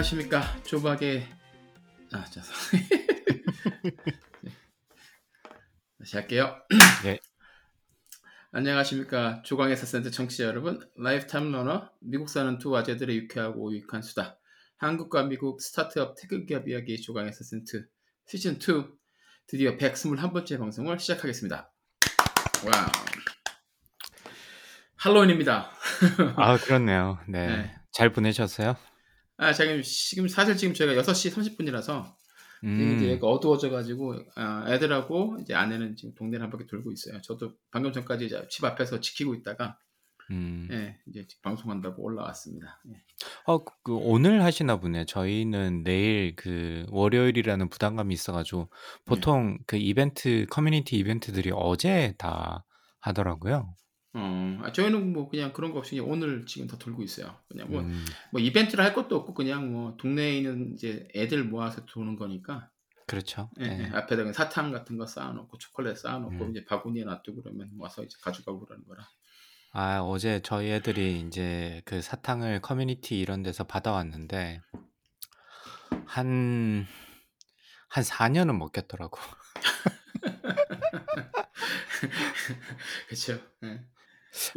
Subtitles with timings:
[0.00, 1.28] 안녕하십니까 조박의
[2.12, 2.40] 아 자,
[2.72, 2.88] 네.
[5.98, 6.56] 다시 할게요.
[7.04, 7.18] 네.
[8.50, 14.38] 안녕하십니까 조광의 사센터 청취자 여러분 lifetime learner 미국 사는 두 아재들의 유쾌하고 유익한 수다
[14.78, 17.86] 한국과 미국 스타트업 tech 기업 이야기 조광의 사센트
[18.26, 18.58] 시즌 2
[19.48, 21.70] 드디어 121번째 방송을 시작하겠습니다.
[22.64, 22.86] 와우
[24.96, 25.70] 할로윈입니다.
[26.36, 27.18] 아, 그렇네요.
[27.28, 27.46] 네.
[27.46, 27.74] 네.
[27.92, 28.76] 잘 보내셨어요?
[29.40, 32.14] 아 지금 지금 사실 지금 저희가 6시 30분이라서
[32.60, 37.18] 지금 이제 음, 어두워져가지고 아, 애들하고 이제 아내는 지금 동네를 한 바퀴 돌고 있어요.
[37.22, 39.78] 저도 방금 전까지 이제 집 앞에서 지키고 있다가
[40.30, 40.68] 음.
[40.70, 42.82] 예, 이제 방송한다고 올라왔습니다.
[42.90, 43.02] 예.
[43.46, 45.06] 어, 그, 그 오늘 하시나 보네.
[45.06, 48.68] 저희는 내일 그 월요일이라는 부담감이 있어가지고
[49.06, 52.66] 보통 그 이벤트, 커뮤니티 이벤트들이 어제 다
[53.00, 53.74] 하더라고요.
[54.12, 57.36] 어, 아, 저희는 뭐 그냥 그런 거 없이 그냥 오늘 지금 다 돌고 있어요.
[57.48, 61.84] 그냥 뭐, 음, 뭐 이벤트를 할 것도 없고 그냥 뭐 동네에 있는 이제 애들 모아서
[61.86, 62.68] 도는 거니까
[63.06, 63.50] 그렇죠.
[63.58, 63.84] 예, 네.
[63.84, 66.50] 예, 앞에다 사탕 같은 거 쌓아놓고 초콜릿 쌓아놓고 음.
[66.50, 69.08] 이제 바구니에 놔두고 그러면 와서 이제 가져가고 그러는 거라.
[69.72, 74.60] 아, 어제 저희 애들이 이제 그 사탕을 커뮤니티 이런 데서 받아왔는데
[76.06, 76.86] 한,
[77.88, 79.18] 한 4년은 먹겠더라고.
[83.06, 83.38] 그렇죠.
[83.64, 83.80] 예.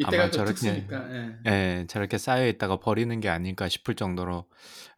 [0.02, 0.88] 아마 이때가 또 저렇게.
[1.47, 1.52] 예.
[1.52, 4.45] 예, 저렇게 쌓여 있다가 버리는 게 아닐까 싶을 정도로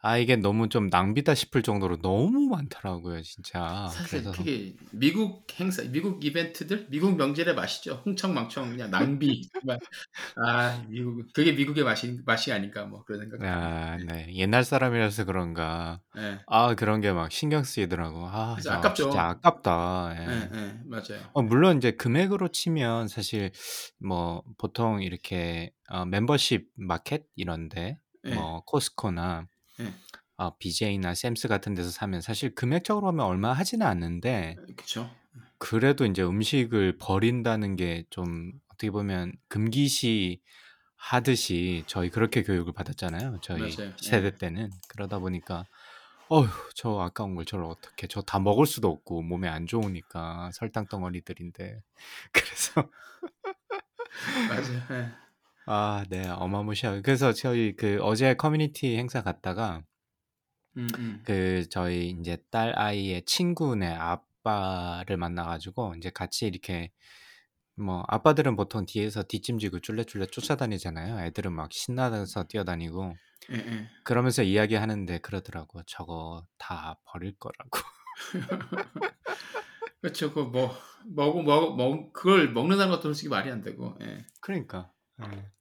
[0.06, 3.98] 아 이게 너무 좀 낭비다 싶을 정도로 너무 많더라고요, 진짜.
[3.98, 8.02] 사실 그래서 그게 미국 행사, 미국 이벤트들, 미국 명절의 맛이죠.
[8.06, 9.50] 흥청망청 그냥 낭비.
[10.35, 13.41] 아 미국 그게 미국의 맛이 맛이 아닌가 뭐 그런 생각.
[13.41, 14.34] 아, 네.
[14.35, 16.02] 옛날 사람이라서 그런가.
[16.18, 18.25] 예, 아, 그런 게 막 신경 쓰이더라고.
[18.28, 19.03] 아, 저 아깝죠.
[19.09, 20.16] 진짜 아깝다.
[20.18, 20.50] 예, 예.
[20.53, 21.30] 예, 맞아요.
[21.34, 23.51] 어, 물론 이제 금액으로 치면 사실
[24.00, 29.47] 뭐 보통 이렇게 어, 멤버십 마켓 이런데 예, 뭐 코스코나
[29.80, 29.94] 예,
[30.38, 35.09] 어, BJ나 샘스 같은 데서 사면 사실 금액적으로 하면 얼마 하지는 않는데 그렇죠.
[35.58, 40.41] 그래도 이제 음식을 버린다는 게 좀 어떻게 보면 금기시
[40.97, 43.40] 하듯이 저희 그렇게 교육을 받았잖아요.
[43.41, 43.90] 저희 맞아요.
[43.91, 43.96] 예.
[43.97, 45.63] 세대 때는 그러다 보니까
[46.30, 50.88] 어휴 저 아까운 걸 저를 어떻게 저 다 먹을 수도 없고 몸에 안 좋으니까 설탕
[50.88, 51.81] 덩어리들인데
[52.34, 52.90] 그래서
[54.50, 54.81] 맞아요.
[54.92, 55.12] 예.
[55.68, 59.84] 아, 네, 어마무시하고 그래서 저희 그 어제 커뮤니티 행사 갔다가
[60.78, 61.24] 음, 음.
[61.26, 66.92] 그 저희 이제 딸 아이의 친구네 아빠를 만나가지고 이제 같이 이렇게
[67.75, 71.25] 뭐 아빠들은 보통 뒤에서 뒷짐지고 쫄래쫄래 쫓아다니잖아요.
[71.25, 73.16] 애들은 막 신나서 뛰어다니고
[73.52, 73.90] 예, 예.
[74.04, 75.81] 그러면서 이야기하는데 그러더라고.
[75.86, 77.80] 저거 다 버릴 거라고.
[80.02, 80.34] 그렇죠.
[80.34, 80.75] 그뭐
[81.06, 83.98] 먹고 먹, 먹 그걸 먹는다는 것도 솔직히 말이 안 되고.
[84.02, 84.25] 예.
[84.42, 84.92] 그러니까.
[85.24, 85.55] 예.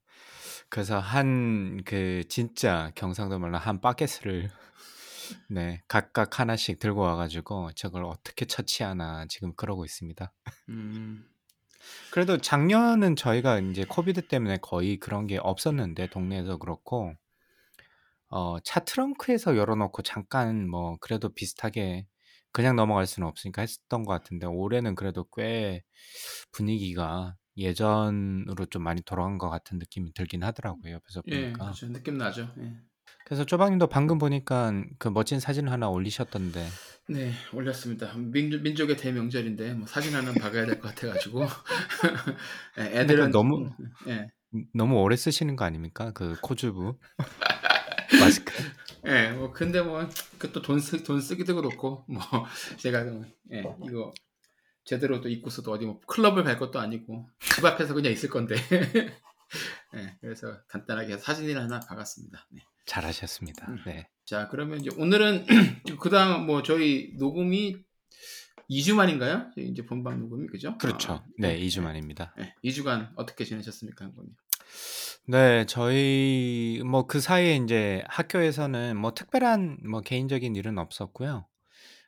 [0.74, 4.50] 그래서 한 그 진짜 경상도 말로 한 바켓을
[5.48, 10.32] 네 각각 하나씩 들고 와가지고 저걸 어떻게 처치하나 지금 그러고 있습니다.
[10.70, 11.24] 음.
[12.10, 17.14] 그래도 작년은 저희가 이제 코비드 때문에 거의 그런 게 없었는데 동네에서 그렇고
[18.28, 22.06] 어, 차 트렁크에서 열어놓고 잠깐 뭐 그래도 비슷하게
[22.50, 25.84] 그냥 넘어갈 수는 없으니까 했었던 것 같은데 올해는 그래도 꽤
[26.50, 31.88] 분위기가 예전으로 좀 많이 돌아간 것 같은 느낌이 들긴 하더라고요 옆에서 예, 보니까 그렇죠.
[31.92, 32.48] 느낌 나죠.
[32.59, 32.72] 예.
[33.26, 36.66] 그래서 쪼박님도 방금 보니까 그 멋진 사진 하나 올리셨던데
[37.09, 38.12] 네, 올렸습니다.
[38.16, 41.47] 민, 민족의 대명절인데 뭐 사진 하나 박아야 될 것 같아가지고
[42.75, 43.70] 그 애들은 너무
[44.09, 44.28] 예,
[44.75, 46.98] 너무 오래 쓰시는 거 아닙니까 그 코주부
[48.20, 48.53] 마스크
[49.06, 50.08] 예, 뭐 근데 뭐
[50.38, 52.23] 그 또 돈 쓰, 돈 쓰기도 그렇고 뭐
[52.78, 54.12] 제가 그, 예, 이거
[54.84, 58.54] 제대로 또 입고서도 어디 뭐 클럽을 갈 것도 아니고 집 앞에서 그냥 있을 건데
[59.94, 62.46] 예, 그래서 간단하게 사진을 하나 박았습니다.
[62.50, 62.60] 네.
[62.86, 63.78] 잘하셨습니다 음.
[63.86, 65.46] 네 자, 그러면 이제 오늘은
[66.00, 67.76] 그다음 뭐 저희 녹음이
[68.70, 69.50] 2주 만인가요?
[69.56, 70.76] 이제 본방 녹음이 그죠?
[70.78, 74.34] 그렇죠 아, 네 2주 만입니다 네, 2주간 어떻게 지내셨습니까, 한번님?
[75.26, 81.46] 네, 저희 뭐 그 사이에 이제 학교에서는 뭐 특별한 뭐 개인적인 일은 없었고요.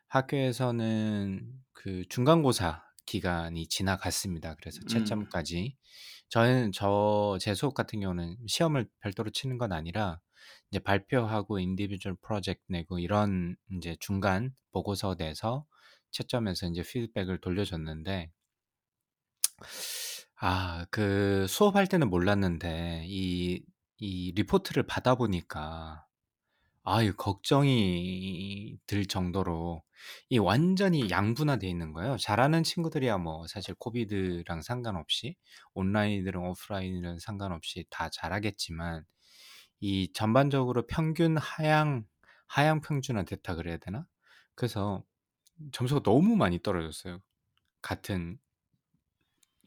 [0.09, 1.41] 학교에서는
[1.77, 4.55] 그 중간고사 기간이 지나갔습니다.
[4.55, 4.87] 그래서 음.
[4.87, 5.77] 채점까지.
[6.29, 10.19] 저는 저 제 수업 같은 경우는 시험을 별도로 치는 건 아니라
[10.71, 15.65] 이제 발표하고 individual 프로젝트 내고 이런 이제 중간 보고서 내서
[16.11, 18.31] 채점해서 이제 피드백을 돌려줬는데
[20.39, 23.63] 아, 그 수업할 때는 몰랐는데 이,
[23.97, 26.05] 이 리포트를 받아 보니까
[26.83, 29.83] 아유, 걱정이 들 정도로
[30.29, 32.17] 이 완전히 양분화돼 있는 거예요.
[32.17, 35.35] 잘하는 친구들이야 뭐 사실 코비드랑 상관없이
[35.73, 39.05] 온라인이든 오프라인이든 상관없이 다 잘하겠지만
[39.79, 42.05] 이 전반적으로 평균 하향
[42.47, 44.07] 하향 평준화 됐다 그래야 되나?
[44.55, 45.03] 그래서
[45.73, 47.19] 점수가 너무 많이 떨어졌어요.
[47.81, 48.39] 같은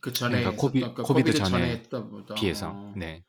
[0.00, 1.82] 그 전에 그러니까 코비 그 코비드 전에 전에.
[2.34, 2.70] 비해서.
[2.70, 2.94] 어.
[2.96, 3.24] 네.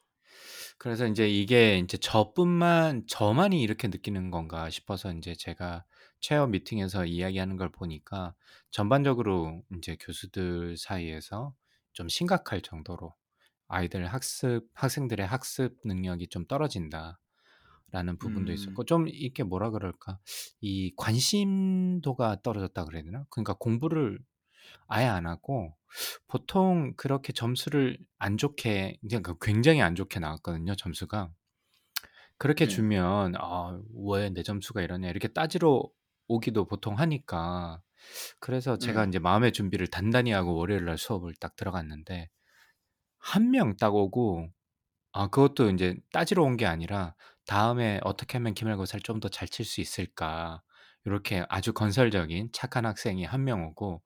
[0.77, 5.85] 그래서 인제 이게 인제 저뿐만 저만이 이렇게 느끼는 건가 싶어서 인제 제가
[6.21, 8.35] 체어 미팅에서 이야기하는 걸 보니까
[8.71, 11.55] 전반적으로 인제 교수들 사이에서
[11.93, 13.15] 좀 심각할 정도로
[13.67, 17.17] "아이들 학습 학생들의 학습 능력이 좀 떨어진다."라는
[18.19, 18.85] 부분도 있었고 음.
[18.85, 20.19] 좀 이렇게 뭐라 그럴까?
[20.61, 23.25] 이 관심도가 떨어졌다 그래야 되나?
[23.29, 24.19] 그러니까 공부를
[24.87, 25.75] 아예 안 하고
[26.27, 31.31] 보통 그렇게 점수를 안 좋게 그러니까 굉장히 안 좋게 나왔거든요, 점수가.
[32.37, 32.67] 그렇게 네.
[32.67, 35.83] 주면 '아 왜 내 점수가 이러냐.' 이렇게 따지러
[36.31, 37.81] 오기도 보통 하니까
[38.39, 39.07] 그래서 제가 네.
[39.07, 42.29] 인제 마음의 준비를 단단히 하고 월요일 날 수업을 딱 들어갔는데
[43.19, 44.49] 한명딱 오고
[45.13, 47.15] 아 그것도 인제 따지러 온 게 아니라
[47.47, 50.63] '다음에 어떻게 하면 기말고사를 좀 더 잘 칠 수 있을까?'
[51.07, 54.03] 요렇게 아주 건설적인 착한 학생이 한명 오고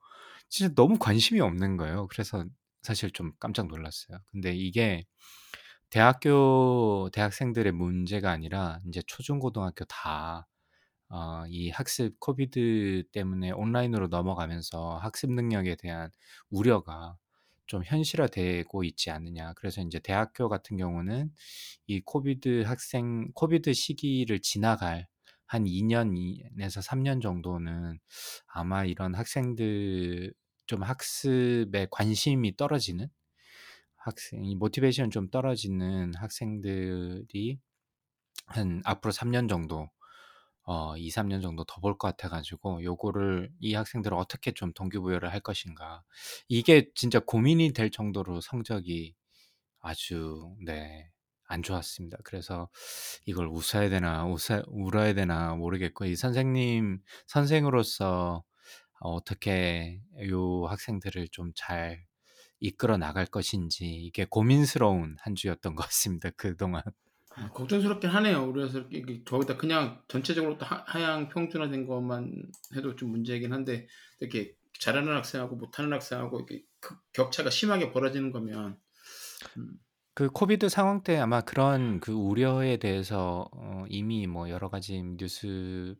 [0.49, 2.07] 진짜 너무 관심이 없는 거예요.
[2.09, 2.45] 그래서
[2.83, 4.19] 사실 좀 깜짝 놀랐어요.
[4.31, 5.05] 근데 이게
[5.89, 10.47] 대학교 대학생들의 문제가 아니라 인제 초중고등학교 다
[11.15, 16.11] 어 이 학습 코비드 때문에 온라인으로 넘어가면서 학습 능력에 대한
[16.49, 17.17] 우려가
[17.67, 19.53] 좀 현실화되고 있지 않느냐.
[19.53, 21.31] 그래서 인제 대학교 같은 경우는
[21.87, 25.07] 이 COVID 학생 COVID 시기를 지나갈
[25.47, 27.99] 한 2 년에서 3년 정도는
[28.47, 30.33] 아마 이런 학생들
[30.67, 33.07] 좀 학습에 관심이 떨어지는
[33.97, 37.59] 학생 이 motivation이 좀 떨어지는 학생들이
[38.47, 39.89] 한 앞으로 3년 정도
[40.65, 45.39] 어 2-3년 정도 더 볼 것 같아 가지고 요거를 이 학생들을 어떻게 좀 동기부여를 할
[45.41, 46.03] 것인가.
[46.49, 49.15] 이게 진짜 고민이 될 정도로 성적이
[49.81, 51.11] 아주 네
[51.47, 52.17] 안 좋았습니다.
[52.23, 52.69] 그래서
[53.25, 58.43] 이걸 웃어야 되나 웃어 울어야 되나 모르겠고 이 선생님 선생으로서
[59.01, 62.05] 어떻게 요 학생들을 좀 잘
[62.61, 66.83] 이끌어 나갈 것인지 이게 고민스러운 한 주였던 것 같습니다, 그동안.
[67.37, 68.51] 아 걱정스럽긴 하네요.
[68.53, 73.87] 그래서 이렇게 저기다 그냥 전체적으로 또 하 하향 평준화된 것만 해도 좀 문제이긴 한데
[74.19, 78.79] 이렇게 잘하는 학생하고 못하는 학생하고 이렇게 그 격차가 심하게 벌어지는 거면
[79.57, 79.79] 음
[80.13, 85.95] 그 COVID 상황 때 아마 그런 그 우려에 대해서 어 이미 뭐 여러 가지 뉴스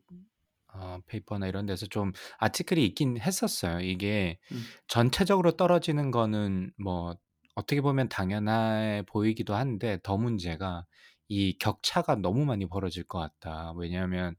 [0.72, 3.80] 어 paper나 이런 데서 좀 article이 있긴 했었어요.
[3.80, 7.16] 이게 음 전체적으로 떨어지는 거는 뭐
[7.56, 10.86] 어떻게 보면 당연해 보이기도 한데 더 문제가
[11.28, 13.72] 이 격차가 너무 많이 벌어질 것 같다.
[13.76, 14.36] 왜냐하면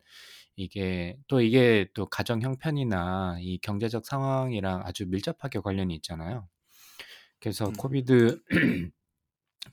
[0.56, 6.50] 이게 또 이게 또 가정 형편이나 이 경제적 상황이랑 아주 밀접하게 관련이 있잖아요.
[7.40, 8.42] 그래서 음 코비드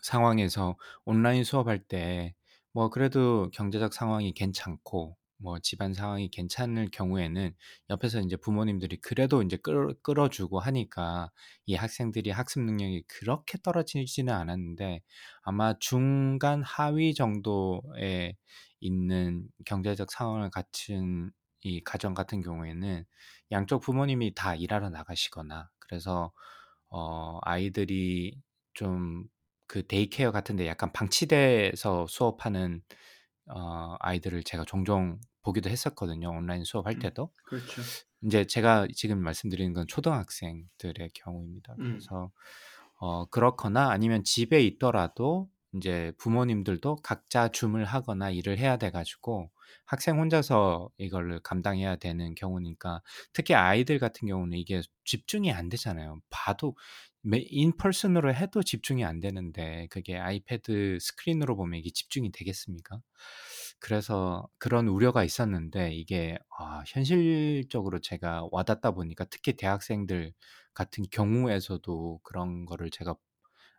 [0.02, 2.34] 상황에서 온라인 수업할 때
[2.76, 7.55] 뭐 그래도 경제적 상황이 괜찮고 뭐 집안 상황이 괜찮을 경우에는
[7.91, 11.31] 옆에서 인제 부모님들이 그래도 인제 끌어 끌어 주고 하니까
[11.67, 15.00] 이 학생들이 학습 능력이 그렇게 떨어지지는 않았는데
[15.43, 18.36] 아마 중간 하위 정도에
[18.81, 21.31] 있는 경제적 상황을 갖춘
[21.62, 23.05] 이 가정 같은 경우에는
[23.53, 26.32] 양쪽 부모님이 다 일하러 나가시거나 그래서
[26.91, 28.41] 어 아이들이
[28.74, 29.24] 좀
[29.67, 32.82] 그 daycare 같은 데 약간 방치돼서 수업하는
[33.48, 37.31] 어 아이들을 제가 종종 보기도 했었거든요, 온라인 수업할 음 때도.
[37.44, 37.82] 그렇죠.
[38.22, 41.77] 인제 제가 지금 말씀드리는 건 초등학생들의 경우입니다.
[41.79, 42.31] 음 그래서
[42.98, 49.51] 어 그렇거나 아니면 집에 있더라도 인제 부모님들도 각자 Zoom을 하거나 일을 해야 돼 가지고
[49.86, 56.20] 학생 혼자서 이거를 감당해야 되는 경우니까 특히 아이들 같은 경우는 이게 집중이 안 되잖아요.
[56.31, 63.00] 봐도 매 인퍼슨으로 해도 집중이 안 되는데 그게 아이패드 스크린으로 보면 이게 집중이 되겠습니까?
[63.81, 70.32] 그래서 그런 우려가 있었는데 이게 아 현실적으로 제가 와 닿다 보니까 특히 대학생들
[70.74, 73.16] 같은 경우에서도 그런 거를 제가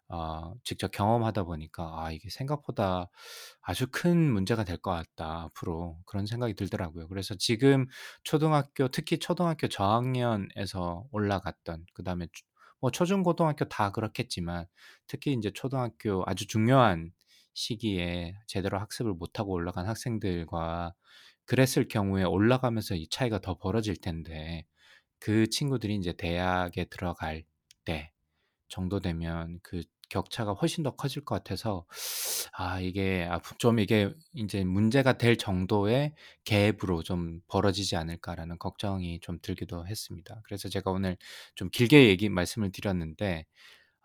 [0.07, 3.09] 어 직접 경험하다 보니까 '아 이게 생각보다
[3.61, 7.07] 아주 큰 문제가 될 것 같다 앞으로.' 그런 생각이 들더라고요.
[7.07, 7.87] 그래서 지금
[8.23, 12.43] 초등학교 특히 초등학교 저학년에서 올라갔던 그 다음에 초
[12.86, 14.68] 뭐 초중고등학교 다 그렇겠지만
[15.08, 17.13] 특히 인제 초등학교 아주 중요한
[17.56, 20.94] 시기에 제대로 학습을 못하고 올라간 학생들과
[21.46, 24.68] 그랬을 경우에 올라가면서 이 차이가 더 벌어질 텐데
[25.18, 27.44] 그 친구들이 이제 대학에 들어갈
[27.86, 28.12] 때
[28.68, 31.85] 정도 되면 그 격차가 훨씬 더 커질 것 같아서
[32.53, 36.13] 아 이게 앞 좀 이게 인제 문제가 될 정도의
[36.45, 40.41] 갭으로 좀 벌어지지 않을까라는 걱정이 좀 들기도 했습니다.
[40.45, 41.17] 그래서 제가 오늘
[41.55, 43.45] 좀 길게 얘기 말씀을 드렸는데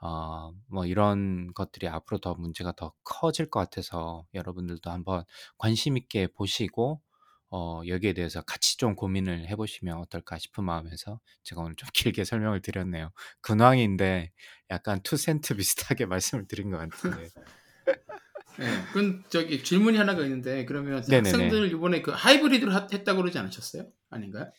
[0.02, 5.24] 어 뭐 이런 것들이 앞으로 더 문제가 더 커질 것 같아서 여러분들도 한번
[5.58, 7.00] 관심 있게 보시고
[7.50, 12.24] 어 여기에 대해서 같이 좀 고민을 해 보시면 어떨까 싶은 마음에서 제가 오늘 좀 길게
[12.24, 13.10] 설명을 드렸네요.
[13.40, 14.30] 근황인데
[14.70, 17.28] 약간 투센트 비슷하게 말씀을 드린 것 같은데.
[18.60, 18.66] 예.
[18.92, 21.20] 그럼 저기 질문이 하나가 있는데 그러면 네네네.
[21.30, 23.86] 학생들 이번에 그 하이브리드로 하 했다고 그러지 않으셨어요?
[24.10, 24.50] 아닌가요?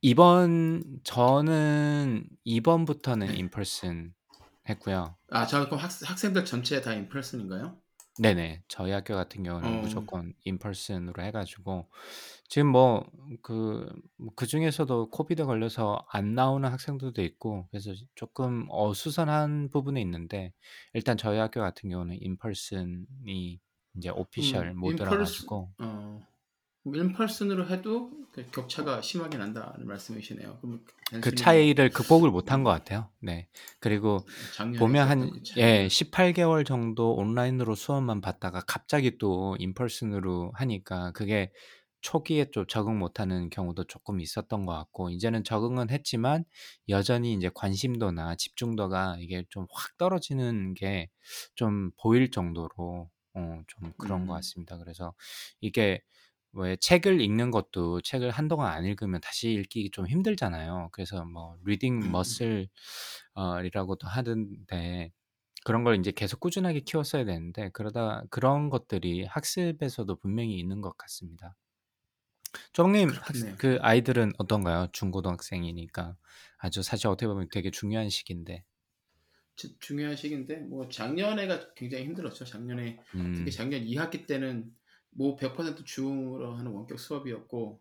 [0.00, 3.34] 이번 저는 이번부터는 네.
[3.36, 4.12] 인퍼슨
[4.68, 5.16] 했고요.
[5.30, 7.81] 아, 저 그럼 학 학생들 전체 다 인퍼슨인가요?
[8.18, 8.62] 네네.
[8.68, 9.78] 저희 학교 같은 경우는 어.
[9.78, 11.90] 무조건 인퍼슨으로 해 가지고
[12.48, 13.86] 지금 뭐그뭐
[14.36, 20.52] 그중에서도 COVID 걸려서 안 나오는 학생들도 있고 그래서 조금 어수선한 부분이 있는데
[20.92, 23.60] 일단 저희 학교 같은 경우는 in-person이
[23.94, 26.20] 인제 오피셜 음 모드라 인펄스 가지고 어.
[26.84, 30.58] in-person으로 해도 그 격차가 심하게 난다는 말씀이시네요.
[31.20, 32.64] 그 차이를 극복을 못한 음.
[32.64, 33.10] 것 같아요.
[33.20, 33.48] 네.
[33.78, 34.26] 그리고
[34.78, 35.40] 보면 한 그.
[35.58, 41.52] 예 18개월 정도 온라인으로 수업만 받다가 갑자기 또 in-person으로 하니까 그게
[42.00, 46.44] 초기에 좀 적응 못하는 경우도 조금 있었던 것 같고 이제는 적응은 했지만
[46.88, 51.08] 여전히 인제 관심도나 집중도가 이게 좀 확 떨어지는 게
[51.54, 54.36] 좀 보일 정도로 어 좀 그런 것 음.
[54.36, 54.76] 같습니다.
[54.78, 55.14] 그래서
[55.60, 56.00] 이게
[56.54, 60.90] 왜 책을 읽는 것도 책을 한동안 안 읽으면 다시 읽기 좀 힘들잖아요.
[60.92, 62.68] 그래서 뭐 reading muscle
[63.34, 65.12] 어 이라고도 하던데
[65.64, 71.56] 그런 걸 인제 계속 꾸준하게 키웠어야 되는데 그러다 그런 것들이 학습에서도 분명히 있는 것 같습니다.
[73.08, 73.54] 그렇겠네요.
[73.58, 74.88] 그 아이들은 어떤가요?
[74.92, 76.16] 중고등학생이니까
[76.58, 78.64] 아주 사실 어떻게 보면 되게 중요한 시기인데.
[79.54, 82.44] 주 중요한 시기인데 뭐 작년에가 굉장히 힘들었죠.
[82.44, 83.50] 작년에 특히 음.
[83.50, 84.70] 작년 2학기 때는
[85.12, 87.80] 뭐 100% 줌으로 하는 원격 수업이었고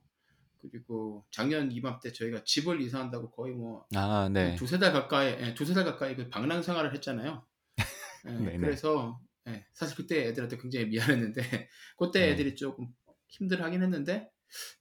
[0.61, 4.55] 그리고 작년 이맘때 저희가 집을 이사한다고 거의 뭐아한 네.
[4.55, 7.45] 두세 달 가까이 예 두세 달 가까이 그 방랑 생활을 했잖아요.
[8.27, 8.57] 예 네네.
[8.59, 11.41] 그래서 예 사실 그때 애들한테 굉장히 미안했는데
[11.97, 12.31] 고때 네.
[12.31, 12.87] 애들이 쪼금
[13.27, 14.29] 힘들어하긴 했는데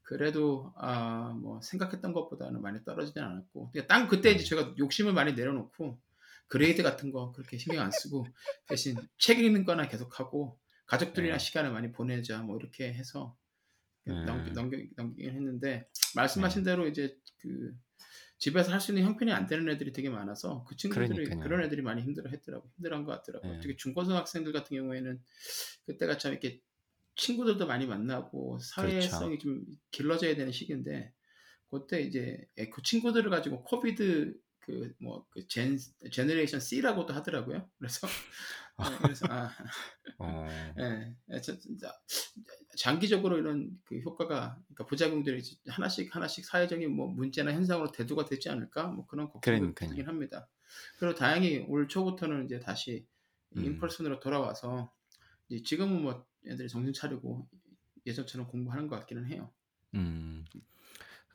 [0.02, 4.45] 그래도 아 뭐 생각했던 것보다는 많이 떨어지진 않았고 그냥 딱 그때 이제 네.
[4.45, 5.99] 제가 욕심을 많이 내려놓고
[6.49, 8.26] 그레이드 같은 거 그렇게 신경 안 쓰고
[8.66, 10.59] 대신 책 읽는 거나 계속하고
[10.90, 11.44] 가족들이랑 네.
[11.44, 13.37] 시간을 많이 보내자 뭐 이렇게 해서
[14.04, 14.54] 넘기 음.
[14.54, 15.88] 넘기 넘기긴 했는데 네.
[16.16, 17.73] 말씀하신 대로 이제 그
[18.38, 21.44] 집에서 할 수 있는 형편이 안 되는 애들이 되게 많아서 그 친구들이 그러니깐요.
[21.44, 22.70] 그런 애들이 많이 힘들어했더라고요.
[22.76, 23.52] 힘들어한 것 같더라고요.
[23.52, 23.61] 네.
[23.61, 25.20] 특히 중고등학생들 같은 경우에는
[25.87, 26.61] 그때가 참 이렇게
[27.16, 28.64] 친구들도 많이 만나고 그렇죠.
[28.64, 31.12] 사회성이 좀 길러져야 되는 시기인데
[31.68, 35.79] 고때 이제 예그 친구들을 가지고 COVID 그 뭐 그 gen
[36.11, 37.68] generation C라고도 하더라고요.
[37.78, 38.09] 그래서
[38.81, 39.51] 예 그래서 아
[40.19, 40.47] 어.
[41.61, 41.93] 진짜
[42.77, 48.49] 장기적으로 이런 그 효과가 그러니까 부작용들이 지 하나씩 하나씩 사회적인 뭐 문제나 현상으로 대두가 되지
[48.49, 49.91] 않을까 뭐 그런 그러니깐요.
[49.91, 50.49] 들긴 합니다.
[50.99, 53.07] 그리고 다행히 올 초부터는 이제 다시
[53.57, 53.65] 음.
[53.65, 54.93] 인퍼슨으로 돌아와서
[55.49, 57.49] 이제 지금은 뭐 애들이 정신 차리고
[58.07, 59.53] 예전처럼 공부하는 것 같기는 해요.
[59.95, 60.45] 음.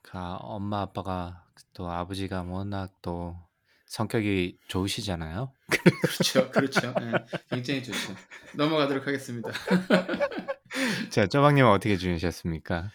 [0.01, 3.37] 가 엄마 아빠가 또 아버지가 워낙 또
[3.85, 5.53] 성격이 좋으시잖아요.
[6.01, 6.95] 그렇죠, 그렇죠.
[7.01, 7.25] 예.
[7.49, 8.15] 굉장히 좋죠.
[8.55, 9.51] 넘어가도록 하겠습니다.
[11.11, 12.91] 자 쪼방님은 어떻게 지내셨습니까?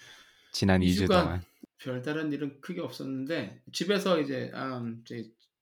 [0.53, 1.43] 지난 2주 2주간 동안.
[1.79, 5.03] 별다른 일은 크게 없었는데 집에서 이제 음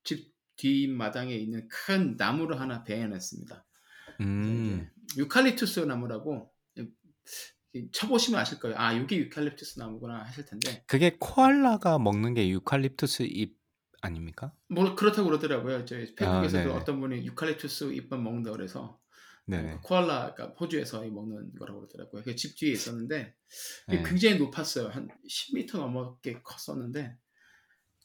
[0.05, 2.83] 집 뒷마당에 있는 큰 나무를 하나.
[2.83, 3.65] 그래서
[4.21, 4.91] 음.
[5.17, 6.51] 유칼립투스 나무라고
[7.75, 8.77] 이이쳐 보시면 아실 거예요.
[8.79, 13.57] '아 요게 유칼립투스 나무구나.' 하실 텐데 그게 코알라가 먹는 게 유칼립투스 잎
[14.01, 14.53] 아닙니까?
[14.69, 15.85] 뭐 그렇다고 그러더라고요.
[15.85, 16.75] 저희 아 페이스북에서도 네네.
[16.75, 18.99] 어떤 분이 유칼립투스 잎만 먹는다 그래서
[19.51, 19.79] 예그 네네.
[19.83, 22.23] 코알라 가 호주에서 이 먹는 거라고 그러더라고요.
[22.23, 23.35] 그게 집 뒤에 있었는데
[23.93, 24.03] 예.
[24.03, 24.89] 굉장히 높았어요.
[24.89, 27.17] 한 10m 넘게 컸었는데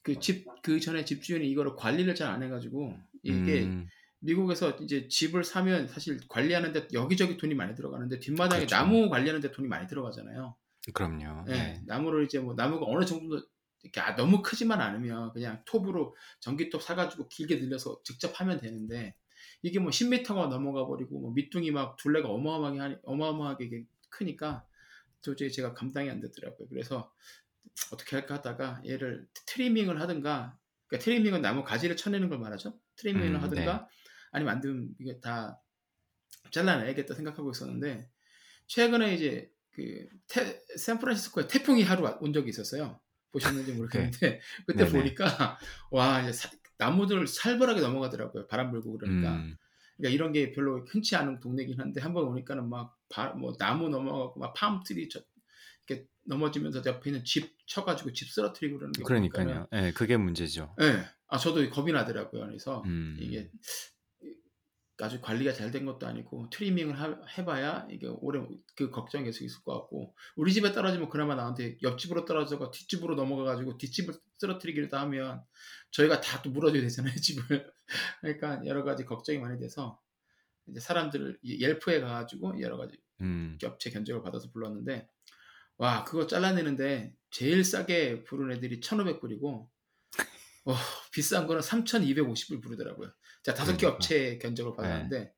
[0.03, 3.87] 그 집 그 전에 집주인이 이거를 관리를 잘 안 해 가지고 이게 음.
[4.19, 8.75] 미국에서 이제 집을 사면 사실 관리하는 데 여기저기 돈이 많이 들어가는데 뒷마당에 그렇죠.
[8.75, 10.55] 나무 관리하는 데 돈이 많이 들어가잖아요.
[10.93, 11.45] 그럼요.
[11.49, 11.51] 예.
[11.51, 11.81] 네.
[11.85, 13.41] 나무를 이제 뭐 나무가 어느 정도
[13.83, 19.15] 이렇게 아 너무 크지만 않으면 그냥 톱으로 전기톱 사 가지고 길게 늘려서 직접 하면 되는데
[19.61, 24.65] 이게 뭐 10m가 넘어가 버리고 뭐 밑둥이 막 둘레가 어마어마하게 어마어마하게 크니까
[25.21, 26.67] 도저히 제가 감당이 안 되더라고요.
[26.69, 27.11] 그래서
[27.91, 32.79] '어떻게 할까?' 하다가 얘를 트 trimming을 하든가 그러니까 trimming은 나무 가지를 쳐내는 걸 말하죠.
[32.97, 33.41] trimming을 음 네.
[33.43, 33.89] 하든가
[34.31, 35.61] 아니면 안 되면 이게 다
[36.51, 38.09] 잘라내야겠다 생각하고 있었는데
[38.67, 43.01] 최근에 이제 그 태, 샌프란시스코에 태풍이 하루 온 적이 있었어요.
[43.33, 44.91] 보셨는지 모르겠는데 그때 네네.
[44.91, 45.59] 보니까
[45.91, 48.47] 와 이제 사- 나무들 살벌하게 넘어가더라고요.
[48.47, 49.35] 바람 불고 그러니까.
[49.35, 49.57] 음,
[49.97, 52.95] 그러니까 이런 게 별로 흔치 않은 동네긴 한데 한번 오니까는 막
[53.37, 55.21] 뭐 나무 넘어가고 막 팜트리 저
[55.87, 59.67] 이렇게 넘어지면서 옆에 있는 집 쳐가지고 집 쓰러뜨리고 그러는 게 그러니까요.
[59.71, 60.75] 예, 그게 문제죠.
[60.81, 61.05] 예.
[61.27, 62.47] 아 저도 겁이 나더라고요.
[62.47, 63.51] 그래서 음, 이게
[65.01, 68.45] 아주 관리가 잘 된 것도 아니고 트리밍을 하- 해봐야 이게 오래
[68.75, 73.77] 그 걱정이 계속 있을 것 같고 우리 집에 떨어지면 그나마 나한테 옆집으로 떨어져가 뒷집으로 넘어가가지고
[73.79, 75.43] 뒷집을 쓰러뜨리기라도 하면
[75.91, 77.71] 저희가 다 또 물어줘야 되잖아요 집을
[78.21, 79.99] 그러니까 여러 가지 걱정이 많이 돼서
[80.67, 85.07] 이제 사람들을 이 Yelp에 가가지고 여러 가지 음, 업체 견적을 받아서 불렀는데
[85.77, 89.67] 와 그거 잘라내는데 제일 싸게 부른 애들이 1,500불이고
[90.65, 90.75] 어,
[91.11, 93.11] 비싼 거는 3,250불 부르더라고요.
[93.43, 93.95] 자 다섯 개 그러니까.
[93.95, 95.33] 업체 견적을 받았는데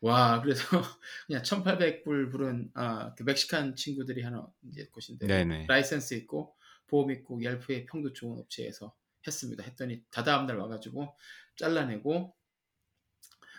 [0.00, 0.62] 와 그래서
[1.26, 5.66] 그냥 1,800불 부른 아, 그 멕시칸 친구들이 하나 이제 곳인데 네네.
[5.68, 6.54] 라이센스 있고
[6.86, 8.94] 보험 있고 Yelp의 평도 좋은 업체에서
[9.26, 9.64] 했습니다.
[9.64, 11.16] 했더니 다다음 날 와가지고
[11.56, 12.36] 잘라내고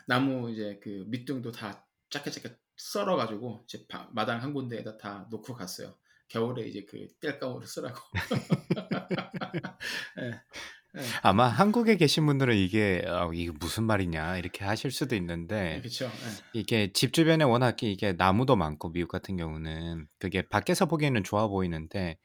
[0.06, 5.56] 나무 이제 그 밑둥도 다 작게 작게 썰어가지고 이제 바- 마당 한 군데에다 다 놓고
[5.56, 5.98] 갔어요.
[6.30, 8.00] 겨울에 이제 그 땔감으로 쓰라고.
[10.98, 15.80] 예, 아마 한국에 계신 분들은 이게 어, 이게 무슨 말이냐 이렇게 하실 수도 예, 있는데
[15.80, 16.10] 그렇죠.
[16.54, 22.18] 이게 집 주변에 워낙 이게 나무도 많고 미국 같은 경우는 그게 밖에서 보기에는 좋아 보이는데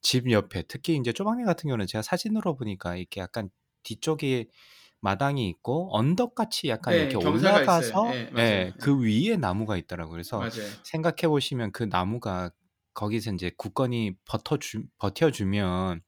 [0.00, 3.50] 집 옆에 특히 이제 조방내 같은 경우는 제가 사진으로 보니까 이렇게 약간
[3.82, 4.46] 뒤쪽에
[5.00, 8.38] 마당이 있고 언덕 같이 약간 네, 이렇게 올라가서 맞아요.
[8.38, 10.12] 예, 그 위에 나무가 있더라고요.
[10.12, 10.50] 그래서 맞아요.
[10.84, 12.50] 생각해 보시면 그 나무가
[12.94, 16.00] 거기서 이제 굳건히 버텨주, 버텨주면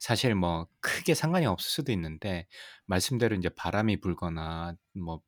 [0.00, 2.46] 사실 뭐 크게 상관이 없을 수도 있는데
[2.86, 5.20] 말씀대로 이제 바람이 불거나 뭐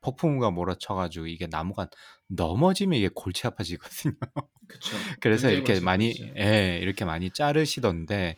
[0.00, 1.90] 폭풍우가 몰아쳐 가지고 이게 나무가
[2.28, 4.14] 넘어지면 이게 골치 아파지거든요.
[4.68, 4.96] 그렇죠.
[5.20, 6.14] 그래서 굉장히 이렇게 많이.
[6.38, 8.36] 예 이렇게 많이 자르시던데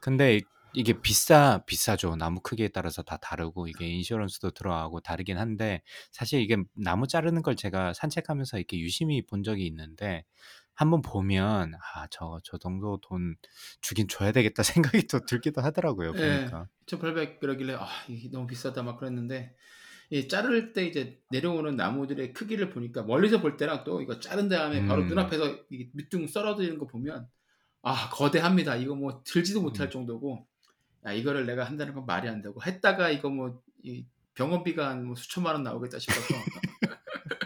[0.00, 0.40] 근데
[0.72, 6.56] 이게 비싸 비싸죠 나무 크기에 따라서 다 다르고 이게 인슈런스도 들어가고 다르긴 한데 사실 이게
[6.74, 10.24] 나무 자르는 걸 제가 산책하면서 이렇게 유심히 본 적이 있는데
[10.74, 13.36] 한번 보면 아 저 저 정도 돈
[13.80, 14.62] 주긴 줘야 되겠다
[15.02, 19.54] 생각이 또 들기도 하더라고요 예, 보니까 1,800 그러길래 아 이게 너무 비싸다 막 그랬는데
[20.10, 24.86] 이 자를 때 이제 내려오는 나무들의 크기를 보니까 멀리서 볼 때랑 또 이거 자른 다음에
[24.86, 25.08] 바로 음.
[25.08, 27.26] 눈앞에서 이 밑둥 썰어지는 거 보면
[27.82, 28.76] 아 거대합니다.
[28.76, 29.90] 이거 뭐 들지도 못할 음.
[29.90, 30.46] 정도고
[31.06, 35.14] 야 이거를 내가 한다는 건 말이 안 되고 했다가 이거 뭐 이 병원비가 한 뭐
[35.14, 36.34] 수천만 원 나오겠다 싶어서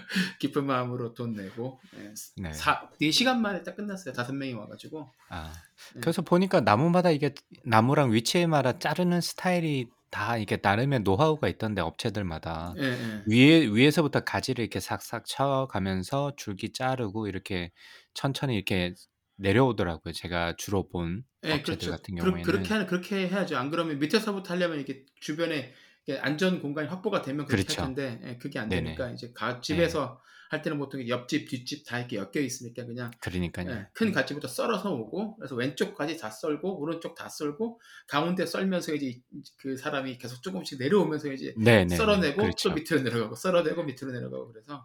[0.38, 2.52] 기쁜 마음으로 돈 내고 예, 네.
[2.52, 4.14] 사, 4시간 만에 딱 끝났어요.
[4.14, 5.52] 다섯 명이 와가지고 아
[5.94, 6.00] 네.
[6.00, 12.74] 그래서 보니까 나무마다 이게 나무랑 위치에 마다 자르는 스타일이 다 이게 나름의 노하우가 있던데 업체들마다
[12.78, 13.22] 예, 예.
[13.26, 17.72] 위에 위에서부터 가지를 이렇게 싹싹 쳐가면서 줄기 자르고 이렇게
[18.14, 18.94] 천천히 이렇게
[19.36, 20.12] 내려오더라고요.
[20.12, 21.90] 제가 주로 본 예, 업체들 그렇죠.
[21.90, 23.56] 같은 경우에는 그 렇게 하는 그렇게 해야죠.
[23.56, 25.72] 안 그러면 밑에서부터 하려면 이게 주변에
[26.16, 27.82] 안전 공간이 확보가 되면 그렇게 그렇죠.
[27.82, 28.82] 할 텐데 예, 그게 안 네네.
[28.96, 33.70] 되니까 이제 가, 집에서 할 때는 보통 옆집 뒷집 다 이렇게 엮여 있으니까 그냥 그러니까요.
[33.70, 39.06] 예, 큰 가지부터 썰어서 오고 그래서 왼쪽까지 다 썰고 오른쪽 다 썰고 가운데 썰면서 이제
[39.06, 39.22] 이-
[39.58, 41.94] 그 사람이 계속 조금씩 내려오면서 이제 네네.
[41.94, 42.70] 썰어내고 그렇죠.
[42.70, 44.84] 또 밑으로 내려가고 썰어내고 밑으로 내려가고 그래서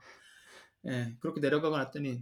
[0.90, 2.22] 예, 그렇게 내려가고 났더니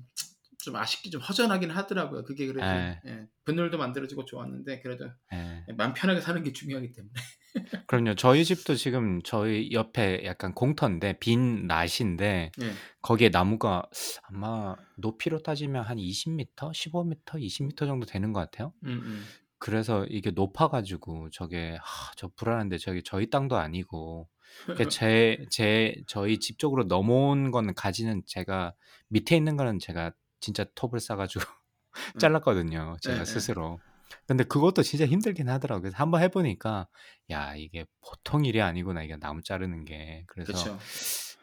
[0.59, 2.23] 좀 아쉽게 좀 허전하긴 하더라고요.
[2.23, 3.01] 그게 그래도 예.
[3.07, 5.65] 예, 분열도 만들어지고 좋았는데 그래도 예.
[5.73, 7.13] 마음 편하게 사는 게 중요하기 때문에.
[7.87, 8.15] 그럼요.
[8.15, 12.71] 저희 집도 지금 저희 옆에 약간 공터인데 빈 낫인데 예.
[13.01, 13.83] 거기에 나무가
[14.23, 18.73] 아마 높이로 따지면 한 20m, 15m, 20m 정도 되는 것 같아요.
[18.83, 19.25] 음, 음.
[19.57, 24.27] 그래서 이게 높아가지고 저게 하, 저 불안한데 저기 저희 땅도 아니고
[24.75, 28.73] 그 제, 제 저희 집 쪽으로 넘어온 거는 가지는 제가
[29.09, 31.43] 밑에 있는 거는 제가 진짜 톱을 싸가지고
[32.19, 32.97] 잘랐거든요.
[33.01, 33.25] 제가 네, 네.
[33.25, 33.81] 스스로.
[34.27, 35.81] 근데 그것도 진짜 힘들긴 하더라고요.
[35.83, 36.87] 그래서 한번 해보니까
[37.31, 40.23] 야 이게 보통 일이 아니구나 이게 나무 자르는 게.
[40.27, 40.77] 그래서 그렇죠.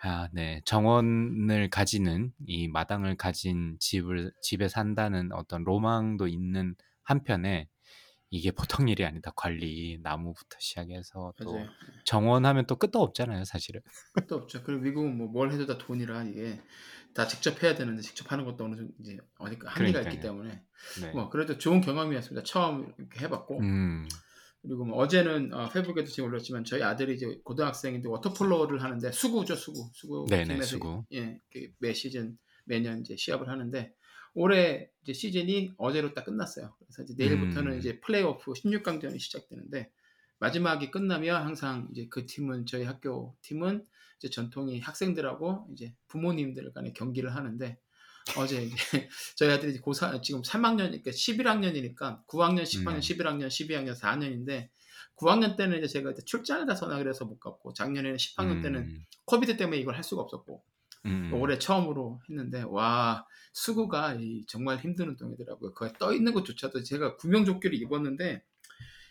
[0.03, 0.61] 아, 네.
[0.65, 7.69] 정원을 가지는 이 마당을 가진 집을 집에 산다는 어떤 로망도 있는 한편에
[8.31, 9.33] 이게 보통 일이 아니다.
[9.37, 11.69] 관리, 나무부터 시작해서 또 맞아요.
[12.05, 13.81] 정원하면 또 끝도 없잖아요, 사실은.
[14.13, 14.63] 끝도 없죠.
[14.65, 16.61] 그리고 미국은 뭐 뭘 해도 다 돈이라 이게
[17.15, 20.21] 다 직접 해야 되는데 직접 하는 것도 어느 정도 이제 어디까 한계가 있기.
[20.21, 20.63] 때문에
[21.01, 21.11] 네.
[21.13, 22.45] 뭐 그래도 좋은 경험이었습니다.
[22.45, 24.09] 처음 이렇게 해봤고 음,
[24.63, 29.89] 그리고 뭐 어제는 어, 페북에도 지금 올렸지만 저희 아들이 이제 고등학생인데 워터폴로를 하는데 수구죠 수구
[29.93, 31.05] 수구 네네, 수구.
[31.13, 33.93] 예, 그매 시즌 매년 이제 시합을 하는데
[34.35, 36.75] 올해 이제 시즌이 어제로 딱 끝났어요.
[36.79, 37.79] 그래서 이제 내일부터는 음.
[37.79, 39.91] 이제 플레이오프 16강전이 시작되는데
[40.39, 43.85] 마지막이 끝나면 항상 이제 그 팀은 저희 학교 팀은
[44.19, 47.79] 이제 전통이 학생들하고 이제 부모님들 간의 경기를 하는데
[48.37, 48.77] 어제 이제
[49.37, 53.01] 저희 아들이 고3 지금 3학년이니까 11학년이니까 9학년, 10학년, 음.
[53.01, 54.69] 11학년, 12학년, 4학년인데
[55.17, 59.79] 9학년 때는 이제 제가 출장을 가서나 그래서 못 갔고 작년에는 10학년 때는 음, 코비드 때문에
[59.79, 60.63] 이걸 할 수가 없었고
[61.07, 65.75] 음, 올해 처음으로 했는데 와 수구가 이 정말 힘든 운동이더라고요.
[65.75, 68.43] 거기 떠 있는 것조차도 제가 구명조끼를 입었는데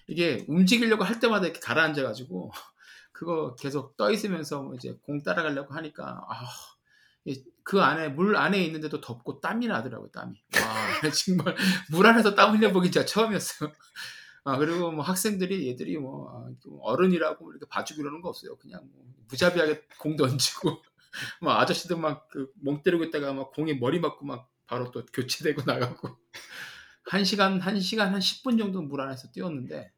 [0.08, 2.52] 이게 움직이려고 할 때마다 이렇게 가라앉아가지고
[3.18, 6.46] 그거 계속 떠 있으면서 뭐 이제 공 따라가려고 하니까 아,
[7.26, 10.12] 이- 그 안에 물 안에 있는데도 덥고 땀이 나더라고요.
[10.12, 11.56] 땀이 와 정말
[11.92, 13.72] 물 안에서 땀 흘려보기 진짜 처음이었어요.
[14.44, 18.56] 아 그리고 뭐 학생들이 얘들이 뭐 아, 좀 어른이라고 이렇게 봐주고 이러는 거 없어요.
[18.58, 20.84] 그냥 뭐 무자비하게 공 던지고
[21.42, 26.10] 막 아저씨들 막그멍 때리고 있다가 막 공에 머리 맞고 막 바로 또 교체되고 나가고
[27.10, 29.92] 한 시간 한 시간 한 10분 정도 물 안에서 뛰었는데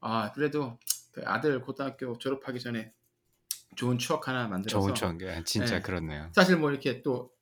[0.00, 0.78] 아 그래도
[1.12, 2.92] 그 아들 고등학교 졸업하기 전에
[3.76, 5.22] 좋은 추억 하나 만들어서 좋은 추억.
[5.22, 5.82] 예, 진짜 네.
[5.82, 6.30] 그렇네요.
[6.34, 7.32] 사실 뭐 이렇게 또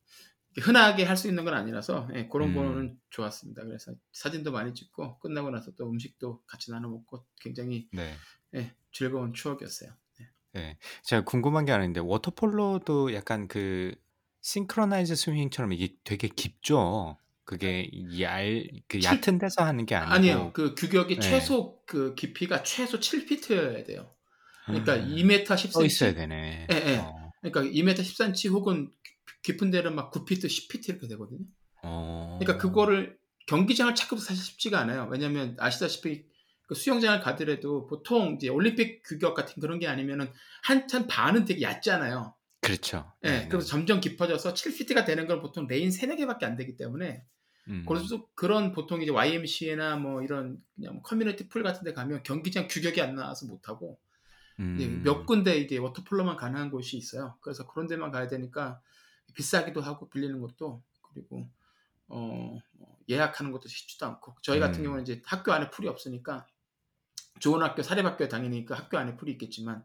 [0.60, 2.54] 흔하게 할 수 있는 건 아니라서 예, 그런 음.
[2.54, 3.64] 거는 좋았습니다.
[3.64, 8.14] 그래서 사진도 많이 찍고 끝나고 나서 또 음식도 같이 나눠 먹고 굉장히 네.
[8.54, 9.92] 예, 즐거운 추억이었어요.
[10.52, 10.78] 네.
[11.04, 13.94] 제가 궁금한 게 있는데 워터폴로도 약간 그
[14.40, 17.18] 싱크로나이즈 스위밍처럼 이게 되게 깊죠.
[17.50, 20.52] 그게 얄, 그 칠- 얕은 데서 하는 게 아니고 아니에요.
[20.52, 21.20] 그 규격이 네.
[21.20, 24.14] 최소 그 깊이가 최소 7피트여야 돼요.
[24.66, 26.14] 그러니까 음, 2m 써 있어야 10cm.
[26.14, 26.68] 되네.
[26.70, 26.96] 예, 예.
[26.98, 28.92] 어, 그러니까 2m 10cm 혹은
[29.42, 31.40] 깊은 데는 막 9피트, 10피트 이렇게 되거든요.
[31.82, 32.38] 어.
[32.40, 35.08] 그러니까 그거를 경기장을 찾기도 사실 쉽지가 않아요.
[35.10, 36.26] 왜냐하면 아시다시피
[36.68, 40.30] 그 수영장을 가더라도 보통 이제 올림픽 규격 같은 그런 게 아니면은
[40.62, 42.36] 한 절반은 되게 얕잖아요.
[42.60, 43.12] 그렇죠.
[43.24, 47.24] 예, 네, 그래서 점점 깊어져서 7피트가 되는 건 보통 레인 3, 4개밖에 안 되기 때문에
[47.70, 52.22] 음, 그래서 그런 보통 이제 YMCA나 뭐 이런 그냥 뭐 community pool 같은 데 가면
[52.24, 53.98] 경기장 규격이 안 나와서 못 하고
[54.58, 57.36] 음, 몇 군데 이제 water polo만 가능한 곳이 있어요.
[57.40, 58.80] 그래서 그런 데만 가야 되니까
[59.34, 61.48] 비싸기도 하고 빌리는 것도 그리고
[62.08, 64.84] 어, 뭐 예약하는 것도 쉽지도 않고 저희 같은 음.
[64.84, 66.46] 경우는 이제 학교 안에 풀이 없으니까
[67.38, 69.84] 좋은 학교 사립학교에 당연히 그 학교 안에 풀이 있겠지만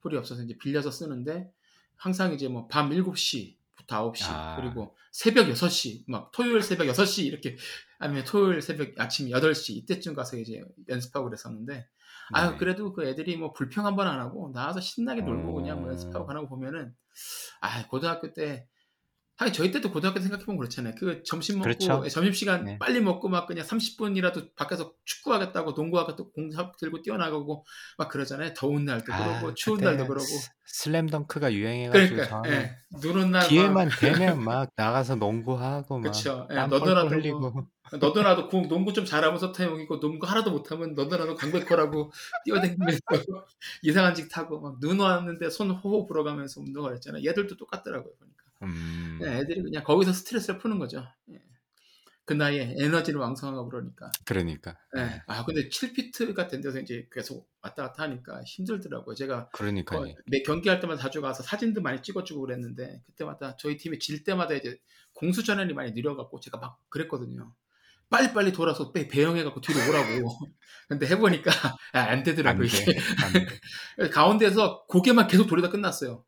[0.00, 1.52] 풀이 없어서 이제 빌려서 쓰는데
[1.96, 4.56] 항상 이제 뭐 밤 7시 부터 9시 아.
[4.60, 7.56] 그리고 새벽 6시 막 토요일 새벽 6시 이렇게
[7.98, 11.86] 아니면 토요일 새벽 아침 8시 이때쯤 가서 이제 연습하고 그랬었는데
[12.50, 12.56] 네.
[12.58, 15.54] 그래도 그 애들이 뭐 불평 한 번 안 하고 나와서 신나게 놀고 어.
[15.54, 16.92] 그냥 뭐 연습하고 가는 거 보면은
[17.60, 18.66] 아 고등학교 때
[19.38, 20.94] 하긴 저희 때도 고등학교 생각해보면 그렇잖아요.
[20.98, 22.02] 그 점심 먹고 그렇죠.
[22.04, 22.78] 예, 점심시간 네.
[22.78, 27.64] 빨리 먹고 막 그냥 30분이라도 밖에서 축구하겠다고 농구하겠다고 공 들고 뛰어나가고
[27.98, 28.54] 막 그러잖아요.
[28.54, 34.42] 더운 날도 그러고 추운 날도 그러고 스- 슬램덩크가 유행해가지고 그러니까 예, 눈온 날 기회만 되면
[34.44, 36.46] 막 나가서 농구하고 막 그쵸.
[36.50, 37.52] 예, 땀 너도나도 뭐 흘리고
[38.00, 42.12] 너도나도 공 농구 좀 잘하면 서태용이고 농구 하나도 못하면 너도나도 강백호라고
[42.44, 43.00] 뛰어다니면서
[43.82, 47.24] 이상한 짓 타고 막 눈 왔는데 손 호호 불어가면서 운동을 했잖아요.
[47.24, 48.45] 얘들도 똑같더라고요 보니까.
[48.62, 51.06] 음, 네, 애들이 그냥 거기서 스트레스를 푸는 거죠.
[51.30, 51.42] 예.
[52.24, 54.10] 그 나이에 에너지를 왕성하고 그러니까.
[54.24, 55.00] 그러니까 예.
[55.02, 55.22] 네.
[55.28, 59.14] 아 근데 7피트가 된 데서 이제 계속 왔다 갔다 하니까 힘들더라고요.
[59.14, 60.00] 제가 그러니까요.
[60.00, 64.54] 거의 매 경기할 때마다 자주 가서 사진도 많이 찍어주고 그랬는데 그때마다 저희 팀이 질 때마다
[64.54, 64.78] 이제
[65.12, 67.54] 공수 전환이 많이 느려갖고 제가 막 그랬거든요.
[68.10, 70.28] 빨리빨리 돌아서 배, 배영해갖고 뒤로 오라고.
[70.88, 71.50] 근데 해보니까
[71.92, 72.68] 아, 안안 되더라고요.
[72.68, 72.98] 돼, 이게.
[73.24, 73.46] 안 돼.
[74.10, 76.24] 가운데서 고개만 계속 돌리다 끝났어요.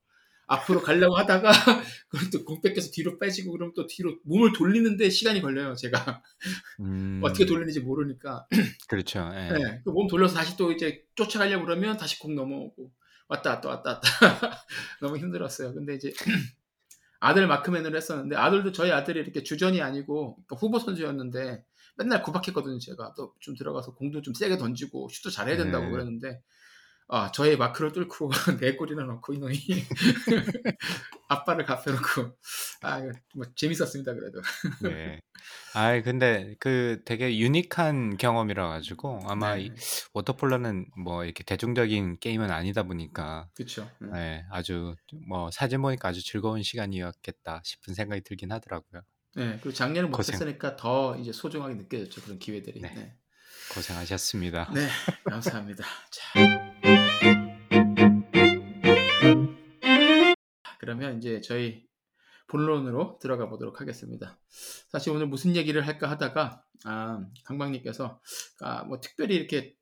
[0.48, 1.50] 앞으로 가려고 하다가
[2.08, 5.74] 그럼 또공 뺏겨서 뒤로 빼지고 그럼 또 뒤로 몸을 돌리는데 시간이 걸려요.
[5.74, 6.22] 제가
[6.80, 8.46] 음, 어떻게 돌리는지 모르니까
[8.88, 9.30] 그렇죠.
[9.34, 9.52] 예.
[9.52, 12.90] 네, 그몸 돌려서 다시 또 이제 쫓아가려고 그러면 다시 공 넘어오고
[13.28, 14.64] 왔다 왔다 왔다 왔다
[15.00, 15.74] 너무 힘들었어요.
[15.74, 16.12] 근데 이제
[17.20, 21.64] 아들 마크맨으로 했었는데 아들도 저희 아들이 이렇게 주전이 아니고 그러니까 후보 선수였는데
[21.96, 22.78] 맨날 구박했거든요.
[22.78, 25.90] 제가 또 좀 들어가서 공도 좀 세게 던지고 슛도 잘해야 된다고 네.
[25.90, 26.42] 그랬는데
[27.08, 29.56] 아 저의 마크를 뚫고 네 골이나 넣고 이놈이
[31.28, 32.36] 아빠를 갚여놓고
[32.82, 33.00] 아
[33.34, 34.40] 뭐 재밌었습니다 그래도
[34.82, 35.20] 네.
[35.74, 39.74] 아, 근데 그 되게 유니크한 경험이라 가지고 아마 이 네,
[40.12, 43.88] 워터폴로는 뭐 이렇게 대중적인 게임은 아니다 보니까 그렇죠.
[44.00, 44.96] 네, 아주
[45.28, 49.02] 뭐 사진 보니까 아주 즐거운 시간이었겠다 싶은 생각이 들긴 하더라고요.
[49.36, 50.08] 네, 그리고 작년에.
[50.08, 52.80] 못했으니까 더 이제 소중하게 느껴졌죠 그런 기회들이.
[52.80, 52.92] 네.
[52.94, 53.14] 네.
[53.72, 54.72] 고생하셨습니다.
[54.74, 54.88] 네,
[55.28, 55.84] 감사합니다.
[56.10, 56.97] 자.
[60.78, 61.86] 그러면 이제 저희
[62.48, 64.38] 본론으로 들어가 보도록 하겠습니다.
[64.88, 68.20] 사실 오늘 무슨 얘기를 할까 하다가 아, 강박님께서
[68.60, 69.74] 아, 뭐 특별히 이렇게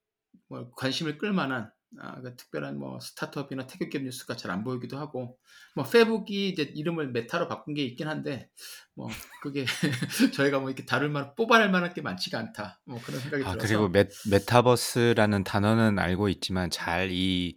[0.49, 5.39] 뭐 관심을 끌만한 아, 그 특별한 뭐 스타트업이나 테크기업 뉴스가 잘 안 보이기도 하고
[5.75, 8.51] 뭐 페북이 이제 이름을 메타로 바꾼 게 있긴 한데
[8.95, 9.09] 뭐
[9.43, 9.65] 그게
[10.35, 12.81] 저희가 뭐 이렇게 다룰 만 뽑아낼 만한 게 많지가 않다.
[12.85, 17.57] 뭐 그런 생각이 아, 들어서 그리고 메, 메타버스라는 단어는 알고 있지만 잘 이,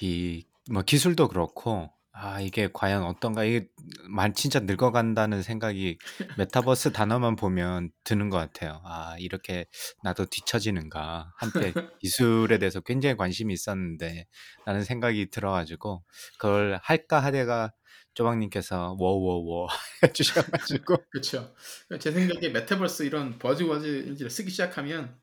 [0.00, 3.68] 이, 뭐 기술도 그렇고, 아, 이게 과연 어떤가, 이게
[4.08, 5.98] 만 진짜 늙어간다는 생각이
[6.38, 8.80] 메타버스 단어만 보면 드는 것 같아요.
[8.84, 9.66] 아, 이렇게
[10.02, 11.34] 나도 뒤처지는가.
[11.36, 14.26] 한때 기술에 대해서 굉장히 관심이 있었는데,
[14.64, 16.04] 라는 생각이 들어가지고,
[16.38, 17.72] 그걸 할까 하다가
[18.14, 19.68] 조박님께서 워워워
[20.02, 21.54] 해주셔가지고, 그렇죠.
[22.00, 25.14] 제 생각에 메타버스 이런 버즈워즈를 쓰기 시작하면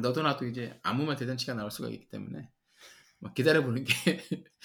[0.00, 2.48] 너도 나도 이제 아무 말 대잔치가 나올 수가 있기 때문에
[3.20, 3.94] 뭐 기다려보는 게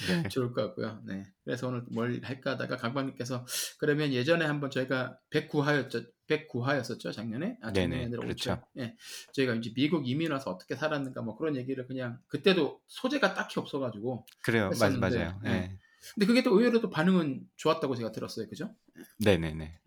[0.07, 0.23] 네.
[0.29, 1.01] 좋을 것 같고요.
[1.05, 1.25] 네.
[1.43, 3.45] 그래서 오늘 뭘 할까 하다가 강박님께서
[3.79, 6.09] 그러면 예전에 한번 저희가 109화였죠.
[6.27, 7.13] 109화였었죠.
[7.13, 7.57] 작년에.
[7.61, 8.61] 아, 네네, 아니라 그렇죠.
[8.79, 8.95] 예.
[9.33, 14.25] 저희가 이제 미국 이민 와서 어떻게 살았는가 뭐 그런 얘기를 그냥 그때도 소재가 딱히 없어가지고
[14.41, 15.39] 그래요, 맞, 맞아요.
[15.43, 15.49] 네.
[15.49, 15.79] 네.
[16.13, 18.47] 근데 그게 또 의외로 또 반응은 좋았다고 제가 들었어요.
[18.47, 18.73] 그죠?
[19.19, 19.79] 네네네.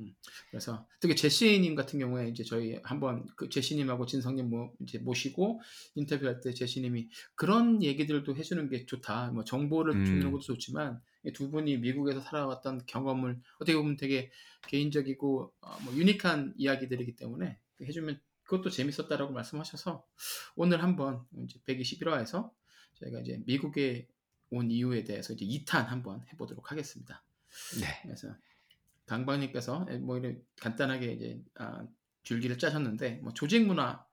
[0.50, 5.61] 그래서 특히 제시님 같은 경우에 이제 저희 한번 그 제시님하고 진성님 모, 이제 모시고
[5.94, 9.31] 인터뷰할 때 제시님이 그런 얘기들도 해주는 게 좋다.
[9.33, 10.04] 뭐 정보를 음.
[10.04, 14.31] 주는 것도 좋지만 이두 분이 미국에서 살아왔던 경험을 어떻게 보면 되게
[14.66, 20.04] 개인적이고 어, 뭐 유니크한 이야기들이기 때문에 해주면 그것도 재밌었다라고 말씀하셔서
[20.57, 22.50] 오늘 한번 이제 121화에서
[22.94, 24.09] 저희가 이제 미국에
[24.51, 27.23] 온 이유에 대해서 이제 2탄 한번 해보도록 하겠습니다.
[27.81, 27.87] 네.
[28.03, 28.35] 그래서
[29.07, 31.87] 강박님께서 뭐 이런 간단하게 이제 아,
[32.23, 34.05] 줄기를 짜셨는데 뭐 조직 문화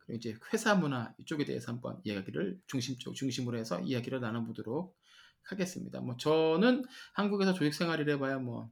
[0.00, 4.96] 그리고 이제 회사 문화 이쪽에 대해서 한번 이야기를 중심적 중심으로 해서 이야기를 나눠보도록
[5.42, 6.00] 하겠습니다.
[6.00, 8.70] 뭐 저는 한국에서 조직 생활을 해봐야 뭐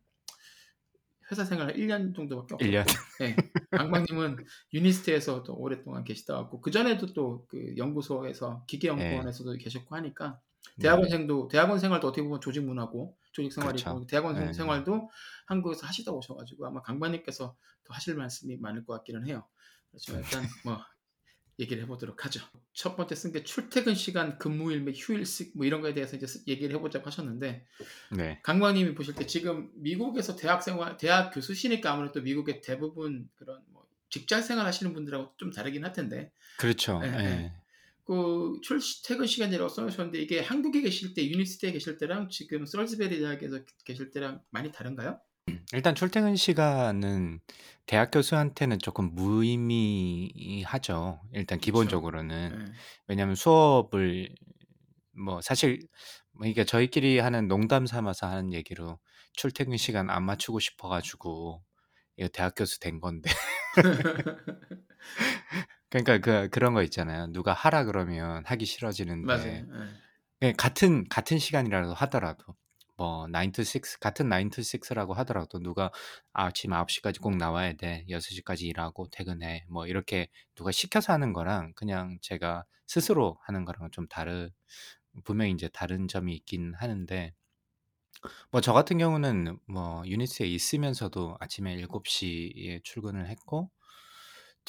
[1.31, 2.85] 회사 생활 1년 정도밖에 없고 1년.
[3.21, 3.37] 네.
[3.71, 10.41] 강박님은 유니스트에서 또 오랫동안 계시다 왔고 그 전에도 또 그 연구소에서 기계연구원에서도 계셨고 하니까
[10.81, 14.07] 대학원생도 대학원 생활도 어떻게 보면 조직 문화고 조직 생활이고 그렇죠.
[14.07, 14.53] 대학원 네.
[14.53, 15.11] 생활도
[15.47, 19.47] 한국에서 하시다 오셔가지고 아마 강반님께서 더 하실 말씀이 많을 것 같기는 해요.
[19.91, 20.79] 그래서 일단 뭐
[21.61, 22.41] 얘기를 해보도록 하죠.
[22.73, 26.45] 첫 번째 쓴 게 출퇴근 시간, 근무일, 및 휴일식 뭐 이런 거에 대해서 이제 쓰-
[26.47, 27.67] 얘기를 해보자고 하셨는데
[28.17, 28.41] 네.
[28.45, 34.41] 강광님이 보실 때 지금 미국에서 대학 생활, 대학 교수시니까 아무래도 미국의 대부분 그런 뭐 직장
[34.43, 37.01] 생활 하시는 분들하고 좀 다르긴 할 텐데 그렇죠.
[37.01, 37.11] 네, 예.
[37.11, 37.53] 네.
[38.09, 44.11] 그 출퇴근 시간이라고 써주셨는데 이게 한국에 계실 때 UNIST에 계실 때랑 지금 Salisbury 대학에서 계실
[44.11, 45.21] 때랑 많이 다른가요?
[45.75, 47.41] 일단 출퇴근 시간은
[47.85, 51.21] 대학 교수한테는 조금 무의미하죠.
[51.35, 51.61] 일단 그렇죠.
[51.61, 52.65] 기본적으로는.
[52.65, 52.73] 네.
[53.09, 54.35] 왜냐하면 수업을
[55.13, 55.79] 뭐 사실
[56.33, 58.99] 뭐 이게 저희끼리 하는 농담 삼아서 하는 얘기로
[59.35, 61.63] 출퇴근 시간 안 맞추고 싶어가지고
[62.17, 63.31] 이거 대학 교수 된 건데.
[65.91, 67.29] 그러니까 그 그런 거 있잖아요.
[67.33, 69.67] 누가 하라 그러면 하기 싫어지는데 맞아요.
[69.67, 69.91] 네.
[70.43, 72.55] 예, 같은 같은 시간이라도 하더라도
[72.97, 75.91] 뭐 9 to 6 같은 9 to 6라고 하더라도 누가
[76.33, 78.05] 아침 9시까지 꼭 나와야 돼.
[78.09, 79.65] 6시까지 일하고 퇴근해.
[79.69, 84.51] 뭐 이렇게 누가 시켜서 하는 거랑 그냥 제가 스스로 하는 거랑은 좀 다른
[85.25, 87.33] 분명히 이제 다른 점이 있긴 하는데
[88.51, 93.71] 뭐 저 같은 경우는 뭐 유니스에 있으면서도 아침에 7시에 출근을 했고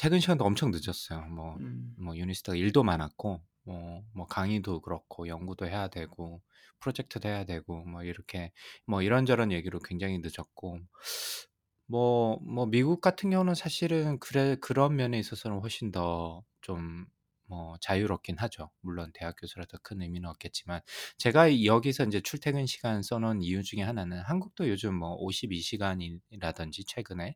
[0.00, 1.26] 퇴근 시간도 엄청 늦었어요.
[1.28, 1.94] 뭐 음.
[1.98, 6.42] 뭐 유니스트가 일도 많았고 뭐, 뭐 강의도 그렇고 연구도 해야 되고
[6.80, 8.52] 프로젝트도 해야 되고 뭐 이렇게
[8.86, 10.80] 뭐 이런저런 얘기로 굉장히 늦었고
[11.86, 17.06] 뭐 뭐 미국 같은 경우는 사실은 그래 그런 면에 있어서는 훨씬 더좀
[17.48, 18.70] 뭐 자유롭긴 하죠.
[18.80, 20.80] 물론 대학 교수라서 큰 의미는 없겠지만
[21.18, 27.34] 제가 여기서 이제 출퇴근 시간 써놓은 이유 중에 하나는 한국도 요즘 뭐 52시간이라든지 최근에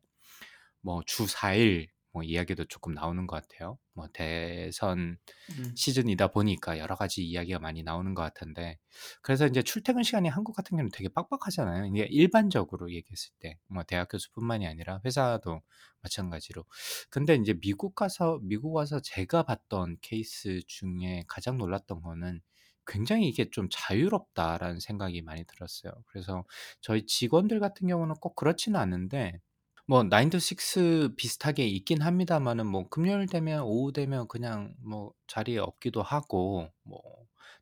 [0.81, 3.79] 뭐 주 4일 뭐 이야기도 조금 나오는 것 같아요.
[3.93, 5.77] 뭐 대선 음.
[5.77, 8.79] 시즌이다 보니까 여러 가지 이야기가 많이 나오는 것 같은데
[9.21, 11.85] 그래서 이제 출퇴근 시간이 한국 같은 경우는 되게 빡빡하잖아요.
[11.87, 15.61] 이게 일반적으로 얘기했을 때 뭐 대학 교수뿐만이 아니라 회사도
[16.01, 16.65] 마찬가지로.
[17.09, 22.41] 근데 이제 미국 가서 미국 와서 제가 봤던 케이스 중에 가장 놀랐던 거는
[22.87, 25.91] 굉장히 이게 좀 자유롭다라는 생각이 많이 들었어요.
[26.07, 26.45] 그래서
[26.81, 29.41] 저희 직원들 같은 경우는 꼭 그렇지는 않은데
[29.87, 35.57] 뭐 9 to 6 비슷하게 있긴 합니다만은 뭐 금요일 되면 오후 되면 그냥 뭐 자리에
[35.59, 37.01] 없기도 하고 뭐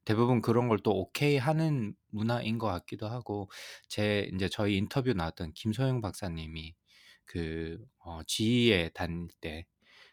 [0.06, 3.50] 대부분 그런 걸 또 오케이 하는 문화인 것 같기도 하고
[3.90, 6.76] 제 이제 저희 인터뷰 나왔던 김소영 박사님이
[7.26, 9.66] 그 어, 지휘에 다닐 때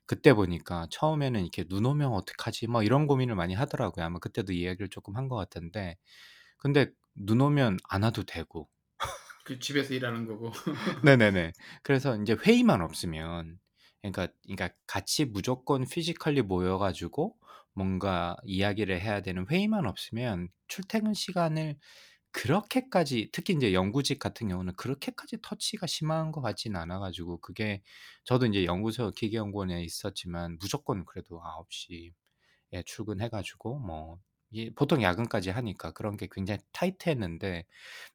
[0.07, 2.67] 그때 보니까 처음에는 이렇게 눈 오면 어떡하지?
[2.69, 4.05] 뭐 이런 고민을 많이 하더라고요.
[4.07, 5.97] 아마 그때도 이야기를 조금 한것 같은데
[6.59, 8.69] 근데 눈 오면 안 와도 되고
[9.51, 10.53] 그 집에서 일하는 거고.
[11.03, 11.53] 네네네.
[11.83, 13.59] 그래서 이제 회의만 없으면
[14.03, 17.37] 그러니까 그러니까 같이 무조건 physically 모여 가지고
[17.75, 21.77] 뭔가 이야기를 해야 되는 회의만 없으면 출퇴근 시간을
[22.33, 27.83] 그렇게까지 특히 인제 연구직 같은 경우는 그렇게까지 터치가 심한 것 같지는 않아 가지고 그게
[28.25, 34.21] 저도 인제 연구소 기계연구원에 있었지만 무조건 그래도 9:00에 출근해 가지고 뭐
[34.53, 37.67] 이 보통 야근까지 하니까 그런 게 굉장히 타이트했는데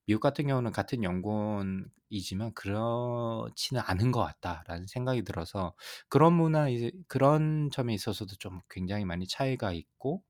[0.07, 5.75] 미국 같은 경우는 같은 연구원이지만 '그렇지는 않은 것 같다.'라는 생각이 들어서
[6.09, 10.23] 그런 문화 이제 그런 점에 있어서도 좀 굉장히 많이 차이가 있고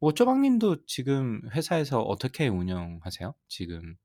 [0.00, 3.34] 뭐 쪼박 님도 지금 회사에서 어떻게 운영하세요?
[3.48, 3.96] 지금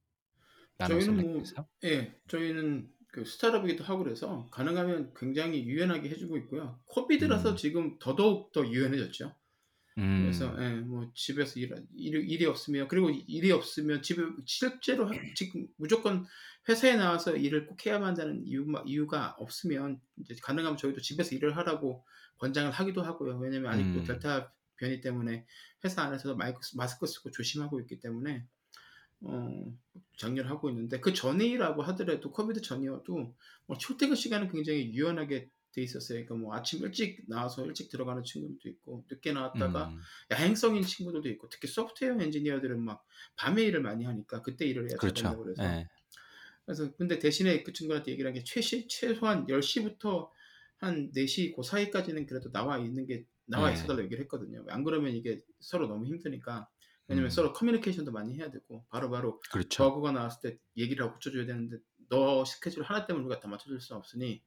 [0.83, 1.67] 저희는 뭐 셀렉트에서?
[1.83, 2.19] 예.
[2.27, 6.81] 저희는 그 스타트업이기도 하고 그래서 가능하면 굉장히 유연하게 해 주고 있고요.
[6.87, 7.55] 코비드라서 음.
[7.55, 9.35] 지금 더더욱 더 유연해졌죠.
[9.95, 10.87] 그래서 음.
[10.89, 16.25] 예뭐 집에서 일 일이 일이 없으면 그리고 일이 없으면 집에 실제로 하 지금 무조건
[16.67, 22.03] 회사에 나와서 일을 꼭 해야만 한다는 이유마 이유가 없으면 인제 가능하면 저희도 집에서 일을 하라고
[22.39, 23.37] 권장을 하기도 하고요.
[23.37, 24.03] 왜냐면 아직도 음.
[24.03, 25.45] 델타 변이 때문에
[25.85, 28.45] 회사 안에서도 마이크 쓰 마스크 쓰고 조심하고 있기 때문에
[29.21, 29.77] 어
[30.17, 33.33] 장려를 하고 있는데 그 전이라고 하더라도 코비드 전이어도
[33.65, 36.17] 뭐 출퇴근 시간은 굉장히 유연하게 돼 있었어요.
[36.25, 39.99] 그러니까 뭐 아침 일찍 나와서 일찍 들어가는 친구들도 있고 늦게 나왔다가 음.
[40.31, 45.37] 야행성인 친구들도 있고 특히 소프트웨어 엔지니어들은 막 밤에 일을 많이 하니까 그때 일을 해야 그렇죠.
[45.43, 45.87] 그래서 예.
[46.65, 50.31] 그래서 근데 대신에 그 친구한테 얘기를 한 게 최시 최소한 10:00 부터
[50.81, 53.87] 한4:00고 사이까지는 그래도 나와 있는 게 나와 있어 예.
[53.87, 54.65] 달라고 얘기를 했거든요.
[54.69, 56.69] 안 그러면 이게 서로 너무 힘드니까.
[57.07, 57.29] 왜냐면 음.
[57.29, 59.83] 서로 커뮤니케이션도 많이 해야 되고 바로바로 그렇죠.
[59.83, 61.77] 버그가 나왔을 때 얘기를 하고 고쳐 줘야 되는데
[62.09, 64.43] 너 스케줄 하나 때문에 우리가 다 맞춰 줄 수는 없으니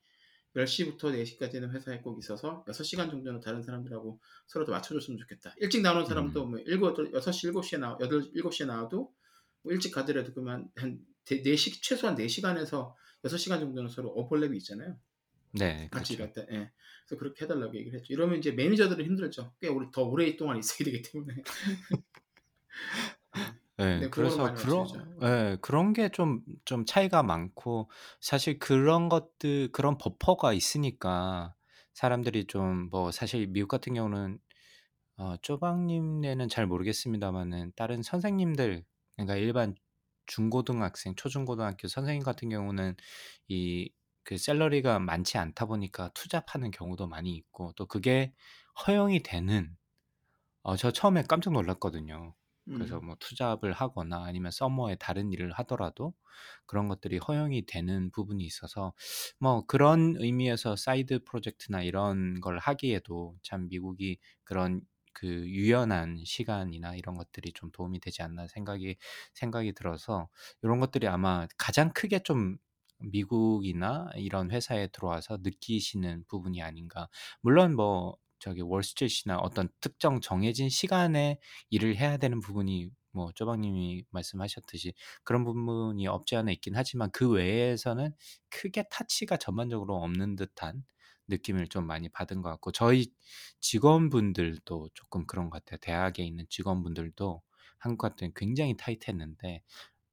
[0.57, 4.95] 10:00 부터 4:00 까지는 회사에 꼭 있어서 6 시간 정도는 다른 사람들하고 서로 더 맞춰
[4.95, 5.55] 줬으면 좋겠다.
[5.59, 6.51] 일찍 나오는 사람도 음.
[6.51, 9.13] 뭐 일곱 여덟 6:00 7:00에 나와 여덟 7:00에 나와도
[9.63, 14.99] 뭐 일찍 가더라도 그러면 한대4 최소한 4 시간에서 6 시간 정도는 서로 오버랩이 있잖아요.
[15.53, 15.89] 네.
[15.91, 16.15] 같이 그렇죠.
[16.15, 16.43] 일할 때.
[16.53, 16.73] 예.
[17.07, 18.13] 그래서 그렇게 해 달라고 얘기를 했죠.
[18.13, 19.55] 이러면 이제 매니저들은 힘들죠.
[19.61, 21.35] 꽤 오래 더 오랫동안 있어야 되기 때문에.
[23.81, 23.85] 예.
[23.85, 23.99] 예.
[24.05, 24.87] 네 그래서 많이 그런.
[25.23, 31.55] 예 그런 게 좀 좀 차이가 많고 사실 그런 것들 그런 버퍼가 있으니까
[31.95, 34.39] 사람들이 좀 뭐 사실 미국 같은 경우는
[35.19, 38.85] 어 쪼박 님네는 잘 모르겠습니다마는 다른 선생님들
[39.17, 39.75] 그러니까 일반
[40.27, 42.97] 중고등학생, 초중고등학교 선생님 같은 경우는
[43.49, 43.91] 이
[44.25, 48.35] 그 샐러리가 많지 않다 보니까 투잡하는 경우도 많이 있고 또 그게
[48.87, 49.77] 허용이 되는
[50.63, 52.35] 어 저 처음에 깜짝 놀랐거든요.
[52.73, 53.03] 그래서 음.
[53.03, 56.15] 뭐 투잡을 하거나 아니면 summer에 다른 일을 하더라도
[56.67, 58.93] 그런 것들이 허용이 되는 부분이 있어서
[59.39, 67.17] 뭐 그런 의미에서 side project나 이런 걸 하기에도 참 미국이 그런 그 유연한 시간이나 이런
[67.17, 68.97] 것들이 좀 도움이 되지 않나 생각이
[69.35, 70.29] 생각이 들어서
[70.65, 72.59] 요런 것들이 아마 가장 크게 좀
[73.01, 77.09] 미국이나 이런 회사에 들어와서 느끼시는 부분이 아닌가.
[77.41, 81.39] 물론 뭐 저기 월스트리트나 어떤 특정 정해진 시간에
[81.71, 84.93] 일을 해야 되는 부분이 뭐 쪼박 님이 말씀하셨듯이
[85.25, 88.13] 그런 부분이 없지 않아 있긴 하지만 그 외에서는
[88.51, 90.85] 크게 터치가 전반적으로 없는 듯한
[91.29, 93.07] 느낌을 좀 많이 받은 것 같고 저희
[93.61, 95.79] 직원분들도 쪼끔 그런 것 같아요.
[95.81, 97.43] 대학에 있는 직원분들도
[97.79, 99.63] 한국 같은 굉장히 타이트했는데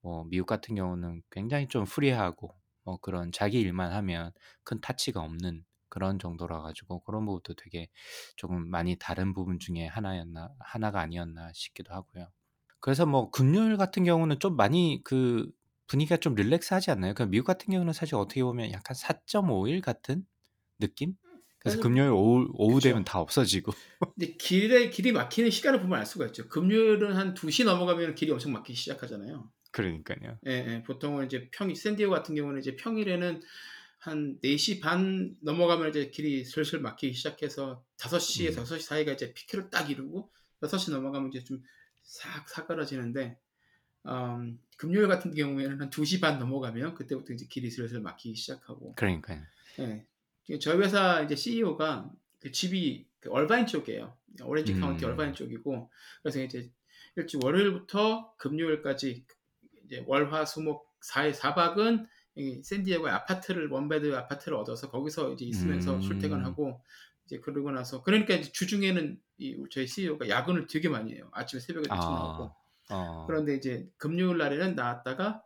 [0.01, 4.31] 뭐 미국 같은 경우는 굉장히 좀 프리하고 뭐 그런 자기 일만 하면
[4.63, 7.89] 큰 터치가 없는 그런 정도라 가지고 그런 부분도 되게
[8.37, 12.29] 조금 많이 다른 부분 중에 하나였나 하나가 아니었나 싶기도 하고요.
[12.81, 15.49] 그래서 뭐 금요일 같은 경우는 좀 많이 그
[15.87, 17.13] 분위기가 좀 릴렉스하지 않나요?
[17.15, 20.25] 그 미국 같은 경우는 사실 어떻게 보면 약간 4.5일 같은
[20.79, 21.15] 느낌?
[21.59, 23.05] 그래서 사실 금요일 오후 오후 되면 그쵸.
[23.05, 23.73] 다 없어지고.
[24.17, 26.47] 근데 길에 길이 막히는 시간을 보면 알 수가 있죠.
[26.49, 29.51] 금요일은 한2:00 넘어가면 길이 엄청 막히기 시작하잖아요.
[29.71, 30.39] 그러니깐요.
[30.47, 30.83] 예 예.
[30.83, 33.41] 보통은 이제 평일 샌디에고 같은 경우는 이제 평일에는
[34.05, 38.65] 한4:30 넘어가면 이제 길이 슬슬 막히기 시작해서 5:00 에서 음.
[38.65, 41.61] 6:00 사이가 이제 피크를 딱 이루고 6:00 넘어가면 이제 좀
[42.05, 43.37] 싹 사그라지는데
[44.07, 48.93] 음 금요일 같은 경우에는 한2:30 넘어가면 그때부터 이제 길이 슬슬 막히기 시작하고.
[48.95, 49.41] 그러니까요.
[49.79, 50.05] 예.
[50.45, 54.15] 그 저희 회사 이제 CEO가 그 집이 그 얼바인 쪽이에요.
[54.43, 55.33] 오렌지 카운티 얼바인 음.
[55.33, 55.89] 쪽이고
[56.21, 56.69] 그래서 이제
[57.15, 59.25] 일찍 월요일부터 금요일까지
[59.85, 62.07] 이제 월, 화, 수, 목 4일 4 박은 이
[62.63, 66.01] 샌디에고에 아파트를 원베드 아파트를 얻어서 거기서 이제 있으면서 음.
[66.01, 66.81] 출퇴근하고
[67.25, 71.29] 이제 그러고 나서 그러니까 이제 주중에는 이 저희 CEO가 야근을 되게 많이 해요.
[71.33, 72.43] 아침에 새벽에 일찍 나오고.
[72.43, 72.55] 아.
[72.91, 73.25] 어.
[73.27, 75.41] 그런데 이제 금요일 날에는 나왔다가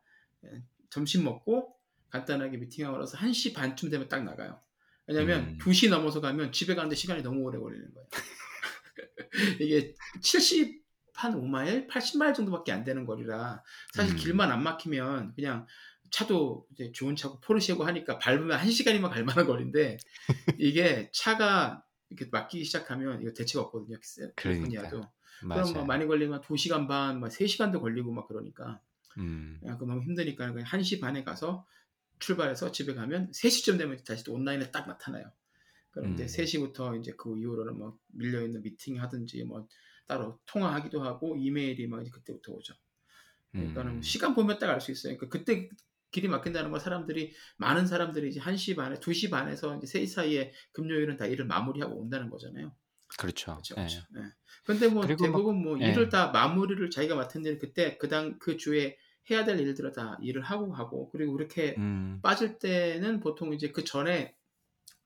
[0.46, 1.76] 예 점심 먹고
[2.10, 4.60] 간단하게 미팅하고 나서 1:30쯤 되면 딱 나가요.
[5.08, 5.58] 왜냐면 음.
[5.60, 8.08] 2:00 넘어서 가면 집에 가는데 시간이 너무 오래 걸리는 거예요.
[9.62, 10.80] 이게 70
[11.14, 13.62] 한 5 마일, 80 마일 정도밖에 안 되는 거리라
[13.94, 14.18] 사실 음.
[14.18, 15.68] 길만 안 막히면 그냥
[16.12, 19.98] 차도 이제 좋은 차고 포르쉐고 하니까 밟으면 1 시간이면 갈 만한 거리인데
[20.60, 23.98] 이게 차가 이렇게 맡기기 시작하면 이거 대책 없거든요.
[24.36, 25.02] 캘리포니아도.
[25.40, 28.82] 그럼 뭐 많이 걸리면 2시간 반, 막 3시간도 걸리고 막 그러니까
[29.18, 29.60] 음.
[29.66, 31.66] 야, 그 너무 힘드니까 그냥 1시 반에 가서
[32.20, 35.32] 출발해서 집에 가면 3시쯤 되면 다시 또 온라인에 딱 나타나요.
[36.14, 36.28] 이제 음.
[36.28, 39.68] 3시부터 이제 그 이후로는 뭐 밀려 있는 미팅 하든지 뭐
[40.08, 42.74] 따로 통화하기도 하고 이메일이 막 그때부터 오죠.
[43.52, 44.02] 그러니까는 음.
[44.02, 45.18] 시간 보면 딱 알 수 있어요.
[45.18, 45.70] 그러니까 그때
[46.12, 51.18] 길이 막힌다는 건 사람들이 많은 사람들이 이제 1시 반에 2시 반에서 이제 3시 사이에 금요일은
[51.18, 52.74] 다 일을 마무리하고 온다는 거잖아요.
[53.18, 53.54] 그렇죠.
[53.54, 53.76] 그렇죠.
[53.78, 53.82] 예.
[53.82, 54.02] 그렇죠.
[54.18, 54.22] 예.
[54.66, 55.90] 근데 뭐 대부분 뭐 예.
[55.90, 58.98] 일을 다 마무리를 자기가 맡은 일을 그때 그당 그 주에
[59.30, 62.20] 해야 될 일들을 다 일을 하고 하고 그리고 그렇게 음.
[62.22, 64.36] 빠질 때는 보통 이제 그 전에.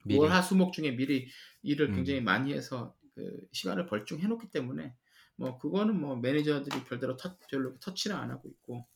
[0.06, 1.30] 월화수목 중에 미리
[1.62, 1.96] 일을 음.
[1.96, 4.94] 굉장히 많이 해서 그 시간을 벌충해 놓기 때문에
[5.36, 8.88] 뭐 그거는 뭐 매니저들이 별대로 터, 별로 터치를 안 하고 있고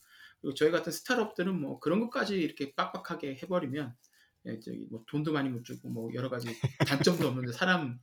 [0.41, 3.95] 그리고 저희 같은 스타트업들은 뭐 그런 것까지 이렇게 빡빡하게 해버리면
[4.45, 6.47] 예, 저기 뭐 돈도 많이 못 주고 뭐 여러 가지
[6.87, 7.99] 단점도 없는데 사람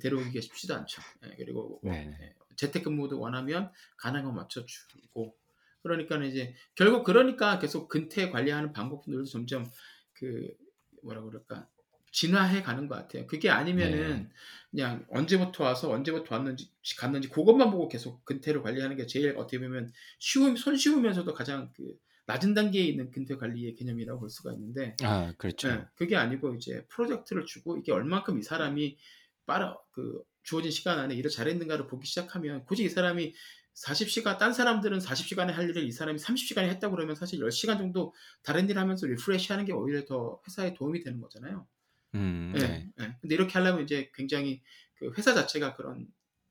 [0.00, 1.02] 데려오기가 쉽지도 않죠.
[1.24, 2.16] 예, 그리고 뭐, 네네.
[2.20, 5.36] 예, 재택근무도 원하면 가능한 맞춰주고
[5.82, 9.70] 그러니까 이제 결국 그러니까 계속 근태 관리하는 방법들도 점점
[10.12, 10.54] 그
[11.02, 11.68] 뭐라 그럴까
[12.12, 13.26] 진화해 가는 것 같아요.
[13.26, 14.30] 그게 아니면은 네.
[14.70, 19.92] 그냥 언제부터 와서 언제부터 왔는지 갔는지 그것만 보고 계속 근태를 관리하는 게 제일 어떻게 보면
[20.18, 21.96] 쉬움 손쉬우면서도 가장 그
[22.26, 25.68] 낮은 단계에 있는 근태 관리의 개념이라고 볼 수가 있는데 아, 그렇죠.
[25.68, 28.98] 예, 그게 아니고 이제 프로젝트를 주고 이게 얼만큼 이 사람이
[29.46, 33.34] 빠르 그 주어진 시간 안에 일을 잘했는가를 보기 시작하면 굳이 이 사람이
[33.74, 38.68] 40시간 딴 사람들은 40시간에 할 일을 이 사람이 30시간에 했다고 그러면 사실 10시간 정도 다른
[38.70, 41.66] 일 하면서 refresh 하는 게 오히려 더 회사에 도움이 되는 거잖아요.
[42.14, 42.90] 음, 예, 네.
[43.00, 43.16] 예.
[43.20, 44.62] 근데 이렇게 하려면 이제 굉장히
[44.94, 46.08] 그 회사 자체가 그런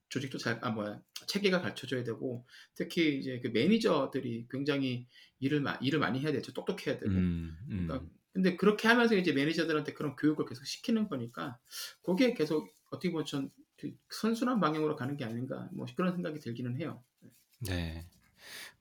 [0.09, 5.07] 조직도 잘, 아, 뭐야, 체계가 갖춰져야 되고, 특히 이제 그 매니저들이 굉장히
[5.39, 6.51] 일을, 마, 일을 많이 해야 되죠.
[6.53, 7.11] 똑똑해야 되고.
[7.11, 8.09] 음, 그러니까 음.
[8.33, 11.59] 근데 그렇게 하면서 이제 매니저들한테 그런 교육을 계속 시키는 거니까,
[12.01, 17.03] 그게 계속 어떻게 보면 전그 선순환 방향으로 가는 게 아닌가, 뭐 그런 생각이 들기는 해요.
[17.59, 18.07] 네.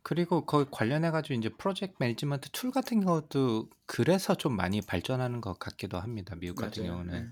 [0.03, 5.59] 그리고 거기 관련해 가지고 이제 project management tool 같은 것도 그래서 좀 많이 발전하는 것
[5.59, 6.35] 같기도 합니다.
[6.37, 6.93] 미국 같은 맞아요.
[6.93, 7.29] 경우는 예.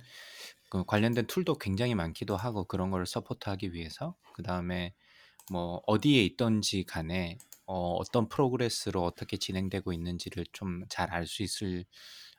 [0.71, 4.95] 그 관련된 tool도 굉장히 많기도 하고 그런 거를 support하기 위해서 그 다음에
[5.51, 11.85] 뭐 어디에 있던지 간에 어, 어떤 progress로 어떻게 진행되고 있는지를 좀 잘 알 수 있을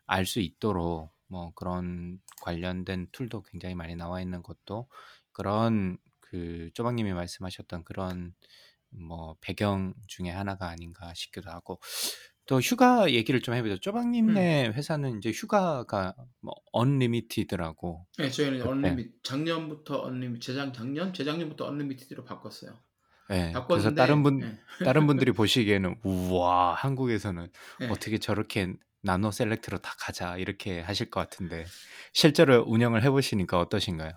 [0.08, 4.88] 알 수 있도록 뭐 그런 관련된 tool도 굉장히 많이 나와 있는 것도
[5.34, 8.34] 그런 그 쪼박님이 말씀하셨던 그런
[9.00, 11.80] 뭐 배경 중에 하나가 아닌가 싶기도 하고
[12.48, 13.74] 또 휴가 얘기를 좀 해보죠.
[13.74, 13.80] 음.
[13.80, 22.24] 쪼박님네 회사는 이제 휴가가 뭐 unlimited라고 네, 저희는 unlimi 작년부터 unlimi 재작 작년 재작년부터 unlimited로
[22.24, 22.72] 바꿨어요.
[23.32, 24.42] 예, 그래서 바꿨는데 다른 분
[24.80, 27.50] 예, 다른 분들이 보시기에는 우와 한국에서는
[27.82, 27.88] 예.
[27.90, 31.66] 어떻게 저렇게 나도 셀렉트로 다 가자 이렇게 하실 것 같은데
[32.14, 34.14] 실제로 운영을 해보시니까 어떠신가요?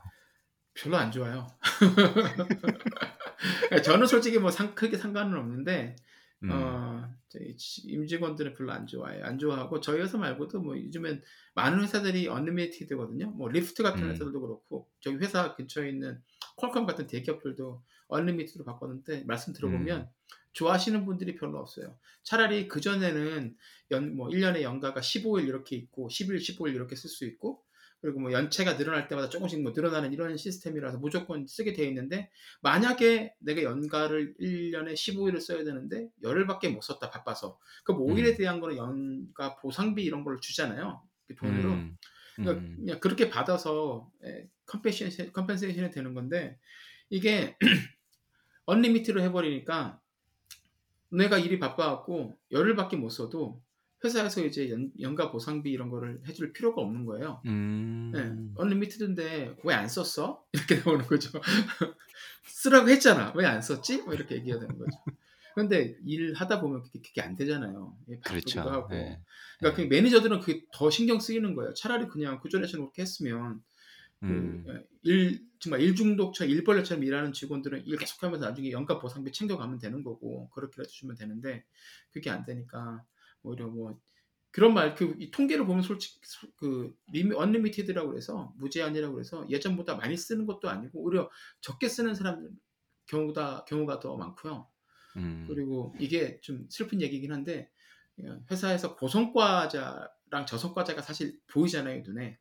[0.74, 1.48] 별로 안 좋아요.
[3.84, 5.96] 저는 솔직히 뭐 상, 크게 상관은 없는데
[6.42, 7.08] 음, 어,
[7.84, 9.24] 임직원들은 별로 안 좋아해요.
[9.24, 11.22] 안 좋아하고 저희 회사 말고도 뭐 요즘엔
[11.54, 13.30] 많은 회사들이 언리미티드거든요.
[13.32, 14.10] 뭐 리프트 같은 음.
[14.10, 16.20] 회사들도 그렇고 저기 회사 근처에 있는
[16.56, 20.06] 퀄컴 같은 대기업들도 언리미티드로 바꿨는데 말씀 들어보면 음.
[20.52, 21.96] 좋아하시는 분들이 별로 없어요.
[22.22, 23.56] 차라리 그 전에는
[23.92, 27.62] 연 뭐 1년에 연가가 15일 이렇게 있고 10일, 15일 이렇게 쓸 수 있고
[28.01, 32.30] 그리고 뭐 연차가 늘어날 때마다 조금씩 뭐 늘어나는 이런 시스템이라서 무조건 쓰게 돼 있는데
[32.62, 38.36] 만약에 내가 연가를 1년에 15일을 써야 되는데 열흘밖에 못 썼다 바빠서 그 5일에 음.
[38.36, 41.03] 대한 거는 연가 보상비 이런 걸 주잖아요.
[41.26, 41.72] 그 돈으로.
[41.72, 41.96] 음,
[42.36, 46.59] 그러니까 음, 그냥 그렇게 받아서 예, 컴pen세이션, 컴pen세이션이 되는 건데
[47.11, 47.57] 이게
[48.64, 50.01] unlimited로 해버리니까
[51.11, 53.61] 내가 일이 바빠갖고 열흘밖에 못 써도
[54.03, 57.40] 회사에서 이제 연, 연가 보상비 이런 거를 해줄 필요가 없는 거예요.
[57.44, 60.42] 네, 음, 언리미티드인데 왜 안 썼어?
[60.53, 61.30] 이렇게 나오는 거죠.
[62.46, 63.32] 쓰라고 했잖아.
[63.36, 64.03] 왜 안 썼지?
[64.03, 64.90] 뭐 이렇게 얘기해야 되는 거죠.
[65.55, 67.96] 근데 일 하다 보면 그게, 그게 안 되잖아요.
[68.09, 68.61] 예, 그렇죠.
[68.61, 68.88] 하고.
[68.88, 69.20] 네.
[69.59, 71.74] 그러니까 그 매니저들은 그게 더 신경 쓰이는 거예요.
[71.74, 73.62] 차라리 그냥 그전에처럼 그렇게 했으면
[74.20, 79.78] 그, 음, 예, 일 정말 일중독처럼 일벌레처럼 일하는 직원들은 일 계속하면서 나중에 연가 보상비 챙겨가면
[79.78, 81.64] 되는 거고 그렇게 해주시면 되는데
[82.12, 83.03] 그게 안 되니까
[83.43, 83.99] 오히려 뭐
[84.53, 86.20] 그런 말 그 통계를 보면 솔직히
[86.57, 91.30] 그 limi unlimited라고 그래서 무제한이라고 그래서 예전보다 많이 쓰는 것도 아니고 오히려
[91.61, 92.51] 적게 쓰는 사람들
[93.07, 94.68] 경우다 경우가 더 많고요.
[95.16, 97.70] 음, 그리고 이게 좀 슬픈 얘기긴 한데
[98.51, 102.38] 회사에서 고성과자랑 저성과자가 사실 보이잖아요 눈에.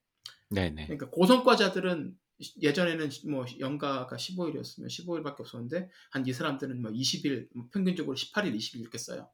[0.49, 0.85] 네네.
[0.87, 2.17] 그러니까 고성과자들은
[2.61, 8.97] 예전에는 뭐 연가가 15일이었으면 15일밖에 없었는데 한 이 사람들은 뭐 20일 평균적으로 18일, 20일 이렇게
[8.97, 9.29] 써요.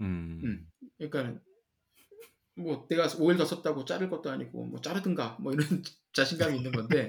[0.00, 0.70] 음, 음.
[0.98, 1.40] 그러니까
[2.54, 5.66] 뭐 내가 5일 더 썼다고 자를 것도 아니고 뭐 자르든가 뭐 이런
[6.12, 7.08] 자신감이 있는 건데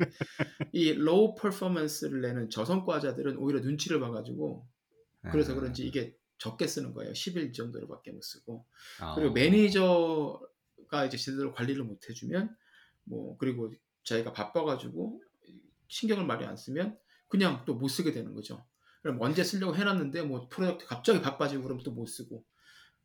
[0.74, 4.68] 이 low performance를 내는 저성과자들은 오히려 눈치를 봐가지고
[5.32, 5.60] 그래서 음.
[5.60, 7.14] 그런지 이게 적게 쓰는 거예요.
[7.14, 8.66] 10일 정도로밖에 못 쓰고
[9.02, 9.16] 어.
[9.16, 12.56] 그리고 매니저가 이제 제대로 관리를 못 해주면
[13.06, 13.74] 뭐 그리고
[14.04, 15.22] 자기가 바빠가지고
[15.88, 16.98] 신경을 많이 안 쓰면
[17.30, 18.66] 그냥 또 못 쓰게 되는 거죠.
[19.02, 22.44] 그럼 언제 쓰려고 해놨는데 뭐 프로젝트 갑자기 바빠지고 그러면 또못 쓰고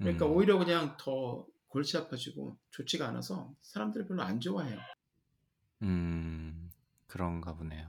[0.02, 0.32] 그러니까 음.
[0.32, 4.78] 오히려 그냥 더 골치 아파지고 좋지가 않아서 사람들이 별로 안 좋아해요.
[5.82, 6.70] 음,
[7.06, 7.88] 그런가 보네요.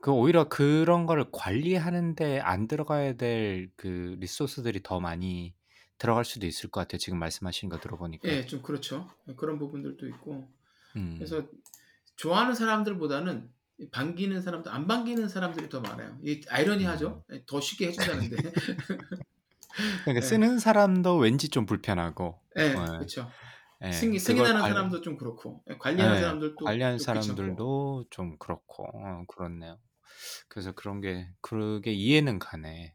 [0.00, 5.54] 그 오히려 그런 거를 관리하는데 안 들어가야 될 그 리소스들이 더 많이
[5.98, 6.98] 들어갈 수도 있을 것 같아요.
[6.98, 8.28] 지금 말씀하신 거 들어보니까.
[8.28, 9.10] 예, 좀 그렇죠.
[9.36, 10.48] 그런 부분들도 있고
[10.96, 11.46] 음, 그래서
[12.16, 13.50] 좋아하는 사람들보다는
[13.92, 16.18] 반기는 사람들, 안 반기는 사람들이 더 많아요.
[16.22, 17.24] 이 아이러니하죠.
[17.32, 18.36] 예, 더 쉽게 해준다는데.
[20.04, 20.26] 그러니까 예.
[20.26, 23.30] 쓰는 사람도 왠지 좀 불편하고, 예, 어, 그렇죠.
[23.84, 26.98] 예, 승인, 그걸 승인하는 관- 사람도 좀 그렇고, 예, 관리하는 예, 사람들도 관리하는.
[26.98, 29.78] 사람들도 좀 그렇고, 어, 그렇네요.
[30.48, 32.94] 그래서 그런 게, 그게 이해는 가네.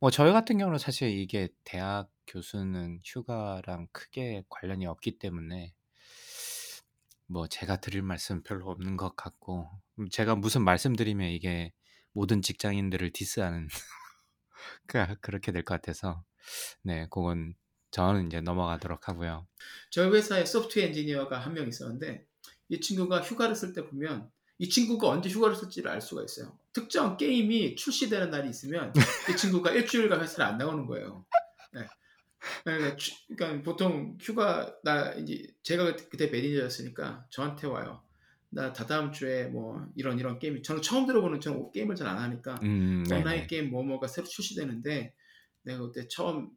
[0.00, 5.74] 뭐, 저희 같은 경우는 사실 이게 대학 교수는 휴가랑 크게 관련이 없기 때문에,
[7.26, 9.68] 뭐, 제가 드릴 말씀 별로 없는 것 같고,
[9.98, 11.72] 음, 제가 무슨 말씀드리면 이게
[12.12, 13.68] 모든 직장인들을 디스하는,
[14.86, 16.24] 그- 그렇게 될 것 같아서,
[16.82, 17.54] 네, 그건
[17.90, 19.46] 저는 이제 넘어가도록 하고요.
[19.90, 22.26] 저희 회사에 소프트웨어 엔지니어가 한 명 있었는데,
[22.68, 26.56] 이 친구가 휴가를 쓸 때 보면, 이 친구가 언제 휴가를 쓸지를 알 수가 있어요.
[26.72, 28.92] 특정 게임이 출시되는 날이 있으면,
[29.30, 31.26] 이 친구가 일주일간 회사를 안 나오는 거예요.
[31.72, 31.86] 네.
[32.64, 38.02] 그러니까, 추- 그러니까 보통 휴가 나 이제 제가 그때 매니저였으니까 저한테 와요.
[38.54, 42.60] 나 다다음 주에 뭐 이런 이런 게임 저는 처음 들어보는 저는 게임을 잘 안 하니까
[42.62, 43.46] 음, 온라인.
[43.46, 45.14] 게임 뭐뭐가 새로 출시되는데
[45.62, 46.50] 내가 그때 처음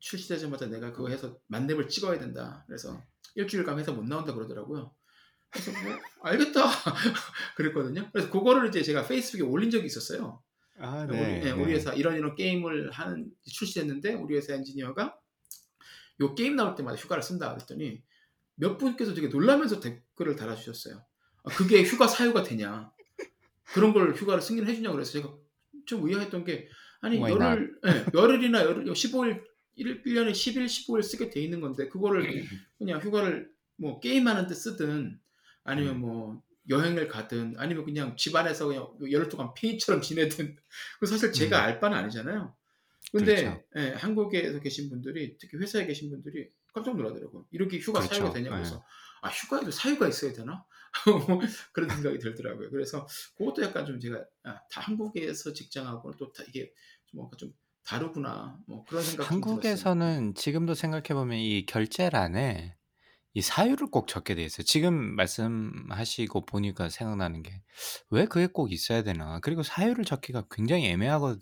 [0.00, 2.64] 출시되자마자 내가 그거 해서 만렙을 찍어야 된다.
[2.66, 3.00] 그래서
[3.36, 4.92] 일주일간 회사 못 나온다 그러더라고요.
[5.50, 5.80] 그래서 뭐
[6.22, 6.64] 알겠다
[7.56, 8.10] 그랬거든요.
[8.12, 10.42] 그래서 그거를 이제 제가 페이스북에 올린 적이 있었어요.
[10.78, 15.16] 아, 우리, 예, 우리 회사 이런 이런 게임을 하는 출시됐는데 우리 회사 엔지니어가
[16.20, 18.02] 요 게임 나올 때마다 휴가를 쓴다 그랬더니
[18.56, 21.04] 몇 분께서 되게 놀라면서 댓글을 달아주셨어요.
[21.44, 22.92] 아, 그게 휴가 사유가 되냐?
[23.72, 25.34] 그런 걸 휴가를 승인해 주냐 그래서 제가
[25.86, 26.68] 좀 의아했던 게
[27.00, 29.42] 아니 Why 열흘 예, 열흘이나 열흘 15일
[29.74, 32.44] 1, 1년에 10일 15일 쓰게 돼 있는 건데 그거를
[32.78, 35.18] 그냥 휴가를 뭐 게임하는 데 쓰든
[35.64, 36.00] 아니면 음.
[36.00, 40.56] 뭐 여행을 가든 아니면 그냥 집안에서 그냥 열흘 동안 폐인처럼 지내든
[41.00, 41.64] 그 사실 제가 음.
[41.64, 42.54] 알 바는 아니잖아요.
[43.10, 43.62] 근데 그렇죠.
[43.76, 47.46] 예, 한국에서 계신 분들이 특히 회사에 계신 분들이 깜짝 놀라더라고요.
[47.50, 48.14] 이렇게 휴가 그렇죠.
[48.14, 48.60] 사유가 되냐고 예.
[48.60, 48.84] 해서
[49.22, 50.64] 아 휴가에도 사유가 있어야 되나?
[51.72, 52.70] 그런 생각이 들더라고요.
[52.70, 56.72] 그래서 그것도 약간 좀 제가 아, 다 한국에서 직장하고는 또 다 이게
[57.06, 57.52] 좀 뭔가 좀
[57.84, 59.30] 다르구나 뭐 그런 생각.
[59.30, 62.76] 한국에서는 지금도 생각해 보면 이 결제란에
[63.34, 64.64] 이 사유를 꼭 적게 돼 있어요.
[64.64, 67.62] 지금 말씀하시고 보니까 생각나는 게
[68.10, 69.40] 왜 그게 꼭 있어야 되나?
[69.40, 71.36] 그리고 사유를 적기가 굉장히 애매하고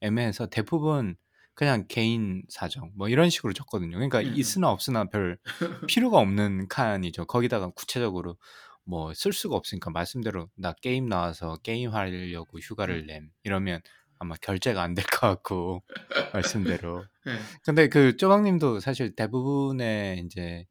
[0.00, 1.16] 애매해서 대부분
[1.54, 3.92] 그냥 개인 사정 뭐 이런 식으로 적거든요.
[3.96, 4.32] 그러니까 음.
[4.34, 5.38] 있으나 없으나 별
[5.90, 7.26] 필요가 없는 칸이죠.
[7.26, 8.38] 거기다가 구체적으로
[8.84, 13.80] 뭐 쓸 수가 없으니까 말씀대로 나 게임 나와서 게임 하려고 휴가를 냄 이러면
[14.18, 15.82] 아마 결제가 안 될 것 같고
[16.34, 17.32] 말씀대로 예.
[17.64, 20.66] 근데 그 쪼박님도 사실 대부분의 이제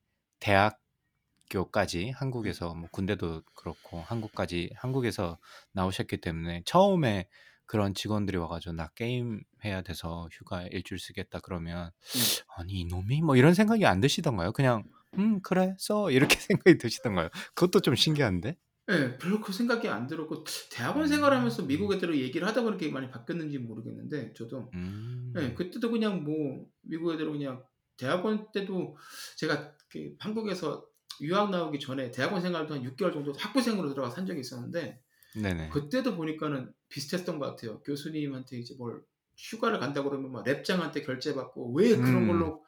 [1.49, 5.37] 대학교까지 한국에서 뭐 군대도 그렇고 한국까지 한국에서
[5.73, 7.27] 나오셨기 때문에 처음에
[7.65, 12.21] 그런 직원들이 와가지고 나 게임 해야 돼서 휴가 일주일 쓰겠다 그러면 음.
[12.57, 14.51] 아니 이놈이 뭐 이런 생각이 안 드시던가요?
[14.51, 14.83] 그냥
[15.17, 17.29] 음 그래 써 이렇게 생각이 드시던 가요?
[17.55, 18.57] 그것도 좀 신기한데.
[18.91, 23.57] 예, 별로 그 생각이 안 들었고 대학원 생활하면서 미국 애들하고 얘기를 하다 보니까 많이 바뀌었는지
[23.57, 25.33] 모르겠는데 저도 음.
[25.37, 27.63] 예, 그때도 그냥 뭐 미국 애들은 그냥
[27.95, 28.97] 대학원 때도
[29.37, 30.85] 제가 그 한국에서
[31.21, 34.99] 유학 나오기 전에 대학원 생활도 한 6개월 정도 학부생으로 들어가 산 적이 있었는데
[35.35, 35.69] 네네.
[35.69, 37.81] 그때도 보니까는 비슷했던 것 같아요.
[37.83, 39.01] 교수님한테 이제 뭘
[39.37, 42.27] 휴가를 간다 그러면 막 랩장한테 결제받고 왜 그런 음.
[42.27, 42.65] 걸로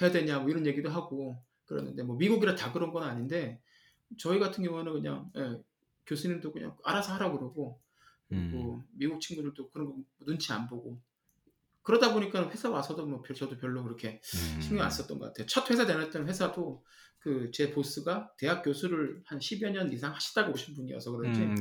[0.00, 3.60] 해야 되냐 뭐 이런 얘기도 하고 그러는데 뭐 미국이라 다 그런 건 아닌데
[4.18, 5.56] 저희 같은 경우는 그냥 예,
[6.06, 7.80] 교수님도 그냥 알아서 하라고 그러고
[8.28, 8.82] 그리고 음.
[8.92, 11.00] 미국 친구들도 그런 거 눈치 안 보고
[11.82, 14.90] 그러다 보니까 회사 와서도 뭐 별- 저도 별로 그렇게 신경 안 음.
[14.90, 15.46] 썼던 것 같아요.
[15.46, 16.84] 첫 회사 다녔던 회사도
[17.18, 21.54] 그 제 보스가 대학 교수를 한 10여 년 이상 하시다가 오신 분이어서 그런지 음.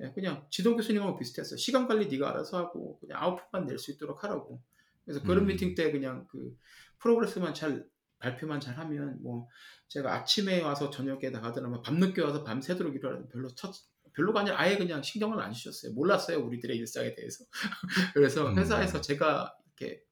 [0.00, 1.56] 예, 그냥 지도 교수님하고 비슷했어요.
[1.56, 4.60] 시간 관리 네가 알아서 하고 그냥 아웃풋만 낼 수 있도록 하라고.
[5.04, 5.46] 그래서 그런 음.
[5.46, 6.56] 미팅 때 그냥 그
[6.98, 7.86] 프로그레스만 잘
[8.18, 9.48] 발표만 잘 하면 뭐
[9.88, 13.72] 제가 아침에 와서 저녁에 나가더라도 뭐 밤늦게 와서 밤새도록 일하는 별로 첫
[14.14, 15.92] 별로가 아니라 아예 그냥 신경을 안 주셨어요.
[15.92, 17.44] 몰랐어요 우리들의 일상에 대해서.
[18.14, 18.58] 그래서 음.
[18.58, 20.02] 회사에서 제가 이렇게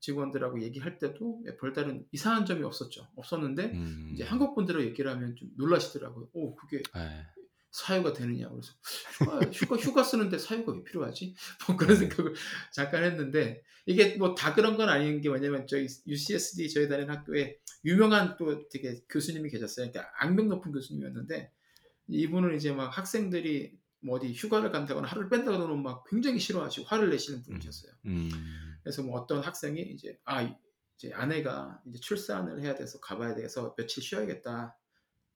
[0.00, 3.06] 직원들하고 얘기할 때도 별다른 이상한 점이 없었죠.
[3.16, 4.10] 없었는데 음.
[4.14, 6.28] 이제 한국 분들하고 얘기를 하면 좀 놀라시더라고요.
[6.32, 7.37] 오 그게 예.
[7.78, 8.72] 사유가 되느냐 그래서
[9.52, 11.34] 휴가, 휴가, 쓰는데 사유가 왜 필요하지?
[11.68, 12.00] 뭐 그런 네.
[12.08, 12.34] 생각을
[12.72, 17.58] 잠깐 했는데 이게 뭐 다 그런 건 아닌 게 뭐냐면 저희 UCSD 저희 다니는 학교에
[17.84, 19.90] 유명한 또 되게 교수님이 계셨어요.
[19.90, 21.52] 그러니까 악명 높은 교수님이었는데
[22.08, 27.42] 이분은 이제 막 학생들이 뭐 어디 휴가를 간다거나 하루를 뺀다거나 막 굉장히 싫어하시고 화를 내시는
[27.42, 27.92] 분이셨어요.
[28.06, 28.30] 음.
[28.82, 30.42] 그래서 뭐 어떤 학생이 이제 아
[30.96, 34.76] 이제 아내가 이제 출산을 해야 돼서 가봐야 돼서 며칠 쉬어야겠다.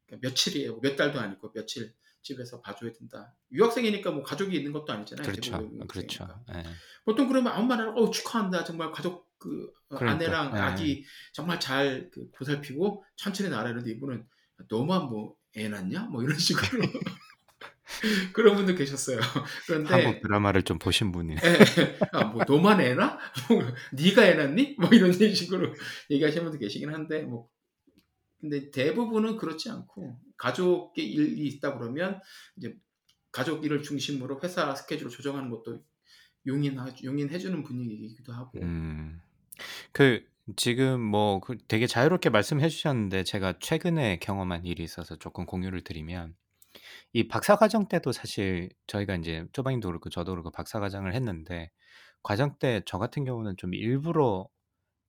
[0.07, 0.81] 그러니까 며칠이에요.
[0.81, 3.35] 몇 달도 아니고 며칠 집에서 봐줘야 된다.
[3.53, 5.27] 유학생이니까 뭐 가족이 있는 것도 아니잖아요.
[5.29, 5.71] 그렇죠.
[5.89, 6.45] 그렇죠.
[6.55, 6.63] 예.
[7.05, 8.65] 보통 그러면 아무 말 안 하고 어, 축하한다.
[8.65, 10.61] 정말 가족 그 어, 그러니까, 아내랑 예.
[10.61, 14.27] 아기 정말 잘 그 보살피고 천천히 나라 이러는데 이분은
[14.69, 16.05] 너만 뭐 애 낳냐?
[16.05, 16.81] 뭐 이런 식으로
[18.33, 19.21] 그런 분도 계셨어요.
[19.67, 21.41] 그런데 한국 드라마를 좀 보신 분이네.
[21.45, 21.49] 예,
[21.83, 21.99] 예.
[22.13, 23.19] 아, 뭐 너만 애 낳아?
[23.51, 23.63] 뭐
[23.93, 24.77] 네가 애 낳니?
[24.79, 25.75] 뭐 이런 식으로
[26.11, 27.49] 얘기하시는 분도 계시긴 한데 뭐
[28.41, 32.21] 근데 대부분은 그렇지 않고 가족의 일이 있다 그러면
[32.57, 32.77] 이제
[33.33, 35.85] 가족 일을 중심으로 회사 스케줄을 조정하는 것도
[36.47, 39.21] 용인 용인해 주는 분위기이기도 하고 음.
[39.93, 40.25] 그
[40.57, 46.37] 지금 뭐그 되게 자유롭게 말씀해 주셨는데 제가 최근에 경험한 일이 있어서 조금 공유를 드리면
[47.15, 51.71] 이 박사 과정 때도 사실 저희가 인제 쪼방님도 그렇고 저도 그렇고 박사 과정을 했는데
[52.23, 54.49] 과정 때 저 같은 경우는 좀 일부러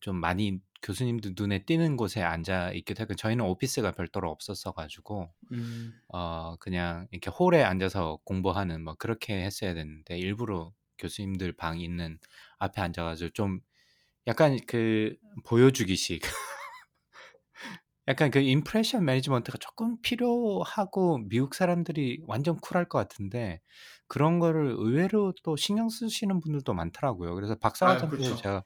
[0.01, 5.93] 좀 많이 교수님들 눈에 띄는 곳에 앉아 있기도 했고 저희는 오피스가 별도로 없었어 가지고 음,
[6.09, 12.19] 어 그냥 이렇게 홀에 앉아서 공부하는 뭐 그렇게 했어야 됐는데 일부러 교수님들 방 있는
[12.59, 13.61] 앞에 앉아 가지고 좀
[14.27, 15.15] 약간 그
[15.45, 16.21] 보여주기식
[18.07, 23.61] 약간 그 임프레션 매니지먼트가 조금 필요하고 미국 사람들이 완전 쿨할 것 같은데
[24.07, 27.33] 그런 거를 의외로 또 신경 쓰시는 분들도 많더라고요.
[27.35, 28.35] 그래서 아 박사과정 때 그렇죠.
[28.35, 28.63] 제가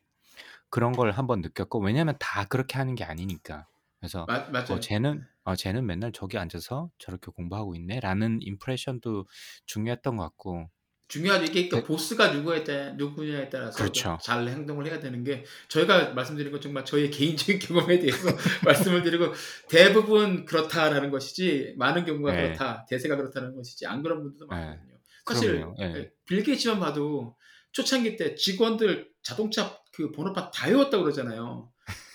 [0.69, 3.67] 그런 걸 한번 느꼈고 왜냐면 다 그렇게 하는 게 아니니까.
[3.99, 4.79] 그래서 마, 어 맞아요.
[4.79, 9.25] 쟤는 어 쟤는 맨날 저기 앉아서 저렇게 공부하고 있네라는 임프레션도
[9.65, 10.69] 중요했던 것 같고
[11.07, 11.45] 중요하죠.
[11.45, 11.83] 이게 그러니까 네.
[11.85, 14.17] 보스가 누구에 따, 누구냐에 따라서 그렇죠.
[14.21, 17.59] 잘 행동을 해야 되는 게 저희가 말씀드린 건 정말 저의 개인적인
[17.95, 18.27] 경험에 대해서
[18.65, 19.31] 말씀을 드리고
[19.69, 22.41] 대부분 그렇다라는 것이지 많은 경우가 네.
[22.41, 24.55] 그렇다 대세가 그렇다는 것이지 안 그런 분들도 네.
[24.55, 24.97] 많거든요.
[25.25, 25.75] 사실 그럼요.
[25.79, 26.11] 예.
[26.25, 27.35] 빌 게이츠만 봐도
[27.77, 31.71] 초창기 때 직원들 자동차 그 번호판 다 외웠다고 그러잖아요.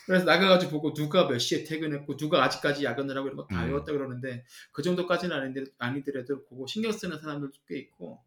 [0.06, 3.68] 그래서 나가가지고 보고 누가 몇 시에 퇴근했고 누가 아직까지 야근을 하고 이런 거다 음.
[3.68, 8.22] 외웠다 그러는데 그 정도까지는 아닌데, 아니더라도 그거 신경 쓰는 사람들도 꽤 있고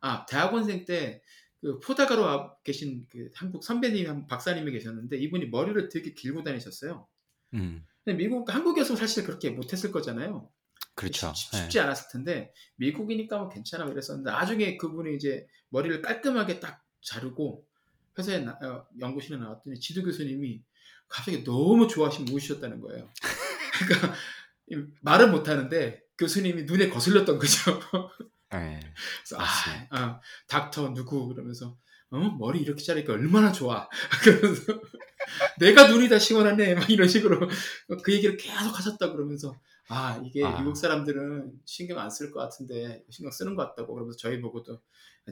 [0.00, 1.22] 아 대학원생 때
[1.62, 7.06] 그 포다가로 와 계신 그 한국 선배님 한 박사님이 계셨는데 이분이 머리를 되게 길고 다니셨어요.
[7.54, 7.86] 음.
[8.04, 10.50] 근데 미국 한국이었으면 사실 그렇게 못했을 거잖아요.
[10.94, 11.32] 그렇죠.
[11.34, 11.58] 쉽- 예.
[11.62, 17.64] 쉽지 않았을 텐데 미국이니까 뭐 괜찮아 이랬었는데 나중에 그분이 이제 머리를 깔끔하게 딱 자르고
[18.18, 20.62] 회사에 나- 어, 연구실에 나왔더니 지도 교수님이
[21.08, 23.08] 갑자기 너무 좋아하시면 우시셨다는 거예요.
[23.88, 24.14] 그러니까
[24.70, 27.80] 이- 말은 못 하는데 교수님이 눈에 거슬렸던 거죠.
[28.54, 28.80] 예.
[29.24, 29.42] 그래서.
[29.42, 29.46] 아,
[29.90, 31.76] 아, 닥터 누구 그러면서
[32.10, 33.88] 어 머리 이렇게 자르니까 얼마나 좋아.
[34.22, 34.80] 그러면서
[35.58, 37.48] 내가 눈이 다 시원하네 막 이런 식으로
[38.02, 39.58] 그 얘기를 계속 하셨다 그러면서
[39.88, 40.58] 아 이게 아.
[40.58, 44.80] 미국 사람들은 신경 안 쓸 것 같은데 신경 쓰는 것 같다고 그러면서 저희 보고도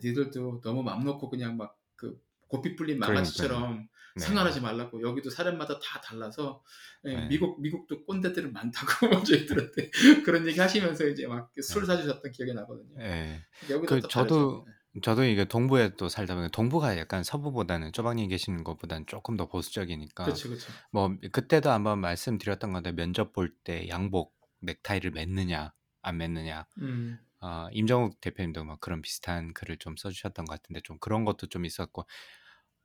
[0.02, 4.24] 니들도 너무 맘 놓고 그냥 막그 고삐 불린 망아지처럼 네.
[4.24, 6.62] 상관하지 말라고 여기도 사람마다 다 달라서
[7.04, 7.28] 예, 네.
[7.28, 8.88] 미국 미국도 꼰대들은 많다고
[9.24, 9.90] 저희들한테
[10.24, 11.86] 그런 얘기 하시면서 이제 막술 네.
[11.86, 13.00] 사주셨던 기억이 나거든요.
[13.00, 13.40] 예.
[13.68, 14.66] 그또 저도 다르죠.
[15.02, 20.24] 저도 이게 동부에 또 살다 보니까 동부가 약간 서부보다는 쪼방님 계시는 것보다는 조금 더 보수적이니까
[20.24, 20.72] 그렇죠, 그렇죠.
[20.90, 26.66] 뭐 그때도 한번 말씀드렸던 건데 면접 볼 때 양복 넥타이를 맸느냐 안 맸느냐.
[26.78, 31.48] 음, 어, 임정욱 대표님도 막 그런 비슷한 글을 좀 써주셨던 것 같은데 좀 그런 것도
[31.48, 32.06] 좀 있었고.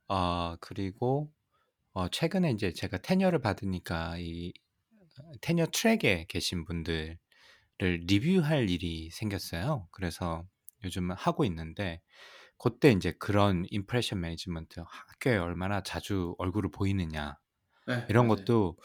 [0.08, 1.32] 어, 그리고
[1.92, 4.52] 어, 최근에 이제 제가 tenure를 받으니까 이
[5.40, 7.18] tenure track에 계신 분들을
[7.80, 9.88] 리뷰할 일이 생겼어요.
[9.92, 10.46] 그래서
[10.84, 12.02] 요즘 하고 있는데
[12.58, 17.38] 그때 이제 그런 impression management 학교에 얼마나 자주 얼굴을 보이느냐
[17.86, 18.44] 네, 이런 맞아요.
[18.44, 18.76] 것도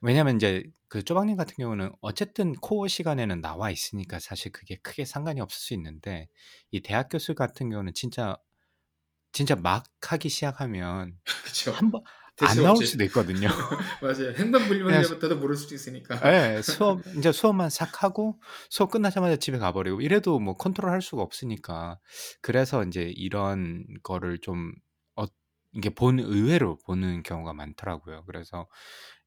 [0.00, 5.40] 왜냐면 이제 그 쪼박님 같은 경우는 어쨌든 core 시간에는 나와 있으니까 사실 그게 크게 상관이
[5.40, 6.28] 없을 수 있는데
[6.70, 8.36] 이 대학 교수 같은 경우는 진짜
[9.32, 11.72] 진짜 막 하기 시작하면 그렇죠.
[11.72, 12.02] 한번
[12.40, 12.86] 안 나올 없지.
[12.86, 13.48] 수도 있거든요.
[14.02, 14.32] 맞아요.
[14.36, 16.18] 행방불명제부터도 모를 수도 있으니까.
[16.56, 21.98] 예, 수업 이제 수업만 싹 하고 수업 끝나자마자 집에 가버리고 이래도 뭐 컨트롤할 수가 없으니까
[22.40, 24.91] 그래서 이제 이런 거를 좀 어,
[25.74, 28.24] 이게 본 의외로 보는 경우가 많더라고요.
[28.26, 28.68] 그래서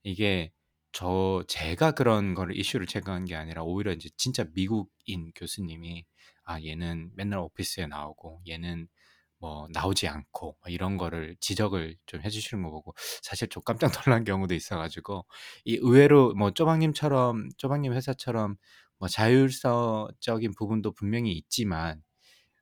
[0.03, 0.51] 이게
[0.91, 6.05] 저 제가 그런 거를 이슈를 제거한 게 아니라 오히려 이제 진짜 미국인 교수님이
[6.45, 8.87] 아 얘는 맨날 오피스에 나오고 얘는
[9.39, 14.23] 뭐 나오지 않고 뭐 이런 거를 지적을 좀 해주시는 거 보고 사실 좀 깜짝 놀란
[14.23, 15.25] 경우도 있어가지고
[15.65, 18.55] 이 의외로 뭐 쪼박님처럼 쪼박님 회사처럼
[18.97, 22.01] 뭐 자율성적인 부분도 분명히 있지만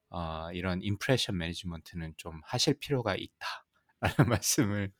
[0.10, 3.63] 어, 이런 임프레션 매니지먼트는 좀 하실 필요가 있다
[4.04, 4.92] 라는 말씀을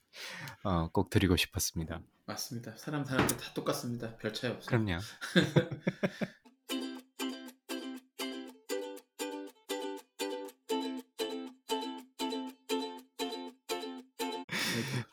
[0.64, 2.02] 어, 꼭 드리고 싶었습니다.
[2.26, 2.74] 맞습니다.
[2.78, 4.16] 사람 사람들 다 똑같습니다.
[4.18, 4.66] 별 차이 없어요.
[4.68, 5.00] 그럼요.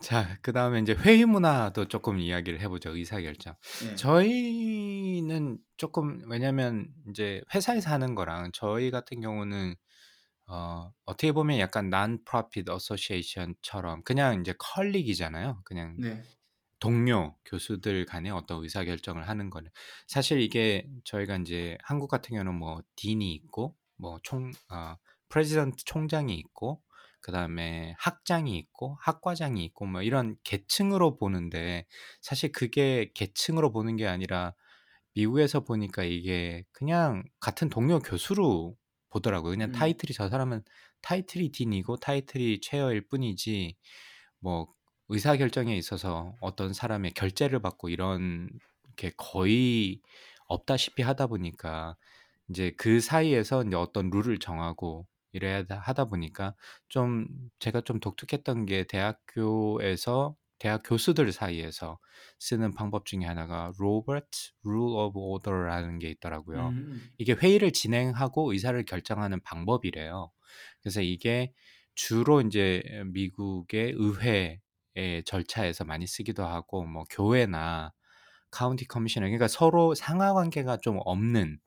[0.00, 2.96] 자, 그 다음에 이제 회의 문화도 조금 이야기를 해보죠.
[2.96, 3.54] 의사결정.
[3.90, 3.94] 예.
[3.96, 9.74] 저희는 조금, 왜냐면 이제 회사에서 하는 거랑 저희 같은 경우는
[10.50, 15.62] 어, 어떻게 보면 약간 non-profit association처럼 그냥 이제 컬릭이잖아요.
[15.64, 16.22] 그냥 네.
[16.78, 19.70] 동료 교수들 간의 어떤 의사 결정을 하는 거는
[20.06, 24.96] 사실 이게 저희가 이제 한국 같은 경우는 뭐 딘이 있고 뭐 총 어,
[25.28, 26.82] president 총장이 있고
[27.20, 31.86] 그 다음에 학장이 있고 학과장이 있고 뭐 이런 계층으로 보는데
[32.22, 34.54] 사실 그게 계층으로 보는 게 아니라
[35.14, 38.76] 미국에서 보니까 이게 그냥 같은 동료 교수로
[39.10, 39.50] 보더라고요.
[39.52, 39.72] 그냥 음.
[39.72, 40.62] 타이틀이 저 사람은
[41.02, 43.76] 타이틀이 dean이고 타이틀이 chair일 뿐이지
[44.40, 44.68] 뭐
[45.08, 48.48] 의사 결정에 있어서 어떤 사람의 결재를 받고 이런
[48.96, 50.00] 게 거의
[50.46, 51.96] 없다시피 하다 보니까
[52.48, 56.54] 이제 그 사이에서 이제 어떤 룰을 정하고 이래야 하다 보니까
[56.88, 57.26] 좀
[57.60, 61.98] 제가 좀 독특했던 게 대학교에서 대학 교수들 사이에서
[62.38, 64.28] 쓰는 방법 중에 하나가 Robert
[64.62, 66.68] Rule of Order라는 게 있더라고요.
[66.68, 67.10] 음.
[67.18, 70.30] 이게 회의를 진행하고 의사를 결정하는 방법이래요.
[70.82, 71.52] 그래서 이게
[71.94, 74.60] 주로 이제 미국의 의회의
[75.24, 77.92] 절차에서 많이 쓰기도 하고 뭐 교회나
[78.50, 81.58] county commissioner 그러니까 서로 상하 관계가 좀 없는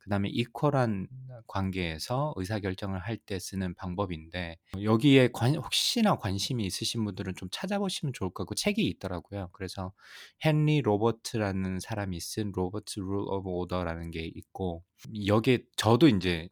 [0.00, 1.08] 그다음에 equal한
[1.46, 8.30] 관계에서 의사결정을 할 때 쓰는 방법인데 여기에 관, 혹시나 관심이 있으신 분들은 좀 찾아보시면 좋을
[8.30, 9.50] 것 같고 책이 있더라고요.
[9.52, 9.92] 그래서
[10.44, 14.84] 헨리 로버트라는 사람이 쓴 Robert Rule of Order라는 게 있고
[15.26, 16.48] 여기에 저도 이제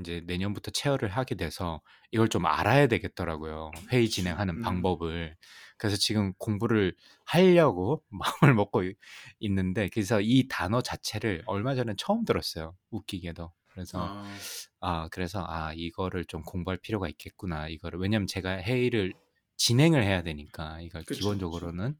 [0.00, 1.82] 이제 내년부터 chair를 하게 돼서
[2.12, 3.70] 이걸 좀 알아야 되겠더라고요.
[3.92, 4.62] 회의 진행하는 음.
[4.62, 5.36] 방법을.
[5.82, 8.04] 그래서 지금 공부를 하려고
[8.50, 8.94] 마음을 먹고 이-
[9.40, 12.76] 있는데 그래서 이 단어 자체를 얼마 전에 처음 들었어요.
[12.90, 13.52] 웃기게도.
[13.72, 14.38] 그래서 아,
[14.80, 17.68] 아 그래서 아 이거를 좀 공부할 필요가 있겠구나.
[17.68, 19.14] 이거를 왜냐면 제가 회의를
[19.56, 21.96] 진행을 해야 되니까 이걸 그쵸, 기본적으로는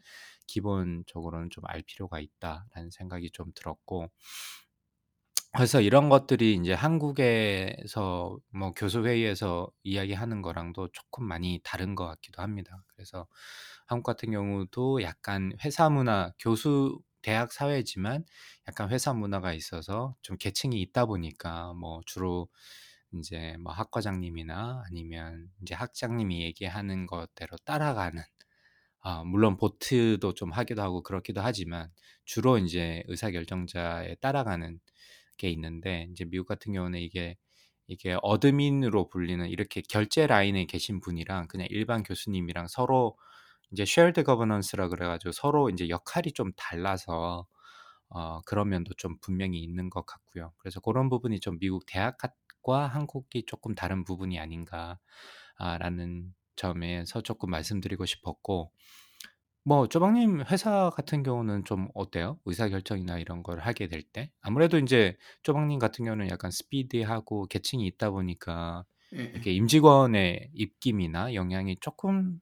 [0.46, 4.10] 기본적으로는 좀 알 필요가 있다라는 생각이 좀 들었고
[5.54, 12.40] 그래서 이런 것들이 이제 한국에서 뭐 교수 회의에서 이야기하는 거랑도 조금 많이 다른 것 같기도
[12.42, 12.82] 합니다.
[12.88, 13.26] 그래서
[13.86, 18.24] 한국 같은 경우도 약간 회사 문화, 교수 대학 사회지만
[18.68, 22.48] 약간 회사 문화가 있어서 좀 계층이 있다 보니까 뭐 주로
[23.14, 28.22] 이제 뭐 학과장님이나 아니면 이제 학장님이 얘기하는 것대로 따라가는
[29.00, 31.90] 아, 물론 보트도 좀 하기도 하고 그렇기도 하지만
[32.24, 34.78] 주로 이제 의사결정자에 따라가는
[35.38, 37.36] 게 있는데 이제 미국 같은 경우는 이게
[37.88, 43.18] 이게 어드민으로 불리는 이렇게 결제 라인에 계신 분이랑 그냥 일반 교수님이랑 서로
[43.72, 47.46] 이제 shared governance라 그래가지고 서로 이제 역할이 좀 달라서
[48.10, 50.52] 어, 그런 면도 좀 분명히 있는 것 같고요.
[50.58, 58.72] 그래서 그런 부분이 좀 미국 대학과 한국이 조금 다른 부분이 아닌가라는 점에서 조금 말씀드리고 싶었고
[59.64, 62.40] 뭐 쪼박님 회사 같은 경우는 좀 어때요?
[62.46, 64.32] 의사 결정이나 이런 걸 하게 될 때?
[64.40, 69.54] 아무래도 인제 쪼박님 같은 경우는 약간 스피디하고 계층이 있다 보니까 예, 이렇게 예.
[69.54, 72.40] 임직원의 입김이나 영향이 쪼끔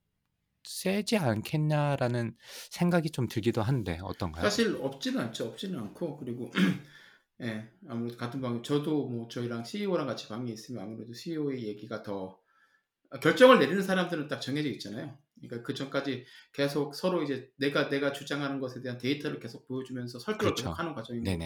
[0.64, 2.36] 세지 않겠냐라는
[2.70, 4.42] 생각이 좀 들기도 한데 어떤가요?
[4.42, 5.46] 사실 없지는 않죠.
[5.46, 6.50] 없지는 않고 그리고
[7.42, 12.38] 예, 아무래도 같은 방 저도 뭐 저희랑 CEO랑 같이 방에 있으면 아무래도 CEO의 얘기가 더
[13.10, 15.18] 아, 결정을 내리는 사람들은 딱 정해져 있잖아요.
[15.40, 20.54] 그러니까 그 전까지 계속 서로 이제 내가 내가 주장하는 것에 대한 데이터를 계속 보여주면서 설득을
[20.54, 20.70] 그렇죠.
[20.70, 21.36] 하는 과정인 거고.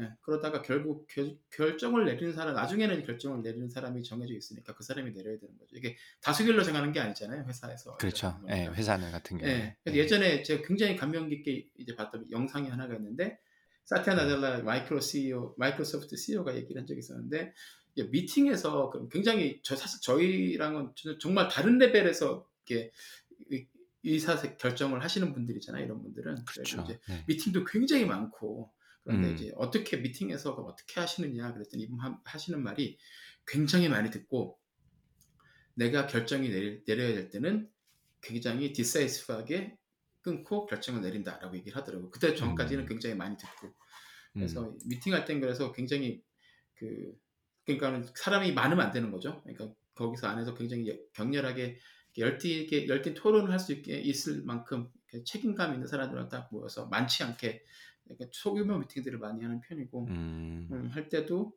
[0.00, 5.12] 예, 그러다가 결국 결, 결정을 내리는 사람 나중에는 결정을 내리는 사람이 정해져 있으니까 그 사람이
[5.12, 5.76] 내려야 되는 거죠.
[5.76, 7.44] 이게 다수결로 정하는 게 아니잖아요.
[7.46, 7.96] 회사에서.
[7.98, 8.40] 그렇죠.
[8.48, 8.66] 예.
[8.68, 9.52] 회사는 같은 경우에.
[9.54, 9.76] 예.
[9.84, 10.02] 그래서 예.
[10.02, 13.38] 예전에 제가 굉장히 감명 깊게 이제 봤던 영상이 하나가 있는데
[13.84, 14.22] 사티아 네.
[14.22, 17.52] 나델라 마이크로 CEO, 마이크로소프트 CEO가 얘기를 한 적이 있었는데
[17.94, 22.90] 이제 미팅에서 그 굉장히 저 사실 저희랑은 저- 정말 다른 레벨에서 이렇게
[23.50, 23.68] 의-
[24.04, 25.84] 의사 결정을 하시는 분들이잖아요.
[25.84, 26.44] 이런 분들은.
[26.46, 26.80] 그렇죠.
[26.82, 27.24] 이제 네.
[27.28, 28.72] 미팅도 굉장히 많고
[29.04, 29.34] 그런데 음.
[29.34, 32.98] 이제 어떻게 미팅에서 어떻게 하시느냐 그랬더니 이분 하- 하시는 말이
[33.46, 34.58] 굉장히 많이 듣고
[35.74, 37.68] 내가 결정이 내릴, 내려야 될 때는
[38.20, 39.76] 굉장히 디사이스하게
[40.20, 42.10] 끊고 결정을 내린다라고 얘기를 하더라고요.
[42.10, 42.88] 그때 전까지는 음.
[42.88, 43.74] 굉장히 많이 듣고 음.
[44.34, 46.22] 그래서 미팅할 땐 그래서 굉장히
[46.74, 47.12] 그
[47.64, 49.40] 그러니까 사람이 많으면 안 되는 거죠.
[49.42, 51.78] 그러니까 거기서 안에서 굉장히 예, 격렬하게
[52.18, 54.90] 열띠게 열띤 토론을 할 수 있게 있을 만큼
[55.24, 57.64] 책임감 있는 사람들만 딱 모여서 많지 않게
[58.32, 60.68] 소규모 미팅들을 많이 하는 편이고 음.
[60.70, 61.52] 음, 할 때도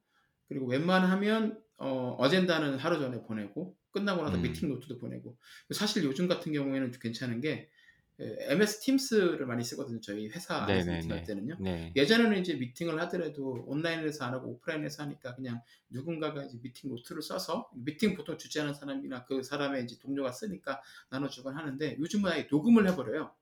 [0.48, 4.42] 그리고 웬만하면 어, 어젠다는 하루 전에 보내고 끝나고 나서 음.
[4.42, 5.38] 미팅 노트도 보내고
[5.72, 7.70] 사실 요즘 같은 경우에는 좀 괜찮은 게
[8.18, 10.00] MS 팀스를 많이 쓰거든요.
[10.00, 11.58] 저희 회사 미팅할 때는요.
[11.60, 11.92] 네.
[11.96, 17.70] 예전에는 이제 미팅을 하더라도 온라인에서 안 하고 오프라인에서 하니까 그냥 누군가가 이제 미팅 노트를 써서
[17.74, 23.34] 미팅 보통 주재하는 사람이나 그 사람의 이제 동료가 쓰니까 나눠주곤 하는데 요즘은 아예 녹음을 해버려요.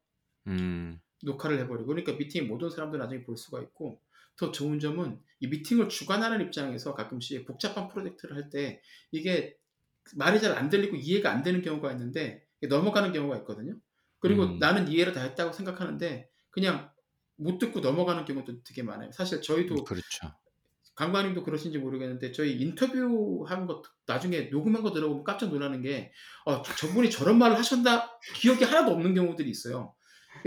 [0.48, 1.00] 음.
[1.24, 4.00] 녹화를 해버리고 그러니까 미팅 모든 사람들 나중에 볼 수가 있고
[4.38, 9.58] 더 좋은 점은 이 미팅을 주관하는 입장에서 가끔씩 복잡한 프로젝트를 할 때 이게
[10.16, 13.76] 말이 잘 안 들리고 이해가 안 되는 경우가 있는데 넘어가는 경우가 있거든요.
[14.20, 14.60] 그리고 음.
[14.60, 16.90] 나는 이해를 다 했다고 생각하는데 그냥
[17.36, 19.12] 못 듣고 넘어가는 경우도 되게 많아요.
[19.12, 20.32] 사실 저희도 그렇죠.
[20.96, 26.12] 강관님도 그러신지 모르겠는데 저희 인터뷰 한거 나중에 녹음한 거 들어보면 깜짝 놀라는 게
[26.46, 29.96] 어, 저분이 저런 말을 하셨나 기억이 하나도 없는 경우들이 있어요.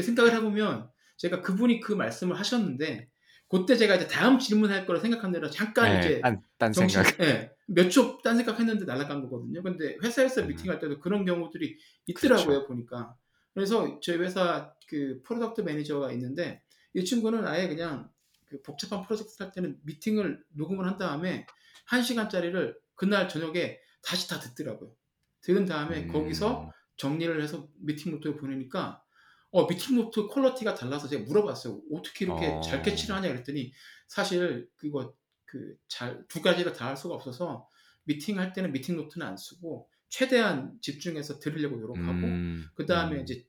[0.02, 3.08] 생각을 해보면 제가 그분이 그 말씀을 하셨는데
[3.48, 7.20] 그때 제가 이제 다음 질문할 거라 생각하느라 잠깐 네, 이제 딴, 딴 정신, 생각.
[7.20, 9.62] 예, 몇초 딴 생각했는데 날아간 거거든요.
[9.62, 10.48] 근데 회사에서 음.
[10.48, 11.76] 미팅할 때도 그런 경우들이
[12.06, 12.66] 있더라고요 그렇죠.
[12.66, 13.16] 보니까.
[13.54, 16.62] 그래서 저희 회사 그 product manager가 있는데
[16.94, 18.10] 이 친구는 아예 그냥
[18.46, 21.46] 그 복잡한 프로젝트 할 때는 미팅을 녹음을 한 다음에
[21.84, 24.92] 한 시간짜리를 그날 저녁에 다시 다 듣더라고요.
[25.42, 26.08] 들은 다음에 음.
[26.08, 29.02] 거기서 정리를 해서 미팅 노트를 보내니까
[29.52, 31.80] 어, 미팅 노트 quality가 달라서 제가 물어봤어요.
[31.92, 32.60] 어떻게 이렇게 어.
[32.60, 33.72] 잘 캐치를 하냐 그랬더니
[34.08, 35.14] 사실 그거
[35.46, 37.68] 그 잘 두 가지를 다 할 수가 없어서
[38.04, 42.64] 미팅 할 때는 미팅 노트는 안 쓰고 최대한 집중해서 들으려고 노력하고 음.
[42.74, 43.22] 그 다음에 음.
[43.22, 43.44] 이제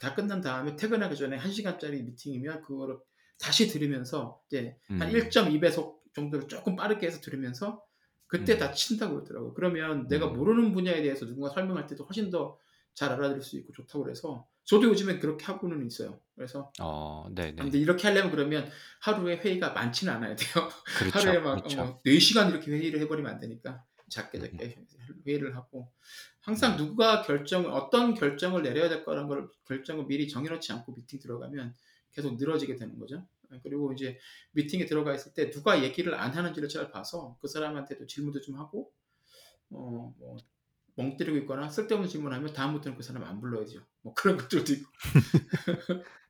[0.00, 2.98] 다 끝난 다음에 퇴근하기 전에 한 시간짜리 미팅이면 그거를
[3.38, 5.12] 다시 들으면서 이제 한 음.
[5.12, 7.82] 1.2배속 정도를 조금 빠르게 해서 들으면서
[8.26, 8.58] 그때 음.
[8.58, 9.54] 다 친다고 그러더라고요.
[9.54, 10.36] 그러면 내가 음.
[10.36, 12.58] 모르는 분야에 대해서 누군가 설명할 때도 훨씬 더
[12.94, 16.20] 잘 알아들을 수 있고 좋다고 그래서 저도 요즘엔 그렇게 하고는 있어요.
[16.34, 17.62] 그래서 어, 네 네.
[17.62, 20.68] 근데 이렇게 하려면 그러면 하루에 회의가 많지는 않아야 돼요.
[20.98, 21.18] 그렇죠.
[21.18, 21.82] 하루에 막 그렇죠.
[21.82, 24.76] 어, 4시간 이렇게 회의를 해버리면 안 되니까 작게 작게
[25.26, 25.90] 회의를 하고
[26.40, 31.74] 항상 누가 결정 어떤 결정을 내려야 될 거라는 걸 결정을 미리 정해놓지 않고 미팅 들어가면
[32.12, 33.26] 계속 늘어지게 되는 거죠.
[33.62, 34.18] 그리고 이제
[34.52, 38.92] 미팅에 들어가 있을 때 누가 얘기를 안 하는지를 잘 봐서 그 사람한테도 질문도 좀 하고
[39.70, 40.36] 어, 뭐,
[40.94, 43.80] 멍 때리고 있거나 쓸데없는 질문하면 다음부터는 그 사람 안 불러야죠.
[44.02, 44.90] 뭐 그런 것들도 있고.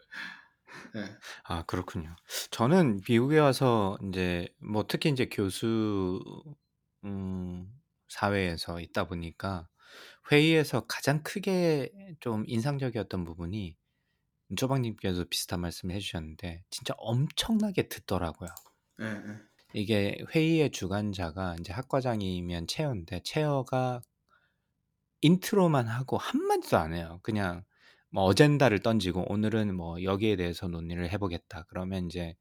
[0.94, 1.04] 네.
[1.44, 2.14] 아, 그렇군요.
[2.50, 6.20] 저는 미국에 와서 이제 뭐 특히 이제 교수
[7.04, 7.66] 음,
[8.08, 9.68] 사회에서 있다 보니까
[10.30, 11.90] 회의에서 가장 크게
[12.20, 13.76] 좀 인상적이었던 부분이
[14.56, 18.50] 쪼박님께서 비슷한 말씀을 해주셨는데 진짜 엄청나게 듣더라고요.
[18.98, 19.38] 네, 네.
[19.74, 24.02] 이게 회의의 주관자가 이제 학과장이면 chair인데 chair가
[25.22, 27.20] intro만 하고 한마디도 안 해요.
[27.22, 27.64] 그냥
[28.10, 31.64] 뭐 어젠다를 던지고 오늘은 뭐 여기에 대해서 논의를 해보겠다.
[31.68, 32.36] 그러면 이제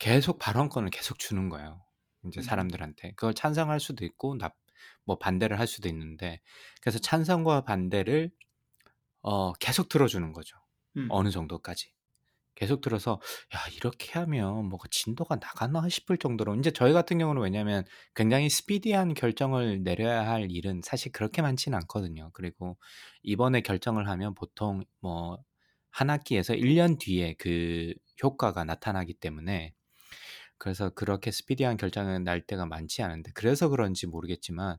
[0.00, 1.80] 계속 발언권을 계속 주는 거예요.
[2.26, 2.42] 이제 음.
[2.42, 4.52] 사람들한테 그걸 찬성할 수도 있고 나,
[5.04, 6.40] 뭐 반대를 할 수도 있는데
[6.80, 8.30] 그래서 찬성과 반대를
[9.22, 10.56] 어, 계속 들어주는 거죠.
[10.96, 11.06] 음.
[11.10, 11.92] 어느 정도까지.
[12.54, 13.20] 계속 들어서
[13.54, 17.84] 야 이렇게 하면 뭐가 진도가 나가나 싶을 정도로 이제 저희 같은 경우는 왜냐하면
[18.14, 22.30] 굉장히 스피디한 결정을 내려야 할 일은 사실 그렇게 많지는 않거든요.
[22.34, 22.76] 그리고
[23.22, 29.72] 이번에 결정을 하면 보통 뭐한 학기에서 1 년 뒤에 그 효과가 나타나기 때문에
[30.58, 34.76] 그래서 그렇게 스피디한 결정을 날 때가 많지 않은데 그래서 그런지 모르겠지만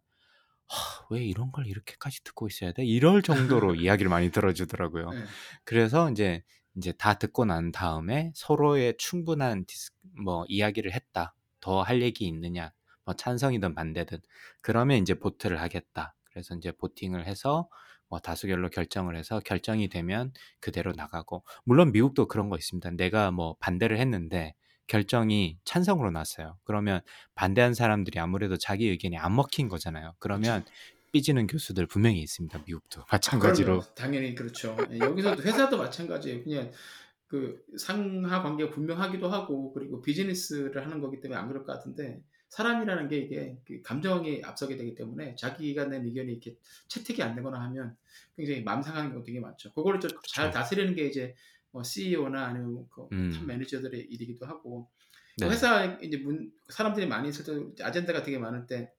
[0.68, 2.86] 하, 왜 이런 걸 이렇게까지 듣고 있어야 돼?
[2.86, 5.10] 이럴 정도로 이야기를 많이 들어 주더라고요.
[5.12, 5.24] 네.
[5.66, 6.44] 그래서 이제
[6.78, 9.92] 이제 다 듣고 난 다음에 서로의 충분한 dis,
[10.24, 11.36] 뭐 이야기를 했다.
[11.60, 12.72] 더 할 얘기 있느냐?
[13.06, 14.20] 뭐 찬성이든 반대든
[14.62, 16.16] 그러면 이제 vote를 하겠다.
[16.26, 17.70] 그래서 이제 voting을 해서
[18.10, 22.92] 뭐 다수결로 결정을 해서 결정이 되면 그대로 나가고 물론 미국도 그런 거 있습니다.
[22.92, 24.56] 내가 뭐 반대를 했는데
[24.88, 26.58] 결정이 찬성으로 났어요.
[26.66, 27.02] 그러면
[27.36, 30.14] 반대한 사람들이 아무래도 자기 의견이 안 먹힌 거잖아요.
[30.20, 30.66] 그러면
[31.14, 32.64] 삐지는 교수들 분명히 있습니다.
[32.66, 33.80] 미국도 마찬가지로.
[33.80, 33.96] 그럼요.
[33.96, 34.76] 당연히 그렇죠.
[34.92, 36.44] 예, 여기서도 회사도 마찬가지예요.
[36.44, 36.72] 그냥
[37.28, 43.08] 그 상하 관계가 분명하기도 하고 그리고 비즈니스를 하는 거기 때문에 안 그럴 것 같은데 사람이라는
[43.08, 46.58] 게 이게 그 감정이 앞서게 되기 때문에 자기가 낸 의견이 이렇게
[46.88, 47.96] 채택이 안 되거나 하면
[48.36, 49.72] 굉장히 마음 상하는 경우 되게 많죠.
[49.74, 50.52] 그거를 좀잘 그렇죠.
[50.52, 51.36] 다스리는 게 이제
[51.72, 53.32] 뭐 CEO나 아니면 그 음.
[53.32, 54.90] top manager들의 일이기도 하고
[55.38, 55.48] 네.
[55.48, 58.92] 회사 이제 문, 사람들이 많이 있을 때 아젠다가 되게 많을 때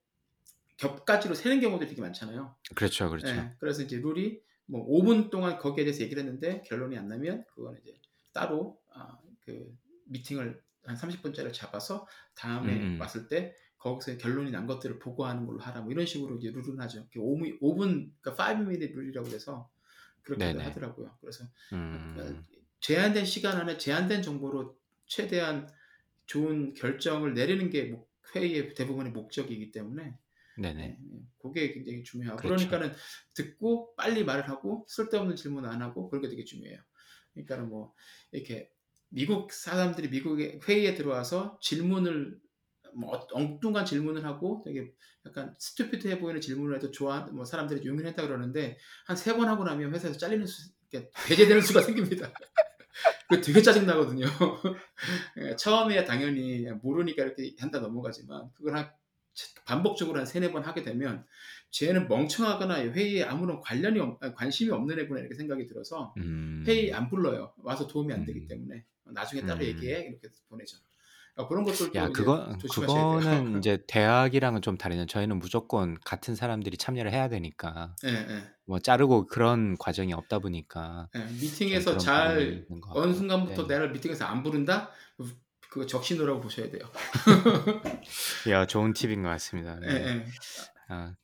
[0.76, 2.55] 곁가지로 새는 경우들이 되게 많잖아요.
[2.75, 3.29] 그렇죠, 그렇죠.
[3.29, 7.81] 예, 그래서 이제 룰이 뭐 5분 동안 거기에 대해서 얘기를 했는데 결론이 안 나면 그거는
[7.83, 7.95] 이제
[8.33, 13.01] 따로 아, 그 미팅을 한 30분짜리를 잡아서 다음에 음, 음.
[13.01, 17.07] 왔을 때 거기서 결론이 난 것들을 보고하는 걸로 하라 뭐 이런 식으로 이제 룰은 하죠.
[17.14, 19.70] 5분, 5분 그러니까 5 minute rule이라고 해서
[20.22, 20.64] 그렇게 네네.
[20.64, 21.16] 하더라고요.
[21.20, 22.43] 그래서 음.
[22.81, 25.68] 제한된 시간 안에 제한된 정보로 최대한
[26.27, 30.18] 좋은 결정을 내리는 게 목- 회의의 대부분의 목적이기 때문에
[30.57, 30.74] 네네.
[30.74, 31.18] 네, 네.
[31.42, 32.66] 그게 굉장히 중요하고 그렇죠.
[32.68, 32.94] 그러니까는
[33.34, 36.78] 듣고 빨리 말을 하고 쓸데없는 질문 안 하고 그런 게 되게 중요해요.
[37.32, 37.92] 그러니까는 뭐
[38.32, 38.70] 이렇게
[39.09, 42.38] 미국 사람들이 미국에 회의에 들어와서 질문을
[42.96, 44.92] 뭐 어- 엉뚱한 질문을 하고 되게
[45.26, 49.92] 약간 스튜피드해 보이는 질문을 해도 좋아 뭐 사람들이 용인했다 그러는데 한 세 번 하고 나면
[49.92, 50.70] 회사에서 잘리는 수
[51.26, 52.32] 배제되는 수가 생깁니다.
[53.28, 54.26] 그 되게 짜증 나거든요.
[55.59, 58.90] 처음에 당연히 모르니까 이렇게 한다 넘어가지만 그걸 한
[59.64, 61.24] 반복적으로 한 세네 번 하게 되면
[61.70, 66.64] 쟤는 멍청하거나 회의에 아무런 관련이 없, 관심이 없는 애구나 이렇게 생각이 들어서 음.
[66.66, 67.53] 회의 안 불러요.
[67.62, 68.47] 와서 도움이 안 되기 음.
[68.47, 69.66] 때문에 나중에 따로 음.
[69.66, 70.78] 얘기해 이렇게 보내죠.
[71.35, 72.57] 그러니까 그런 것들도 야, 그거.
[72.70, 75.07] 그거는 이제 대학이랑은 좀 다르네.
[75.07, 77.97] 저희는 무조건 같은 사람들이 참여를 해야 되니까.
[78.05, 81.09] 예, 예, 뭐 자르고 그런 과정이 없다 보니까.
[81.16, 81.18] 예.
[81.18, 82.64] 좀 미팅에서 잘
[82.95, 83.12] 어느.
[83.12, 83.78] 순간부터 네.
[83.78, 84.91] 내가 미팅에서 안 부른다?
[85.75, 86.89] 그거 적신호라고 보셔야 돼요.
[88.49, 89.77] 야, 좋은 팁인 것 같습니다.
[89.83, 90.07] 예, 네.
[90.07, 90.25] 예.
[90.87, 91.16] 아,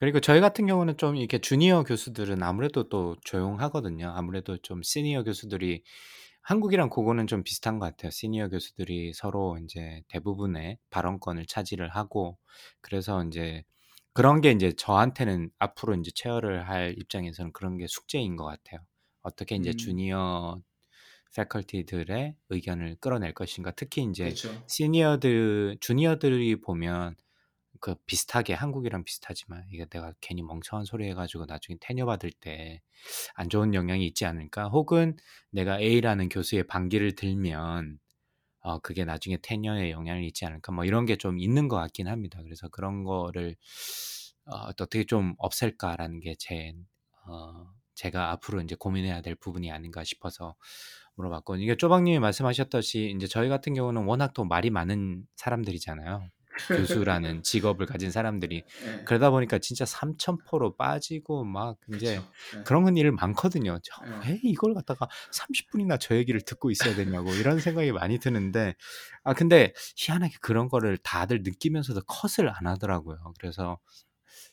[0.00, 4.10] 그리고 저희 같은 경우는 좀 이렇게 주니어 교수들은 아무래도 또 조용하거든요.
[4.16, 5.84] 아무래도 좀 시니어 교수들이
[6.40, 8.10] 한국이랑 그거는 좀 비슷한 것 같아요.
[8.10, 12.38] 시니어 교수들이 서로 이제 대부분의 발언권을 차지를 하고
[12.80, 13.62] 그래서 이제
[14.12, 18.80] 그런 게 이제 저한테는 앞으로 이제 체어를 할 입장에서는 그런 게 숙제인 것 같아요.
[19.22, 19.76] 어떻게 이제 음.
[19.76, 20.60] 주니어
[21.36, 23.72] 패컬티들의 의견을 끌어낼 것인가.
[23.72, 24.62] 특히 이제 그렇죠.
[24.68, 27.16] 시니어들, 주니어들이 보면
[27.80, 32.82] 그 비슷하게 한국이랑 비슷하지만 이게 내가 괜히 멍청한 소리 해가지고 나중에 테녀 받을 때
[33.34, 34.68] 안 좋은 영향이 있지 않을까?
[34.68, 35.16] 혹은
[35.50, 37.98] 내가 A라는 교수의 반기를 들면
[38.60, 40.72] 어 그게 나중에 테녀에 영향을 있지 않을까?
[40.72, 42.40] 뭐 이런 게 좀 있는 것 같긴 합니다.
[42.44, 43.56] 그래서 그런 거를
[44.46, 46.74] 어 어떻게 좀 없앨까라는 게제
[47.26, 50.56] 어 제가 앞으로 이제 고민해야 될 부분이 아닌가 싶어서
[51.16, 56.28] 물어봤고 이게 쪼박님이 말씀하셨듯이 이제 저희 같은 경우는 워낙 또 말이 많은 사람들이잖아요.
[56.68, 59.04] 교수라는 직업을 가진 사람들이 예.
[59.04, 62.28] 그러다 보니까 진짜 삼천포로 빠지고 막 이제 그렇죠.
[62.58, 62.62] 예.
[62.64, 63.78] 그런 일 많거든요.
[63.82, 64.30] 저 예.
[64.30, 68.74] 왜 이걸 갖다가 30분이나 저 얘기를 듣고 있어야 되냐고 이런 생각이 많이 드는데
[69.24, 73.32] 아 근데 희한하게 그런 거를 다들 느끼면서도 컷을 안 하더라고요.
[73.38, 73.78] 그래서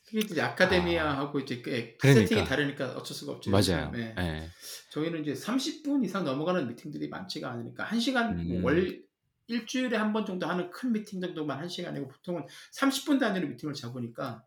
[0.10, 3.52] 그게 이제 아 아카데미아하고 이제 꽤 세팅이 그러니까 다르니까 어쩔 수가 없죠.
[3.52, 3.92] 맞아요.
[3.96, 4.16] 예.
[4.18, 4.50] 예.
[4.92, 8.66] 저희는 이제 30분 이상 넘어가는 미팅들이 많지가 않으니까 한 시간 뭐 음.
[8.66, 9.04] 월
[9.48, 12.44] 일주일에 한 번 정도 하는 큰 미팅 정도만 한 시간이고 보통은
[12.76, 14.44] 30분 단위로 미팅을 잡으니까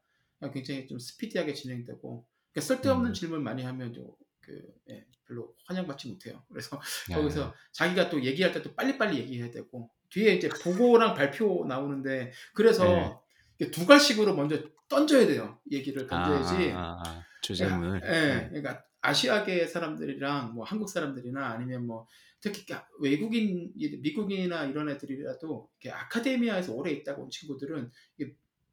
[0.53, 3.15] 굉장히 좀 스피디하게 진행되고 그러니까 쓸데없는 음.
[3.15, 4.09] 질문 많이 하면 좀
[4.41, 4.61] 그,
[4.91, 6.43] 예, 별로 환영받지 못해요.
[6.49, 7.15] 그래서 예.
[7.15, 12.33] 거기서 자기가 또 얘기할 때 또 빨리빨리 얘기해야 되고 뒤에 이제 보고랑 발표 나오는데 예.
[12.55, 13.23] 그래서
[13.59, 14.61] 이게 두 갈씩으로 먼저
[14.93, 15.59] 던져야 돼요.
[15.70, 16.70] 얘기를 던져야지.
[16.72, 17.03] 아 아아 아.
[17.03, 18.01] 그러니까, 주제문을.
[18.05, 18.09] 예,
[18.45, 18.49] 예.
[18.51, 22.07] 그러니까 아시아계 사람들이랑 뭐 한국 사람들이나 아니면 뭐
[22.40, 27.90] 특히 까- 외국인, 미국인이나 이런 애들이라도 아카데미아에서 오래 있다고 온 친구들은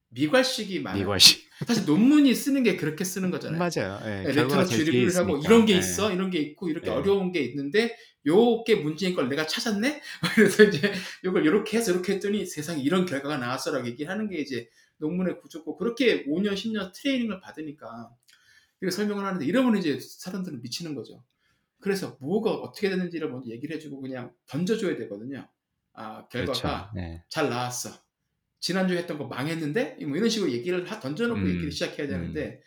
[0.10, 1.02] 미괄식이 많아요.
[1.02, 1.48] 미괄식.
[1.68, 3.60] 사실 논문이 쓰는 게 그렇게 쓰는 거잖아요.
[3.60, 4.00] 맞아요.
[4.06, 4.26] 예.
[4.28, 5.38] 예, 제일 뒤에 리뷰를 하고.
[5.38, 5.78] 이런 게 예.
[5.78, 6.92] 있어, 이런 게 있고 이렇게 예.
[6.94, 7.96] 어려운 게 있는데
[8.26, 10.02] 요게 문제인 걸 내가 찾았네.
[10.36, 10.92] 그래서 이제
[11.24, 14.68] 이걸 이렇게 해서 이렇게 했더니 세상에 이런 결과가 나왔어라고 얘기하는 게 이제
[15.00, 18.12] 논문의 구조고 그렇게 5년 10년 트레이닝을 받으니까
[18.82, 21.24] 이렇게 설명을 하는데 이러면 이제 사람들은 미치는 거죠.
[21.82, 25.48] 그래서 뭐가 어떻게 됐는지를 먼저 얘기를 해주고 그냥 던져줘야 되거든요.
[25.94, 26.52] 아 그렇죠.
[26.54, 27.24] 결과가 네.
[27.30, 27.92] 잘 나왔어.
[28.60, 31.48] 지난주에 했던 거 망했는데 뭐 이런 식으로 얘기를 하- 던져놓고 음.
[31.48, 32.12] 얘기를 시작해야 음.
[32.12, 32.62] 되는데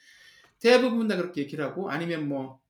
[0.61, 2.63] 대부분 다 그렇게 얘기를 하고 아니면 뭐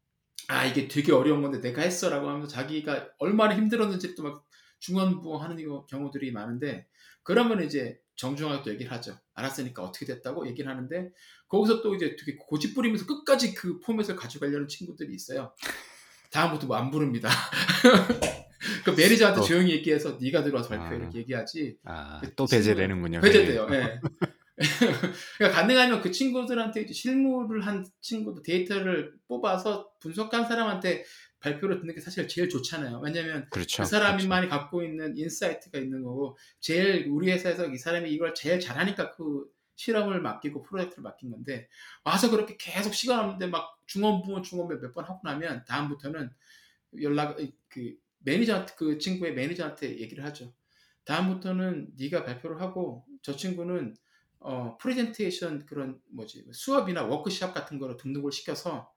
[0.48, 4.44] 아 이게 되게 어려운 건데 내가 했어라고 하면서 자기가 얼마나 힘들었는지 또 막
[4.80, 6.88] 중언부언하는 경우들이 많은데
[7.22, 9.16] 그러면 이제 정중하게 또 얘기를 하죠.
[9.34, 11.10] 알았으니까 어떻게 됐다고 얘기를 하는데
[11.48, 15.54] 거기서 또 이제 되게 고집 부리면서 끝까지 그 포맷을 가져가려는 친구들이 있어요.
[16.30, 17.28] 다음부터 뭐 안 부릅니다.
[18.84, 19.46] 그 매니저한테 또.
[19.46, 20.94] 조용히 얘기해서 네가 들어와서 발표해 아.
[20.96, 23.20] 이렇게 얘기하지 아, 그 또 배제되는군요.
[23.20, 23.66] 배제돼요.
[23.72, 24.00] 예.
[25.38, 31.04] 그러니까 가능하면 그 친구들한테 이제 실무를 한 친구들 데이터를 뽑아서 분석한 사람한테
[31.43, 33.01] 발표를 듣는 게 사실 제일 좋잖아요.
[33.01, 33.82] 왜냐면 그렇죠.
[33.82, 39.11] 그 사람만이 갖고 있는 insight가 있는 거고 제일 우리 회사에서 이 사람이 이걸 제일 잘하니까
[39.12, 41.68] 그 실험을 맡기고 프로젝트를 맡긴 건데
[42.05, 46.30] 와서 그렇게 계속 시간 없는데 막 중원부원 중원부 몇번 하고 나면 다음부터는
[47.03, 47.36] 연락
[47.68, 50.55] 그 매니저한테 그 친구의 매니저한테 얘기를 하죠.
[51.05, 53.97] 다음부터는 네가 발표를 하고 저 친구는
[54.40, 58.93] 어 프레젠테이션 그런 뭐지 수업이나 워크숍 같은 거로 등록을 시켜서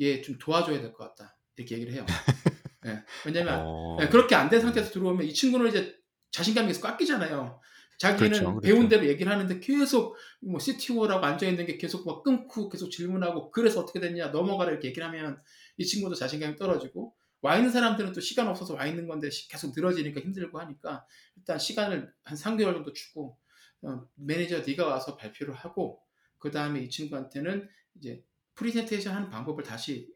[0.00, 2.06] 얘 좀 도와줘야 될 것 같다 이렇게 얘기를 해요.
[2.86, 3.96] 예, 왜냐면 어.
[4.00, 5.96] 예, 그렇게 안 된 상태에서 들어오면 이 친구는 이제
[6.30, 7.60] 자신감이 계속 깎이잖아요.
[7.98, 8.88] 자기는 그렇죠, 배운 그렇죠.
[8.88, 13.80] 대로 얘기를 하는데 계속 뭐 CTO라고 앉아 있는 게 계속 막 끊고 계속 질문하고 그래서
[13.80, 15.40] 어떻게 됐냐 넘어가라 이렇게 얘기를 하면
[15.76, 19.72] 이 친구도 자신감이 떨어지고 와 있는 사람들은 또 시간 없어서 와 있는 건데 시- 계속
[19.76, 23.38] 늘어지니까 힘들고 하니까 일단 시간을 한 3개월 정도 주고
[23.82, 26.00] 어, 매니저 네가 와서 발표를 하고
[26.38, 28.24] 그 다음에 이 친구한테는 이제
[28.56, 30.12] 프리젠테이션 하는 방법을 다시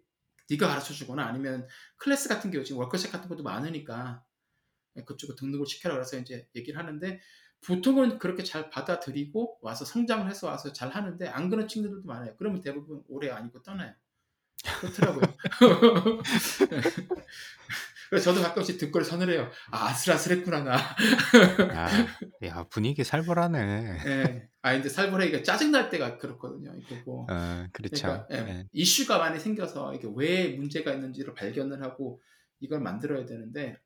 [0.50, 4.24] 네가 가르쳐 주거나 아니면 클래스 같은 경우 지금 워크숍 같은 것도 많으니까
[5.06, 7.20] 그쪽에 등록을 시켜라 그래서 이제 얘기를 하는데
[7.60, 12.34] 보통은 그렇게 잘 받아들이고 와서 성장을 해서 와서 잘 하는데 안 그런 친구들도 많아요.
[12.38, 13.94] 그러면 대부분 오래 아니고 떠나요.
[14.80, 15.22] 그렇더라고요.
[18.08, 19.50] 그래서 저도 가끔씩 듣고 서늘해요.
[19.70, 20.76] 아, 아슬아슬했구나, 나.
[20.76, 21.88] 아,
[22.44, 23.98] 야, 분위기 살벌하네.
[24.06, 24.48] 예.
[24.62, 26.74] 아, 이제 살벌하기가 짜증 날 때가 그렇거든요.
[26.78, 27.26] 이게 뭐.
[27.30, 28.26] 어, 그렇죠.
[28.28, 28.66] 그러니까 예, 예.
[28.72, 32.20] 이슈가 많이 생겨서 이게 왜 문제가 있는지를 발견을 하고
[32.60, 33.78] 이걸 만들어야 되는데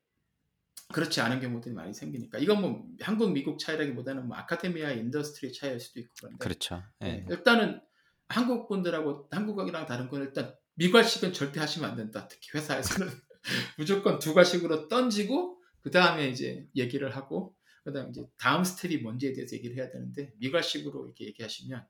[0.91, 5.99] 그렇지 않은 경우들이 많이 생기니까 이건 뭐 한국 미국 차이라기보다는 뭐 academia industry 차이일 수도
[5.99, 6.83] 있고 그런데 그렇죠.
[7.03, 7.07] 예.
[7.07, 7.81] 예, 일단은
[8.27, 12.27] 한국 분들하고 한국이랑 다른 건 일단 미괄식은 절대 하시면 안 된다.
[12.27, 13.07] 특히 회사에서는
[13.77, 19.75] 무조건 두괄식으로 던지고 그 다음에 이제 얘기를 하고 그다음 이제 다음 스텝이 뭔지에 대해서 얘기를
[19.75, 21.85] 해야 되는데 미괄식으로 이렇게 얘기하시면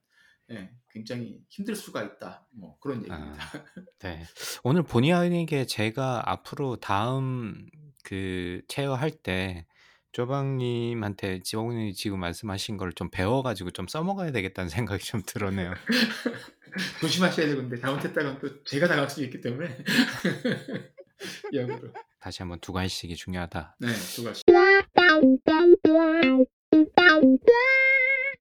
[0.51, 2.47] 예, 굉장히 힘들 수가 있다.
[2.51, 3.37] 뭐 그런 얘기입니다.
[3.99, 4.23] 네.
[4.63, 7.67] 오늘 본의 아니게 제가 앞으로 다음
[8.03, 9.65] 그 체어 할 때
[10.11, 15.73] 쪼방님한테 지봉님이 지금 말씀하신 걸 좀 배워가지고 좀 써먹어야 되겠다는 생각이 좀 들었네요.
[17.01, 19.67] 조심하셔야 되는데 잘못했다가 또 제가 당할 수 있기 때문에
[21.53, 23.75] 역으로 다시 한번 두관식이 중요하다.
[23.79, 24.43] 네, 두 과식.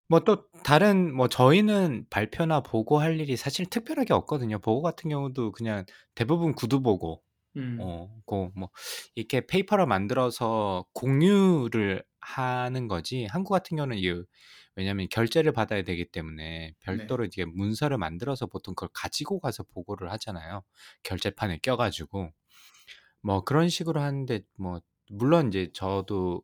[0.08, 4.58] 뭐또 다른 뭐 저희는 발표나 보고 할 일이 사실 특별하게 없거든요.
[4.58, 7.22] 보고 같은 경우도 그냥 대부분 구두 보고
[7.56, 8.70] 음, 어, 그, 뭐,
[9.14, 13.26] 이렇게 페이퍼를 만들어서 공유를 하는 거지.
[13.26, 14.10] 한국 같은 경우는 이,
[14.74, 20.62] 왜냐면 결제를 받아야 되기 때문에 별도로 이게 문서를 만들어서 보통 그걸 가지고 가서 보고를 하잖아요.
[21.02, 22.30] 결제판에 껴가지고.
[23.22, 26.42] 뭐 그런 식으로 하는데, 뭐, 물론 이제 저도,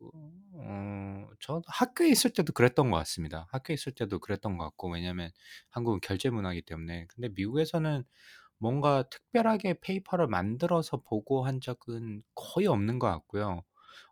[0.53, 3.47] 어, 저도 학교에 있을 때도 그랬던 것 같습니다.
[3.51, 5.31] 학교에 있을 때도 그랬던 것 같고, 왜냐면
[5.69, 7.05] 한국은 결제 문화이기 때문에.
[7.09, 8.03] 근데 미국에서는
[8.59, 13.63] 뭔가 특별하게 페이퍼를 만들어서 보고 한 적은 거의 없는 것 같고요.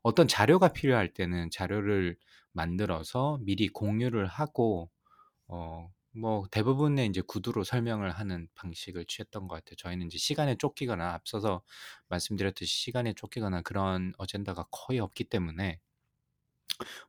[0.04, 2.18] 어떤 자료가 필요할 때는 자료를
[2.54, 4.90] 만들어서 미리 공유를 하고,
[5.48, 5.90] 어,
[6.20, 9.76] 뭐 대부분의 이제 구두로 설명을 하는 방식을 취했던 것 같아요.
[9.78, 11.64] 저희는 이제 시간에 쫓기거나 앞서서
[12.10, 15.80] 말씀드렸듯이 시간에 쫓기거나 그런 어젠다가 거의 없기 때문에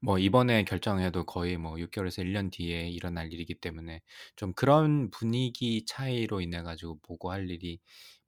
[0.01, 4.03] 뭐 이번에 결정해도 거의 뭐 6 개월에서 1 년 뒤에 일어날 일이기 때문에
[4.37, 7.81] 좀 그런 분위기 차이로 인해 가지고 보고 할 일이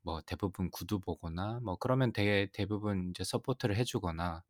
[0.03, 4.43] 뭐 대부분 구두 보고거나 뭐 그러면 대, 대부분 이제 support를 해 주거나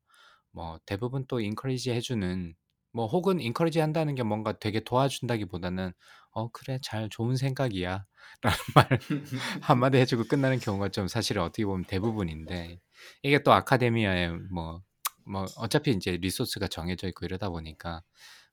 [0.52, 2.54] 뭐 대부분 또 encourage 해 주는
[2.92, 5.92] 뭐 혹은 encourage 한다는 게 뭔가 되게 도와준다기보다는
[6.32, 8.06] 어 그래 잘 좋은 생각이야
[8.42, 8.88] 라는 말
[9.62, 12.80] 한마디 해 주고 끝나는 경우가 좀 사실 어떻게 보면 대부분인데
[13.22, 18.02] 이게 또 academia의 뭐뭐 어차피 이제 resource가 정해져 있고 이러다 보니까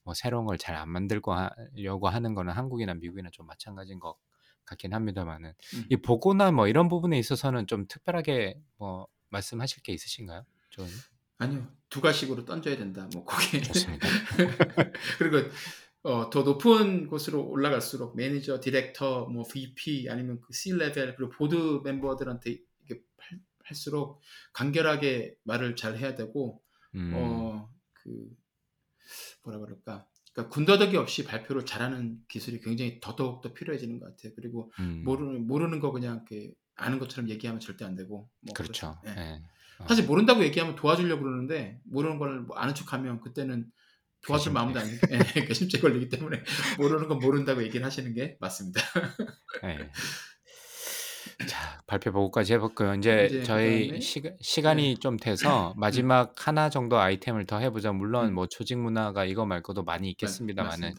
[0.03, 4.15] 뭐 새로운 걸 잘 안 만들고 하려고 하는 거는 한국이나 미국이나 좀 마찬가지인 것
[4.65, 5.85] 같긴 합니다만은 음.
[5.89, 10.45] 이 보고나 뭐 이런 부분에 있어서는 좀 특별하게 뭐 말씀하실 게 있으신가요?
[10.69, 11.03] 좀
[11.37, 13.07] 아니요, 두괄식으로 던져야 된다.
[13.13, 13.61] 뭐 그게.
[15.19, 15.49] 그리고
[16.03, 21.81] 어, 더 높은 곳으로 올라갈수록 매니저, 디렉터, 뭐 VP 아니면 그 C level 그리고 board
[21.83, 24.21] member들한테 이게 할, 할수록
[24.53, 26.61] 간결하게 말을 잘 해야 되고
[26.95, 28.29] 음, 어그
[29.43, 34.33] 뭐라 그럴까 그러니까 군더더기 없이 발표를 잘하는 기술이 굉장히 더더욱 더 필요해지는 것 같아요.
[34.35, 38.97] 그리고 음, 모르는 모르는 거 그냥 이렇게 아는 것처럼 얘기하면 절대 안 되고 뭐 그렇죠.
[39.03, 39.19] 그렇죠.
[39.19, 39.21] 예.
[39.21, 39.41] 예.
[39.79, 43.65] 어, 사실 모른다고 얘기하면 도와주려고 그러는데 모르는 걸 뭐 아는 척하면 그때는
[44.25, 44.51] 도와줄.
[44.53, 45.17] 마음도 안 예,
[45.47, 46.43] 괘씸죄 걸리기 때문에
[46.79, 48.81] 모르는 건 모른다고 얘기를 하시는 게 맞습니다.
[49.63, 49.89] 예.
[51.45, 52.95] 자, 발표 보고까지 해볼까요?
[52.95, 57.91] 이제 이제 저희 그다음에 시가, 시간이 좀 돼서 음, 마지막 하나 정도 아이템을 더 해보자.
[57.91, 60.95] 물론 음, 뭐 조직 문화가 이거 말고도 많이 맞, 있겠습니다만은.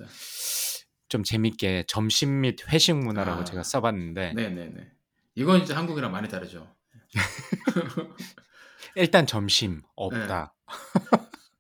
[1.09, 4.93] 좀 재밌게 점심 및 회식 문화라고 제가 아, 써봤는데 네네네.
[5.36, 6.77] 이건 이제 한국이랑 많이 다르죠.
[8.99, 9.81] 일단 점심 예.
[9.97, 10.55] 없다.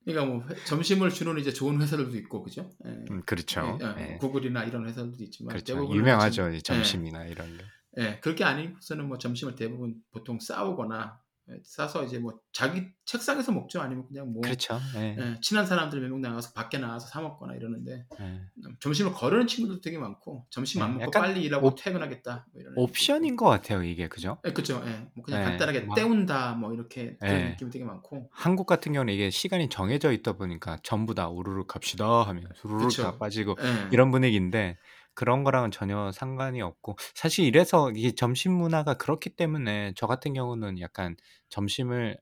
[0.04, 2.70] 그러니까 뭐 회- 점심을 주는 이제 좋은 회사들도 있고 그죠?
[2.86, 2.88] 예.
[2.90, 3.78] 음, 예, 그렇죠.
[3.80, 4.16] 예, 뭐 예.
[4.18, 5.74] 구글이나 이런 회사들도 있지만 그렇죠.
[5.94, 6.54] 유명하죠.
[6.54, 7.64] 예, 점심이나 이런 거.
[7.98, 11.27] 예, 그렇게 아니고서는 뭐 점심을 대부분 보통 싸우거나 예,
[11.62, 13.80] 싸서 이제 뭐 자기 책상에서 먹죠.
[13.80, 14.78] 아니면 그냥 뭐 그렇죠.
[14.96, 15.16] 예.
[15.18, 18.24] 예, 친한 사람들 몇 명 나가서 밖에 나가서 사 먹거나 이러는데 예.
[18.24, 18.48] 음,
[18.80, 22.46] 점심을 거르는 친구들도 되게 많고 점심 안 네, 먹고 빨리 일하고 옵- 퇴근하겠다.
[22.52, 24.38] 뭐 이런 옵션인 것 같아요, 이게 그죠?
[24.46, 24.82] 예, 그죠.
[24.86, 27.48] 예, 뭐 그냥 예, 간단하게 막- 때운다 뭐 이렇게 그런 예.
[27.50, 28.28] 느낌이 되게 많고.
[28.32, 32.88] 한국 같은 경우는 이게 시간이 정해져 있다 보니까 전부 다 우르르 갑시다 하면 우르르.
[32.90, 33.88] 다 빠지고 예.
[33.92, 34.76] 이런 분위기인데
[35.18, 40.78] 그런 거랑은 전혀 상관이 없고 사실 이래서 이게 점심 문화가 그렇기 때문에 저 같은 경우는
[40.80, 41.16] 약간
[41.48, 42.18] 점심을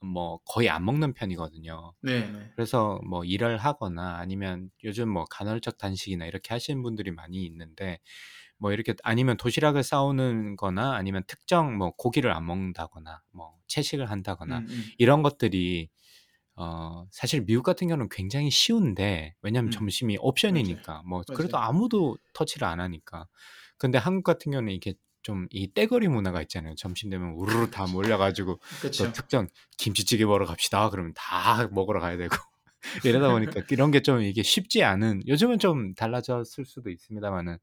[0.00, 1.92] 뭐 거의 안 먹는 편이거든요.
[2.02, 2.50] 네, 네.
[2.56, 7.98] 그래서 뭐 일을 하거나 아니면 요즘 뭐 간헐적 단식이나 이렇게 하시는 분들이 많이 있는데
[8.58, 14.60] 뭐 이렇게 아니면 도시락을 싸오는 거나 아니면 특정 뭐 고기를 안 먹는다거나 뭐 채식을 한다거나
[14.60, 14.84] 음, 음.
[14.98, 15.90] 이런 것들이
[16.62, 19.70] 어 사실 미국 같은 경우는 굉장히 쉬운데 왜냐면 음.
[19.70, 21.68] 점심이 옵션이니까 뭐 그래도 맞아요.
[21.70, 23.26] 아무도 터치를 안 하니까
[23.78, 28.58] 근데 한국 같은 경우는 이게 좀 이 떼거리 문화가 있잖아요 점심 되면 우르르 다 몰려가지고.
[28.98, 32.34] 또 특정 김치찌개 먹으러 갑시다 그러면 다 먹으러 가야 되고
[33.06, 37.58] 이러다 보니까 이런 게 좀 이게 쉽지 않은 요즘은 좀 달라졌을 수도 있습니다만은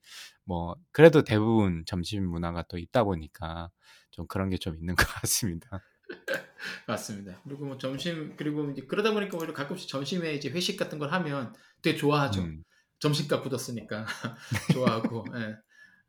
[0.46, 3.70] 뭐 그래도 대부분 점심 문화가 또 있다 보니까
[4.12, 5.82] 좀 그런 게 좀 있는 것 같습니다.
[6.88, 7.42] 맞습니다.
[7.44, 11.54] 그리고 뭐 점심 그리고 이제 그러다 보니까 오히려 가끔씩 점심에 이제 회식 같은 걸 하면
[11.82, 12.42] 되게 좋아하죠.
[12.42, 12.64] 음,
[13.00, 14.06] 점심값 굳었으니까
[14.74, 15.26] 좋아하고.
[15.36, 15.56] 예.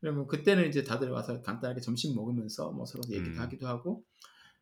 [0.00, 3.40] 그러면 그때는 이제 다들 와서 간단하게 점심 먹으면서 뭐 서로 얘기도 음.
[3.40, 4.04] 하기도 하고.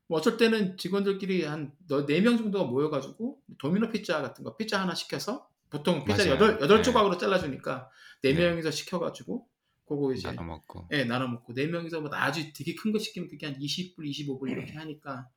[0.08, 1.72] 뭐 어쩔 때는 직원들끼리 한
[2.06, 6.28] 네 명 정도가 모여가지고 도미노 피자 같은 거 피자 하나 시켜서 보통 피자.
[6.28, 6.82] 여덟 여덟 네.
[6.84, 7.90] 조각으로 잘라주니까
[8.22, 8.48] 네 네.
[8.48, 9.46] 명이서 시켜가지고
[9.86, 13.28] 그거 이제 나눠 먹고 예, 나눠 먹고 네 명이서 뭐 아주 되게 큰 거 시키면
[13.28, 15.28] 그게 한 20불, 25불 이렇게 하니까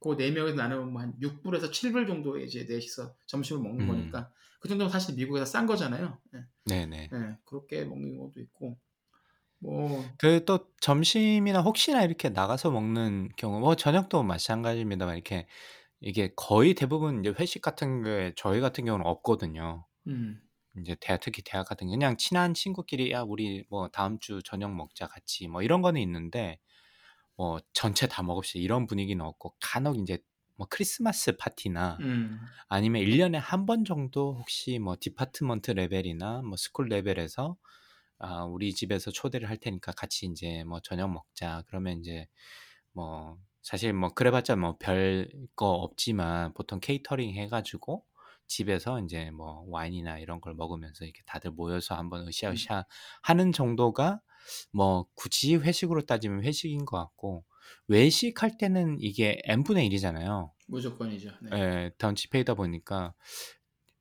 [0.00, 3.86] 그 네 명이서 나누면 뭐 한 6불에서 7불 정도에 이제 넷이서 점심을 먹는 음.
[3.86, 6.20] 거니까 그 정도면 사실 미국에서 싼 거잖아요.
[6.34, 7.14] 예, 네네.
[7.16, 8.80] 예, 그렇게 먹는 것도 있고
[9.60, 15.46] 뭐그또 점심이나 혹시나 이렇게 나가서 먹는 경우 뭐 저녁도 마찬가지입니다만 이렇게
[16.00, 19.86] 이게 거의 대부분 이제 회식 같은 게 저희 같은 경우는 없거든요.
[20.06, 20.40] 음,
[20.80, 25.06] 이제 대학 특히 대학 같은 그냥 친한 친구끼리 야 우리 뭐 다음 주 저녁 먹자
[25.06, 26.58] 같이 뭐 이런 거는 있는데
[27.36, 30.18] 뭐 전체 다 먹읍시다 이런 분위기는 없고 간혹 이제
[30.56, 36.88] 뭐 크리스마스 파티나 음, 아니면 1년에 한 번 정도 혹시 뭐 department level이나 뭐 school
[36.88, 37.56] level에서
[38.18, 41.64] 아, 우리 집에서 초대를 할 테니까 같이 이제 뭐 저녁 먹자.
[41.68, 42.28] 그러면 이제
[42.92, 48.04] 뭐 사실 뭐 그래봤자 뭐 별 거 없지만 보통 케이터링 해가지고
[48.48, 52.84] 집에서 이제 뭐 와인이나 이런 걸 먹으면서 이렇게 다들 모여서 한번 으쌰으쌰
[53.22, 54.20] 하는 정도가
[54.72, 57.44] 뭐 굳이 회식으로 따지면 회식인 것 같고
[57.88, 60.50] 외식할 때는 이게 n분의 1이잖아요.
[60.66, 61.30] 무조건이죠.
[61.42, 61.50] 네.
[61.54, 63.14] 예, 더치페이다 보니까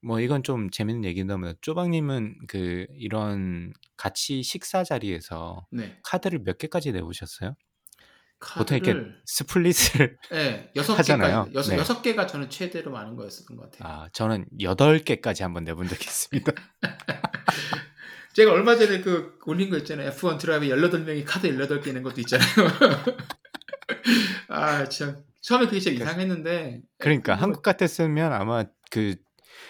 [0.01, 5.97] 뭐 이건 좀 재밌는 얘기인데 쪼박님은 그 이런 같이 식사 자리에서 네.
[6.03, 7.55] 카드를 몇 개까지 내보셨어요?
[8.39, 11.45] 보통 이렇게 split을 예, 여섯 하잖아요.
[11.45, 12.01] 개까지 여섯 네.
[12.11, 13.91] 개가 저는 최대로 많은 거였었던 것 같아요.
[14.03, 16.51] 아, 저는 8개까지 한번 내본 적이 있습니다.
[18.33, 20.11] 제가 얼마 전에 그 올린 거 있잖아요.
[20.11, 22.45] F1 drive 18명이 카드 18개 있는 것도 있잖아요.
[24.49, 25.23] 아, 참.
[25.41, 26.81] 처음에 그게 진짜 이상했는데.
[26.97, 29.15] 그러니까 그거- 한국 같았으면 아마 그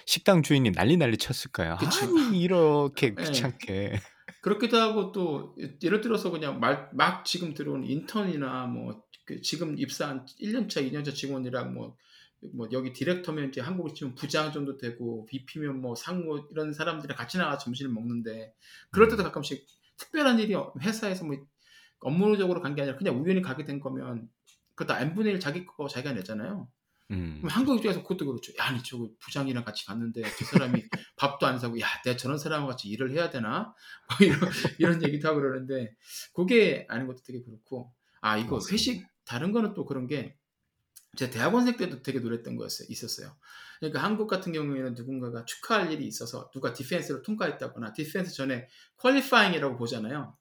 [0.06, 1.78] 식당 주인이 난리 난리 쳤을 거예요.
[1.80, 2.06] 그쵸.
[2.06, 3.16] 아니 이렇게 네.
[3.24, 4.00] 귀찮게.
[4.46, 10.88] 그렇기도 하고 또 예를 들어서 그냥 말, 막 지금 들어온 인턴이나 뭐그 지금 입사한 1년차,
[10.88, 11.98] 2년차 직원이랑 뭐,
[12.54, 17.40] 뭐 여기 디렉터면 이제 한국에 치면 부장 정도 되고 VP면 뭐 상무 이런 사람들이랑 같이
[17.40, 18.54] 나가 서 점심을 먹는데
[18.92, 19.26] 그럴 때도 음.
[19.26, 19.66] 가끔씩
[19.98, 21.36] 특별한 일이 회사에서 뭐
[22.02, 24.30] 업무적으로 간 게 아니라 그냥 우연히 가게 된 거면
[24.76, 26.70] 그것도 n분의 1 자기 거 자기가 내잖아요.
[27.12, 27.42] 음.
[27.48, 28.52] 한국 입장에서 그것도 그렇죠.
[28.60, 30.84] 야, 아니 저거 부장이랑 같이 갔는데 저 사람이
[31.18, 33.74] 밥도 안 사고 야, 내가 저런 사람과 같이 일을 해야 되나?
[34.20, 34.40] 뭐 이런
[34.80, 35.96] 이런 얘기도 하고 그러는데
[36.34, 38.74] 그게 아닌 것도 되게 그렇고 아 이거 맞습니다.
[38.74, 42.88] 회식 다른 거는 또 그런 게 제 대학원생 때도 되게 놀랬던 거였어요.
[42.90, 43.36] 있었어요.
[43.80, 48.68] 그러니까 한국 같은 경우에는 누군가가 축하할 일이 있어서 누가 defense를 통과했다거나 defense 전에
[48.98, 50.36] qualifying이라고 보잖아요.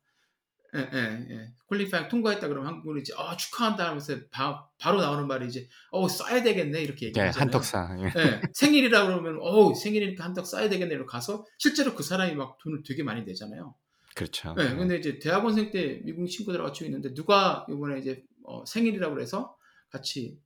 [0.75, 1.53] 예, 예, 예.
[1.69, 6.43] 퀄리파잉 통과했다 그러면 한국은 이제 어, 축하한다 하면서 바, 로 나오는 말이 이제 어 써야
[6.43, 7.41] 되겠네 이렇게 네, 얘기하잖아요.
[7.41, 7.97] 한턱사.
[8.01, 8.05] 예.
[8.07, 12.83] 예, 생일이라 그러면 어 생일이니까 한턱 써야 되겠네 이러고 가서 실제로 그 사람이 막 돈을
[12.85, 13.75] 되게 많이 내잖아요.
[14.15, 14.55] 그렇죠.
[14.55, 19.57] 네, 근데 이제 대학원생 때 미국 친구들하고 같이 있는데 누가 이번에 이제 어, 생일이라고 그래서
[19.91, 20.39] 같이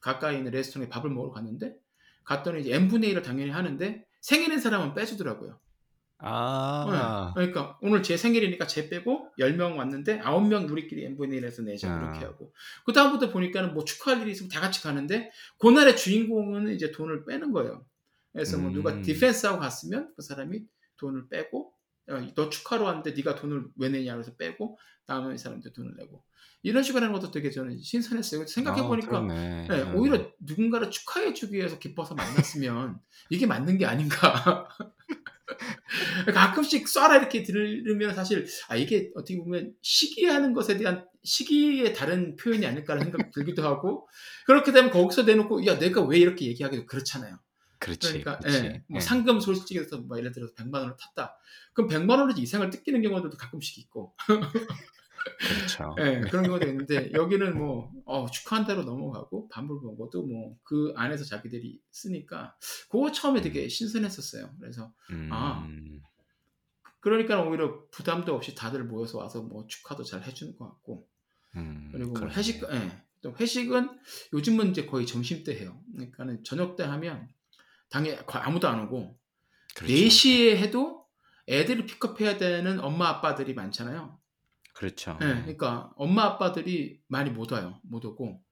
[0.00, 1.74] 가까이 있는 레스토랑에 밥을 먹으러 갔는데
[2.24, 5.58] 갔더니 이제 n분의 1을 당연히 하는데 생일인 사람은 빼주더라고요.
[6.22, 7.32] 아.
[7.36, 11.98] 네, 그러니까 오늘 제 생일이니까 제 빼고 10명 왔는데 9명 우리끼리 n분의 1에서 내자 아.
[11.98, 12.52] 그렇게 하고
[12.84, 17.52] 그 다음부터 보니까는 뭐 축하할 일이 있으면 다 같이 가는데 그날의 주인공은 이제 돈을 빼는
[17.52, 17.84] 거예요.
[18.32, 19.02] 그래서 뭐 누가 음.
[19.02, 20.60] 디펜스하고 갔으면 그 사람이
[20.98, 21.72] 돈을 빼고
[22.10, 26.22] 어, 너 축하로 왔는데 네가 돈을 왜 내냐 그래서 빼고 다음에 이 사람들 돈을 내고
[26.62, 28.46] 이런 식으로 하는 것도 되게 저는 신선했어요.
[28.46, 29.22] 생각해 보니까 아.
[29.22, 29.94] 네, 음.
[29.96, 34.68] 오히려 누군가를 축하해 주기 위해서 기뻐서 만났으면 이게 맞는 게 아닌가.
[36.34, 42.66] 가끔씩 쏴라 이렇게 들으면 사실 아 이게 어떻게 보면 시기하는 것에 대한 시기의 다른 표현이
[42.66, 44.08] 아닐까라는 생각이 들기도 하고
[44.46, 47.38] 그렇게 되면 거기서 내놓고 야 내가 왜 이렇게 얘기하기도 그렇잖아요.
[47.78, 48.08] 그렇지.
[48.08, 48.58] 그러니까 그렇지.
[48.58, 49.00] 예, 뭐 예.
[49.00, 51.36] 상금 솔직해서 뭐 예를 들어서 100만 원을 탔다.
[51.72, 54.14] 그럼 100만 원을 이상을 뜯기는 경우도 가끔씩 있고
[55.38, 55.94] 그렇죠.
[55.98, 61.24] 예, 그런 경우도 있는데 여기는 뭐 어, 축하한 대로 넘어가고 밥을 먹어도 뭐 그 안에서
[61.24, 62.56] 자기들이 쓰니까
[62.88, 64.54] 그거 처음에 되게 신선했었어요.
[64.60, 64.92] 그래서
[65.30, 65.64] 아.
[65.66, 66.00] 음.
[67.00, 71.08] 그러니까 오히려 부담도 없이 다들 모여서 와서 뭐 축하도 잘 해주는 것 같고
[71.56, 72.28] 음, 그리고 뭐.
[72.28, 73.02] 회식 예.
[73.22, 73.88] 또 회식은
[74.34, 75.82] 요즘은 이제 거의 점심 때 해요.
[75.94, 77.28] 그러니까는 저녁 때 하면
[77.88, 79.18] 당연히 아무도 안 오고
[79.74, 79.92] 그렇죠.
[79.92, 81.06] 4시에 해도
[81.48, 84.19] 애들을 픽업해야 되는 엄마 아빠들이 많잖아요.
[84.80, 85.18] 그렇죠.
[85.20, 87.78] 네, 그러니까 엄마 아빠들이 많이 못 와요.
[87.82, 88.42] 못 오고.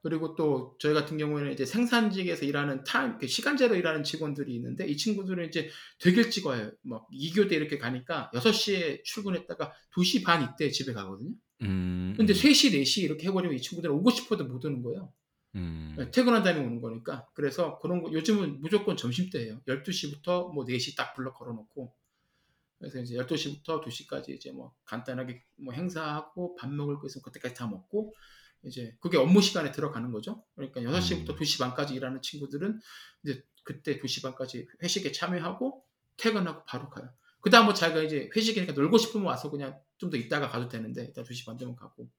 [0.00, 4.96] 그리고 또 저희 같은 경우에는 이제 생산직에서 일하는 타임, 그 시간제로 일하는 직원들이 있는데 이
[4.96, 5.68] 친구들은 이제
[5.98, 6.70] 되게 일찍 와요.
[6.82, 11.32] 막 2교대 이렇게 가니까 6시에 출근했다가 2시 반 이때 집에 가거든요.
[11.62, 15.12] 음, 근데 음, 3시, 4시 이렇게 해버리면 이 친구들은 오고 싶어도 못 오는 거예요.
[15.56, 17.26] 음, 네, 퇴근한 다음에 오는 거니까.
[17.34, 21.92] 그래서 그런 거, 요즘은 무조건 점심때예요 12시부터 뭐 4시 딱 불러 걸어놓고.
[22.78, 27.66] 그래서 이제 12시부터 2시까지 이제 뭐 간단하게 뭐 행사하고 밥 먹을 거 있으면 그때까지 다
[27.66, 28.14] 먹고
[28.62, 30.44] 이제 그게 업무 시간에 들어가는 거죠.
[30.54, 31.36] 그러니까 6시부터 음.
[31.36, 32.80] 2시 반까지 일하는 친구들은
[33.24, 35.84] 이제 그때 2시 반까지 회식에 참여하고
[36.16, 37.10] 퇴근하고 바로 가요.
[37.40, 41.04] 그 다음 뭐 자기가 이제 회식이니까 놀고 싶으면 와서 그냥 좀 더 있다가 가도 되는데
[41.06, 42.10] 일단 2시 반 되면 가고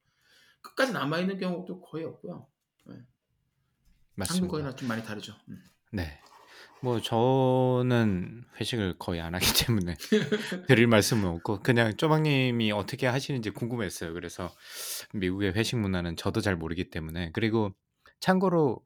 [0.61, 2.47] 끝까지 남아있는 경우도 거의 없고요.
[4.15, 4.43] 맞습니다.
[4.45, 5.35] 한국이나 좀 많이 다르죠.
[5.49, 5.63] 음.
[5.91, 6.19] 네.
[6.79, 9.95] 뭐 저는 회식을 거의 안 하기 때문에
[10.67, 14.13] 드릴 말씀은 없고 그냥 쪼박님이 어떻게 하시는지 궁금했어요.
[14.13, 14.49] 그래서
[15.13, 17.71] 미국의 회식 문화는 저도 잘 모르기 때문에 그리고
[18.19, 18.81] 참고로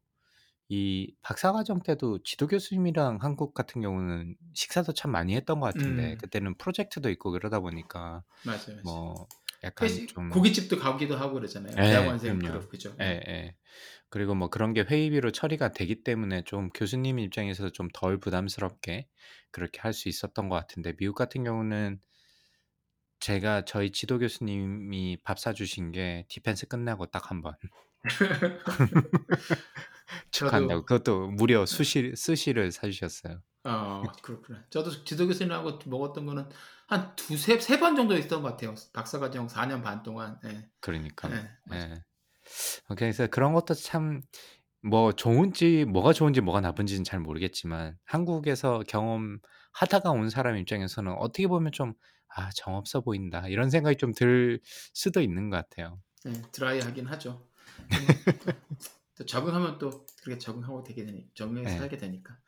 [0.69, 6.17] 이 박사과정 때도 지도 교수님이랑 한국 같은 경우는 식사도 참 많이 했던 것 같은데 음.
[6.17, 8.75] 그때는 프로젝트도 있고 그러다 보니까 맞아요.
[8.75, 8.83] 맞아요.
[8.83, 9.27] 뭐
[9.63, 11.73] 약간 회식, 좀 고깃집도 가기도 하고 그러잖아요.
[11.77, 12.57] 예, 대학원생 그럼요.
[12.59, 12.95] 그룹 그죠.
[13.01, 13.55] 예, 예.
[14.09, 19.07] 그리고 뭐 그런 게 회의비로 처리가 되기 때문에 좀 교수님 입장에서 좀 덜 부담스럽게
[19.51, 21.99] 그렇게 할 수 있었던 것 같은데 미국 같은 경우는
[23.19, 27.55] 제가 저희 지도 교수님이 밥 사주신 게 defense 끝나고 딱 한 번
[30.31, 33.41] 축하한다고 저도 그것도 무려 수시 스시를 사주셨어요.
[33.63, 34.63] 어 그렇구나.
[34.69, 36.49] 저도 지도 교수님하고 먹었던 거는
[36.87, 38.75] 한 두세 세 번 정도 있었던 것 같아요.
[38.93, 40.39] 박사과정 4년 반 동안.
[40.45, 40.67] 예.
[40.81, 41.49] 그러니까 예.
[41.73, 42.03] 예.
[42.95, 44.21] 그래서 그런 것도 참
[44.83, 51.71] 뭐 좋은지 뭐가 좋은지 뭐가 나쁜지는 잘 모르겠지만 한국에서 경험하다가 온 사람 입장에서는 어떻게 보면
[51.71, 51.93] 좀
[52.35, 56.01] 아, 정없어 보인다 이런 생각이 좀 들 수도 있는 것 같아요.
[56.25, 57.47] 예, 드라이하긴 하죠.
[59.25, 61.77] 적응하면 또 그렇게 적응하고 되게 되니 적응해서 예.
[61.77, 62.39] 살게 되니까.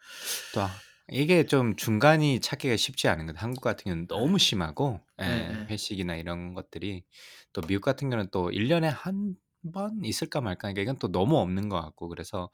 [0.52, 3.42] 또 아, 이게 좀 중간이 찾기가 쉽지 않은 것.
[3.42, 5.70] 한국 같은 경우는 너무 심하고 예, 예, 예.
[5.70, 7.04] 회식이나 이런 것들이
[7.54, 9.36] 또 미국 같은 경우는 또 1년에 한
[9.74, 12.50] 번 있을까 말까 그러니까 이건 또 너무 없는 것 같고 그래서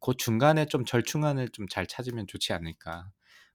[0.00, 3.10] 그 중간에 좀 절충안을 좀 잘 찾으면 좋지 않을까.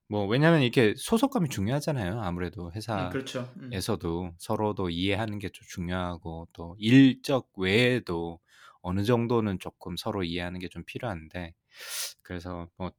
[0.07, 2.21] 뭐 왜냐면 이게 소속감이 중요하잖아요.
[2.21, 3.53] 아무래도 음, 그렇죠.
[3.57, 3.71] 음.
[3.71, 8.39] 회사에서도 서로도 이해하는 게 좀 중요하고 또 일적 외에도
[8.81, 11.53] 어느 정도는 조금 서로 이해하는 게 좀 필요한데
[12.21, 12.91] 그래서 뭐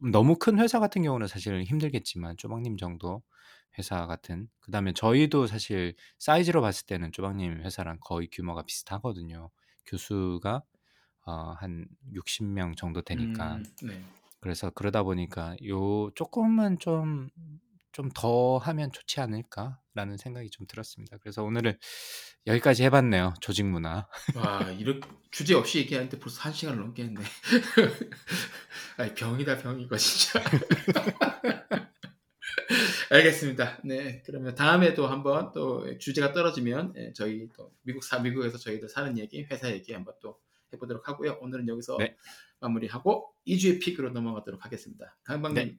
[0.00, 3.22] 너무 큰 회사 같은 경우는 사실 힘들겠지만 쪼박님 정도
[3.78, 9.50] 회사 같은 그다음에 저희도 사실 사이즈로 봤을 때는 쪼박님 회사랑 거의 규모가 비슷하거든요.
[9.86, 10.62] 교수가
[11.26, 14.02] 어, 한 60명 정도 되니까 음, 네.
[14.40, 17.30] 그래서 그러다 보니까 요 조금만 좀
[17.92, 21.16] 좀 더 하면 좋지 않을까라는 생각이 좀 들었습니다.
[21.18, 21.78] 그래서 오늘은
[22.46, 23.34] 여기까지 해봤네요.
[23.40, 24.06] 조직 문화.
[24.34, 27.20] 와, 이렇게 주제 없이 얘기하는데 벌써 한 시간을 넘겠네.
[28.98, 30.42] 아니, 병이다, 병, 이거 진짜.
[33.10, 33.80] 알겠습니다.
[33.84, 34.22] 네.
[34.24, 39.42] 그러면 다음에도 한번 또 주제가 떨어지면 예, 저희 또 미국 사, 미국에서 저희들 사는 얘기,
[39.50, 40.38] 회사 얘기 한번 또
[40.72, 41.38] 해보도록 하고요.
[41.40, 42.16] 오늘은 여기서 네.
[42.60, 45.16] 마무리하고 2주의 픽으로 넘어가도록 하겠습니다.
[45.24, 45.78] 강방님 네.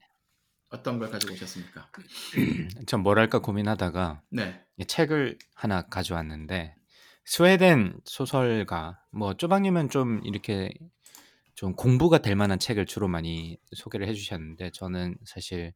[0.71, 1.89] 어떤 걸 가지고 오셨습니까?
[2.87, 4.61] 전뭘 할까 고민하다가 네.
[4.77, 6.75] 이 책을 하나 가져왔는데
[7.25, 10.71] 스웨덴 소설가 뭐 쪼박님은 좀 이렇게
[11.55, 15.73] 좀 공부가 될 만한 책을 주로 많이 소개를 해주셨는데 저는 사실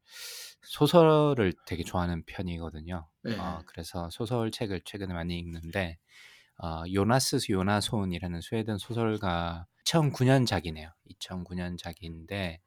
[0.61, 3.07] 소설을 되게 좋아하는 편이거든요.
[3.23, 3.37] 네.
[3.37, 5.97] 어, 그래서 소설 책을 최근에 많이 읽는데
[6.57, 10.91] 어, 요나스 요나손이라는 스웨덴 소설가 2009년작이네요.
[11.11, 12.59] 2009년작인데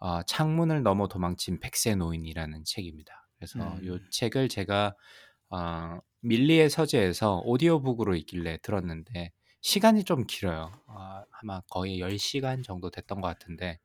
[0.00, 3.28] 어, 창문을 넘어 도망친 백세 노인이라는 책입니다.
[3.36, 4.06] 그래서 요 음.
[4.10, 4.94] 책을 제가
[5.50, 9.32] 어, 밀리의 서재에서 오디오북으로 있길래 들었는데
[9.62, 10.72] 시간이 좀 길어요.
[10.86, 13.78] 아, 아마 거의 10시간 정도 됐던 것 같은데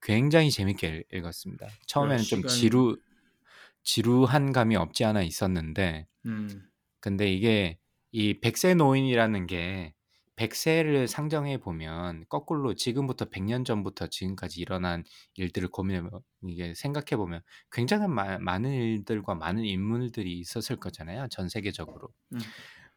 [0.00, 1.68] 굉장히 재밌게 읽- 읽었습니다.
[1.86, 2.48] 처음에는 좀 10시간.
[2.48, 2.96] 지루
[3.82, 6.68] 지루한 감이 없지 않아 있었는데 음.
[7.00, 7.78] 근데 이게
[8.10, 9.94] 이 백세 노인이라는 게
[10.38, 15.04] 백세를 상정해 보면 거꾸로 지금부터 100년 전부터 지금까지 일어난
[15.34, 17.42] 일들을 고민해 보 이게 생각해 보면
[17.72, 21.28] 굉장한 마, 많은 일들과 많은 인물들이 있었을 거잖아요.
[21.30, 22.08] 전 세계적으로.
[22.32, 22.52] 음.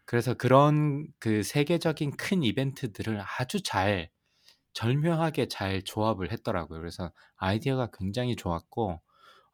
[0.05, 4.09] 그래서 그런 그 세계적인 큰 이벤트들을 아주 잘
[4.73, 6.79] 절묘하게 잘 조합을 했더라고요.
[6.79, 9.01] 그래서 아이디어가 굉장히 좋았고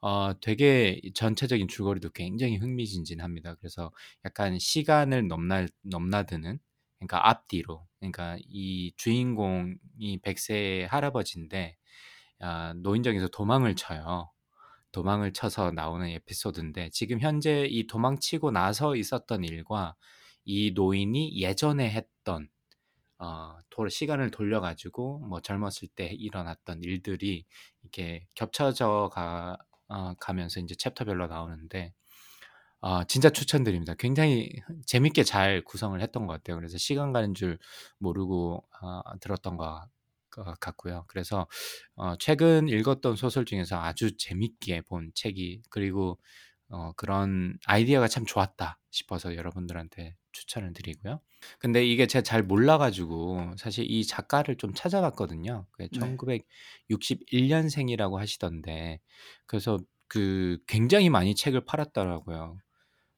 [0.02, 3.56] 어 되게 전체적인 줄거리도 굉장히 흥미진진합니다.
[3.56, 3.92] 그래서
[4.26, 6.60] 약간 시간을 넘나 넘나드는
[7.00, 11.78] 그러니까 앞뒤로 그러니까 이 주인공이 100세의 할아버지인데
[12.40, 14.32] 아 노인정에서 도망을 쳐요.
[14.92, 19.96] 도망을 쳐서 나오는 에피소드인데 지금 현재 이 도망치고 나서 있었던 일과
[20.46, 22.48] 이 노인이 예전에 했던
[23.20, 27.46] 어, 돌, 시간을 돌려가지고 뭐 젊었을 때 일어났던 일들이
[27.82, 29.58] 이렇게 겹쳐져 가,
[29.88, 31.94] 어, 가면서 이제 챕터별로 나오는데
[32.82, 33.96] 어, 진짜 추천드립니다.
[33.98, 34.52] 굉장히
[34.86, 36.58] 재밌게 잘 구성을 했던 것 같아요.
[36.58, 37.58] 그래서 시간 가는 줄
[37.98, 39.88] 모르고 어, 들었던 것
[40.60, 41.06] 같고요.
[41.08, 41.48] 그래서
[41.96, 46.20] 어, 최근 읽었던 소설 중에서 아주 재밌게 본 책이 그리고
[46.70, 51.22] 어, 그런 아이디어가 참 좋았다 싶어서 여러분들한테 추천을 드리고요.
[51.60, 55.66] 근데 이게 제가 잘 몰라가지고 사실 이 작가를 좀 찾아봤거든요.
[55.72, 56.18] 그 네.
[56.90, 59.00] 1961년생이라고 하시던데
[59.46, 62.58] 그래서 그 굉장히 많이 책을 팔았더라고요.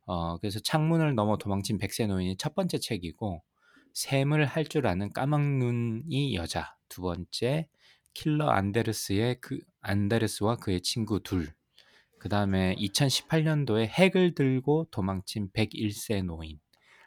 [0.10, 3.44] 어, 그래서 창문을 넘어 도망친 백세 노인이 첫 번째 책이고
[3.94, 7.68] 샘을 할 줄 아는 까막눈이 여자 두 번째
[8.16, 11.54] 킬러 안데르스의 그 안데르스와 그의 친구 둘.
[12.20, 16.60] 그 다음에 2018년도에 핵을 들고 도망친 101세 노인.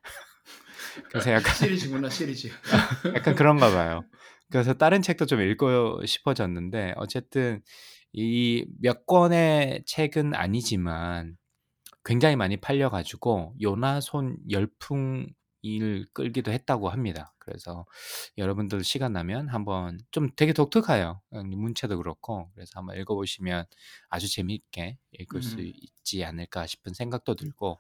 [1.10, 2.48] 그래서 약간 시리즈구나 시리즈.
[3.16, 4.04] 약간 그런가 봐요.
[4.50, 7.62] 그래서 다른 책도 좀 읽고 싶어졌는데 어쨌든
[8.12, 11.36] 이 몇 권의 책은 아니지만
[12.04, 17.34] 굉장히 많이 팔려가지고 요나손 열풍을 끌기도 했다고 합니다.
[17.38, 17.86] 그래서
[18.38, 21.20] 여러분들 시간 나면 한번 좀 되게 독특해요.
[21.34, 23.66] 음, 문체도 그렇고 그래서 한번 읽어보시면
[24.08, 25.72] 아주 재미있게 읽을 수 음.
[25.74, 27.78] 있지 않을까 싶은 생각도 들고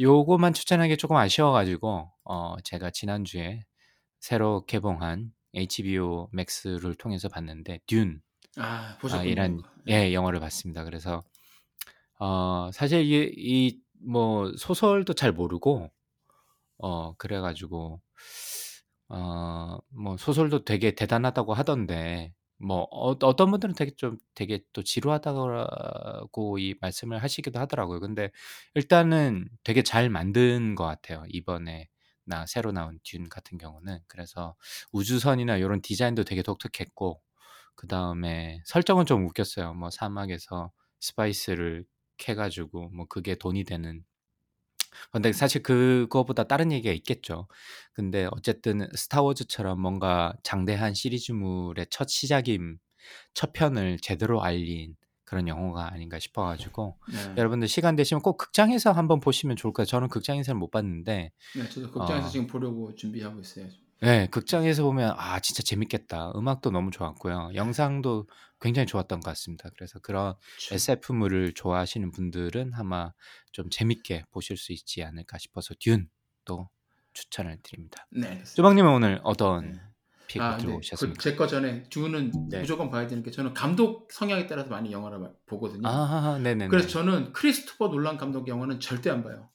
[0.00, 3.64] 요거만 추천하기 조금 아쉬워가지고 어 제가 지난 주에
[4.20, 8.18] 새로 개봉한 HBO 맥스를 통해서 봤는데 듄아
[8.58, 9.30] 아, 보셨군요.
[9.30, 10.08] 이란 네.
[10.08, 10.84] 예 영화를 봤습니다.
[10.84, 11.24] 그래서
[12.18, 15.90] 어 사실 이게 이뭐 소설도 잘 모르고
[16.78, 18.00] 어 그래가지고
[19.08, 26.58] 어 뭐 소설도 되게 대단하다고 하던데 뭐 어, 어떤 분들은 되게 좀 되게 또 지루하다고
[26.58, 28.00] 이 말씀을 하시기도 하더라고요.
[28.00, 28.30] 근데
[28.74, 31.24] 일단은 되게 잘 만든 것 같아요.
[31.28, 31.88] 이번에
[32.24, 34.54] 나 새로 나온 듄 같은 경우는 그래서
[34.92, 37.20] 우주선이나 이런 디자인도 되게 독특했고
[37.76, 39.74] 그 다음에 설정은 좀 웃겼어요.
[39.74, 41.84] 뭐 사막에서 스파이스를
[42.18, 44.04] 캐가지고 뭐 그게 돈이 되는
[45.12, 47.46] 근데 사실 그거보다 다른 얘기가 있겠죠.
[47.92, 52.78] 근데 어쨌든 스타워즈처럼 뭔가 장대한 시리즈물의 첫 시작임,
[53.34, 57.18] 첫 편을 제대로 알린 그런 영화가 아닌가 싶어 가지고 네.
[57.36, 59.86] 여러분들 시간 되시면 꼭 극장에서 한번 보시면 좋을 거예요.
[59.86, 63.68] 저는 극장에서는 못 봤는데 네, 저도 극장에서 어 지금 보려고 준비하고 있어요.
[64.00, 66.32] 네, 극장에서 보면 아 진짜 재밌겠다.
[66.36, 67.50] 음악도 너무 좋았고요.
[67.54, 68.28] 영상도
[68.60, 69.70] 굉장히 좋았던 것 같습니다.
[69.76, 70.74] 그래서 그런 그쵸.
[70.76, 73.12] SF물을 좋아하시는 분들은 아마
[73.50, 76.68] 좀 재밌게 보실 수 있지 않을까 싶어서 듄도
[77.12, 78.06] 추천을 드립니다.
[78.10, 78.42] 네.
[78.54, 79.80] 조박님은 오늘 어떤 네.
[80.28, 81.18] 픽을 아, 들고 근데 오셨습니까?
[81.20, 82.60] 그 제거 전에 듀는 네.
[82.60, 85.88] 무조건 봐야 되는 게 저는 감독 성향에 따라서 많이 영화를 마- 보거든요.
[85.88, 86.68] 아, 네네네.
[86.68, 89.50] 그래서 저는 크리스토퍼 놀란 감독 영화는 절대 안 봐요.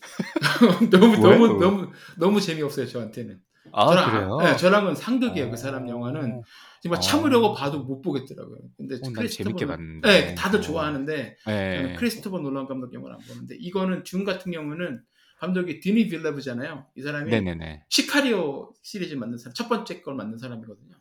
[0.90, 1.16] 너무?
[1.16, 3.40] 너무 너무 너무 재미없어요 저한테는.
[3.72, 4.38] 아, 저랑 그래요?
[4.40, 6.38] 네, 저랑은 상극이에요 그 사람 영화는.
[6.38, 6.42] 어,
[6.82, 7.00] 정말 어.
[7.00, 8.58] 참으려고 봐도 못 보겠더라고요.
[8.76, 10.08] 근데 어, 난 크리스토퍼 봤는데.
[10.08, 10.62] 네, 다들 어.
[10.62, 11.94] 좋아하는데 저는 네.
[11.94, 15.02] 크리스토퍼 놀란 감독 영화를 안 보는데 이거는 준 같은 경우는
[15.38, 16.86] 감독이 디니 빌레브잖아요.
[16.96, 17.84] 이 사람이 네네네.
[17.88, 20.94] 시카리오 시리즈 만든 사람, 첫 번째 걸 만든 사람이거든요.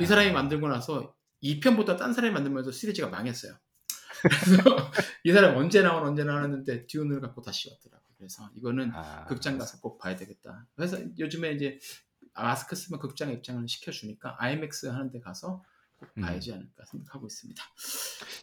[0.00, 0.06] 이 아.
[0.06, 3.54] 사람이 만들고 나서 2편보다 딴 사람이 만들면서 시리즈가 망했어요.
[4.22, 4.56] 그래서
[5.24, 8.01] 이 사람 언제 나온 언제 나왔는데 듀운을 갖고 다시 왔더라고요.
[8.22, 9.24] 그래서 이거는 아.
[9.24, 10.64] 극장 가서 꼭 봐야 되겠다.
[10.76, 11.80] 그래서 요즘에 이제
[12.34, 15.64] 마스크 쓰면 극장 입장을 시켜주니까 아이맥스 하는데 가서
[15.96, 16.22] 꼭 음.
[16.22, 17.62] 봐야지 않을까 생각하고 있습니다.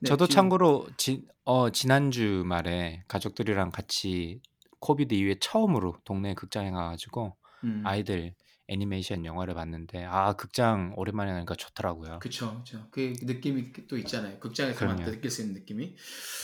[0.02, 0.36] 네, 저도 듀운.
[0.36, 4.42] 참고로 지, 어, 지난주 말에 가족들이랑 같이
[4.82, 8.36] COVID 이후에 처음으로 동네 극장에 가가지고 음, 아이들
[8.68, 12.20] 애니메이션 영화를 봤는데 아 극장 오랜만에 가니까 좋더라고요.
[12.20, 12.64] 그쵸.
[12.92, 14.40] 그 느낌이 또 있잖아요.
[14.40, 15.12] 극장에서만 그럼요.
[15.12, 15.96] 느낄 수 있는 느낌이.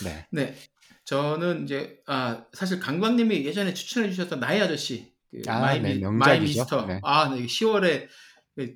[0.05, 0.27] 네.
[0.31, 0.55] 네.
[1.05, 5.99] 저는 이제 아 사실 강박님이 예전에 추천해 주셨던 나의 아저씨 그 아, 마이, 네.
[5.99, 6.99] My Mister 네.
[7.03, 8.07] 아 네, 10월에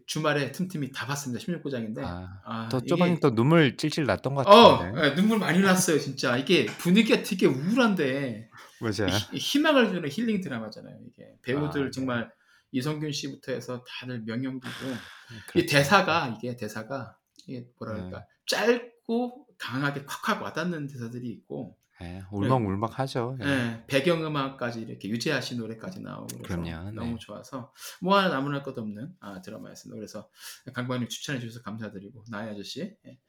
[0.05, 4.77] 주말에 틈틈이 다 봤습니다 16부작인데 아, 아, 또 이게- 쪼박이 또 눈물 찔찔 났던 것어
[4.77, 5.07] 같은데.
[5.07, 8.49] 예, 눈물 많이 났어요 진짜 이게 분위기가 되게 우울한데
[8.81, 9.07] 맞아요.
[9.31, 11.91] 히- 희망을 주는 힐링 드라마잖아요 이게 배우들 아, 네.
[11.91, 12.31] 정말
[12.71, 15.67] 이성균 씨부터 해서 다들 명연기고 이 그렇죠.
[15.71, 17.15] 대사가 이게 대사가
[17.47, 18.11] 이게 뭐라 네.
[18.47, 23.37] 짧고 강하게 콱콱 와닿는 대사들이 있고 예, 울먹울먹하죠.
[23.41, 23.45] 예.
[23.45, 27.17] 예, 배경음악까지 이렇게 유재하 씨 노래까지 나오고 그래서 그럼요, 너무 네.
[27.19, 29.95] 좋아서 뭐 하나 나무랄 것 없는 아, 드라마였습니다.
[29.97, 30.29] 그래서
[30.73, 33.19] 강박님 추천해 주셔서 감사드리고 나의 아저씨 예.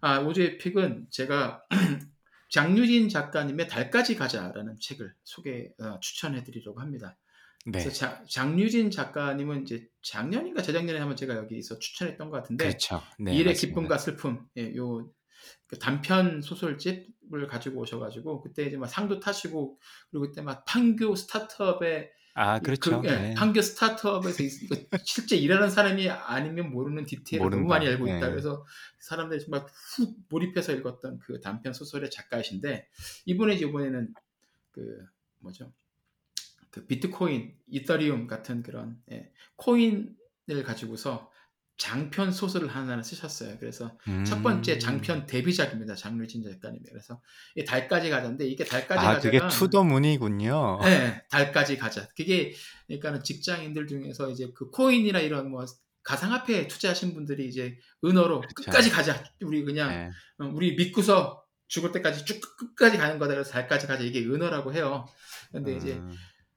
[0.00, 1.62] 아 오주의 픽은 제가
[2.50, 7.16] 장유진 작가님의 달까지 가자라는 책을 소개 어, 추천해 드리려고 합니다.
[7.66, 7.80] 네.
[7.82, 13.00] 그래서 자- 장유진 작가님은 이제 작년인가 재작년에 한번 제가 여기서 추천했던 것 같은데 그렇죠.
[13.18, 13.66] 네, 일의 맞습니다.
[13.66, 15.08] 기쁨과 슬픔, 예, 요
[15.66, 19.78] 그 단편 소설집을 가지고 오셔가지고 그때 이제 막 상도 타시고
[20.10, 23.00] 그리고 그때 막 판교 스타트업에 아, 그렇죠.
[23.00, 23.34] 그, 예, 네.
[23.34, 27.74] 판교 스타트업에서 있- 이거 실제 일하는 사람이 아니면 모르는 디테일을 너무 모른다.
[27.74, 28.20] 많이 알고 있다.
[28.26, 28.30] 네.
[28.30, 28.66] 그래서
[28.98, 29.64] 사람들이 정말
[29.96, 32.88] 훅 몰입해서 읽었던 그 단편 소설의 작가이신데
[33.26, 34.12] 이분이 이번에는
[34.72, 35.06] 그
[35.38, 35.72] 뭐죠?
[36.70, 41.30] 그 비트코인, 이더리움 같은 그런 예, 코인을 가지고서
[41.76, 43.56] 장편 소설을 하나 쓰셨어요.
[43.58, 44.78] 그래서 첫 번째 음.
[44.78, 45.94] 장편 데뷔작입니다.
[45.96, 46.84] 장르진 작가님이.
[46.88, 47.20] 그래서
[47.56, 50.80] 이 달까지 가자인데 이게 달까지 아, 가자가 그게 투더문이군요.
[50.84, 52.08] 네, 달까지 가자.
[52.16, 52.54] 그게
[52.86, 55.64] 그러니까는 직장인들 중에서 이제 그 코인이나 이런 뭐
[56.04, 58.54] 가상화폐에 투자하신 분들이 이제 은어로 그렇죠.
[58.54, 59.24] 끝까지 가자.
[59.42, 60.10] 우리 그냥 네.
[60.44, 63.34] 어, 우리 믿고서 죽을 때까지 쭉 끝- 끝까지 가는 거다.
[63.34, 64.04] 그래서 달까지 가자.
[64.04, 65.06] 이게 은어라고 해요.
[65.50, 66.14] 근데 이제 음,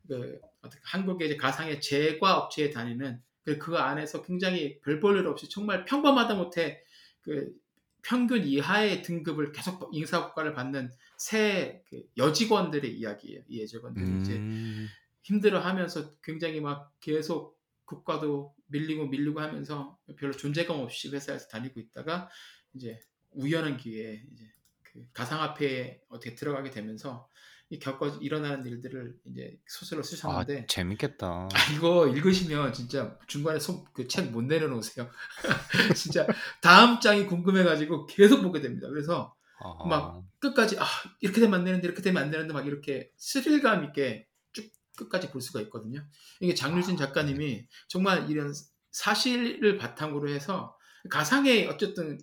[0.08, 0.40] 그
[0.84, 5.86] 한국의 이제 가상의 제과 업체에 다니는 그, 그 안에서 굉장히 별 볼 일 없이 정말
[5.86, 6.84] 평범하다 못해
[7.22, 7.54] 그
[8.02, 13.42] 평균 이하의 등급을 계속 인사고과를 받는 새그 여직원들의 이야기예요.
[13.48, 14.88] 이 여직원들이 이제 음,
[15.24, 22.30] 힘들어하면서 굉장히 막 계속 국가도 밀리고 밀리고 하면서 별로 존재감 없이 회사에서 다니고 있다가
[22.74, 23.00] 이제
[23.32, 24.44] 우연한 기회에 이제
[24.84, 31.50] 그 가상화폐에 어떻게 들어가게 되면서 이 겪어 일어나는 일들을 이제 소설로 아, 쓰셨는데 재밌겠다.
[31.52, 33.60] 아, 이거 읽으시면 진짜 중간에
[33.94, 35.10] 그책못 내려놓으세요.
[35.96, 36.26] 진짜
[36.62, 38.88] 다음 장이 궁금해가지고 계속 보게 됩니다.
[38.88, 40.86] 그래서 아, 막 끝까지 아
[41.20, 45.42] 이렇게 되면 안 되는데 이렇게 되면 안 되는데 막 이렇게 스릴감 있게 쭉 끝까지 볼
[45.42, 46.06] 수가 있거든요.
[46.40, 48.54] 이게 장유진 아, 작가님이 정말 이런
[48.92, 50.78] 사실을 바탕으로 해서
[51.10, 52.18] 가상의 어쨌든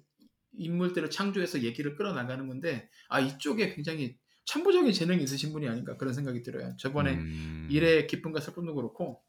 [0.57, 6.43] 인물들을 창조해서 얘기를 끌어나가는 건데 아 이쪽에 굉장히 참고적인 재능이 있으신 분이 아닌가 그런 생각이
[6.43, 6.77] 들어요.
[6.77, 9.23] 저번에 음, 일의 기쁨과 슬픔도 그렇고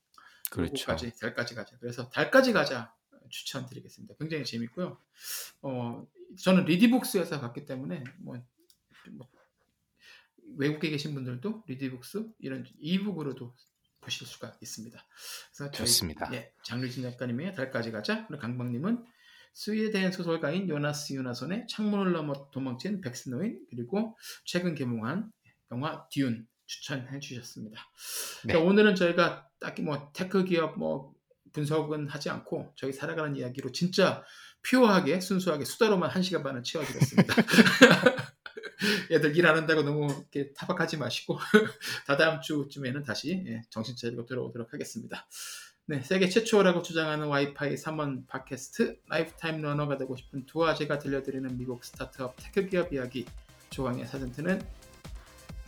[0.52, 0.88] 그렇죠.
[0.88, 1.78] 까지 달까지 가자.
[1.80, 2.94] 그래서 달까지 가자
[3.30, 4.16] 추천드리겠습니다.
[4.20, 5.00] 굉장히 재밌고요.
[5.62, 6.08] 어
[6.42, 8.36] 저는 리디북스에서 샀기 때문에 뭐,
[9.12, 9.28] 뭐
[10.58, 13.56] 외국에 계신 분들도 리디북스 이런 e-book으로도
[14.02, 15.06] 보실 수가 있습니다.
[15.48, 16.32] 그래서 저희, 좋습니다.
[16.34, 18.28] 예, 장류진 작가님의 달까지 가자.
[18.28, 19.04] 그리고 강박님은
[19.56, 25.32] 스웨덴 소설가인 요나스 요나손의 창문을 넘어 도망친 백세 노인 그리고 최근 개봉한
[25.72, 27.80] 영화 듄 추천해 주셨습니다.
[28.44, 28.54] 네.
[28.54, 31.14] 자, 오늘은 저희가 딱히 뭐 tech 기업 뭐
[31.54, 34.24] 분석은 하지 않고 저희 살아가는 이야기로 진짜
[34.64, 37.34] pure하게 순수하게 수다로만 한 시간 반을 채워드렸습니다.
[39.10, 41.40] 애들 일 안 한다고 너무 이렇게 타박하지 마시고
[42.08, 45.26] 다다음 주쯤에는 다시 예, 정신 차리고 들어오도록 하겠습니다.
[45.88, 51.86] 네, 세계 최초라고 주장하는 와이파이 3원 팟캐스트 lifetime learner가 되고 싶은 두 아재가 들려드리는 미국
[51.86, 53.28] 스타트업 tech 기업 이야기
[53.70, 54.64] 조강의 사전트는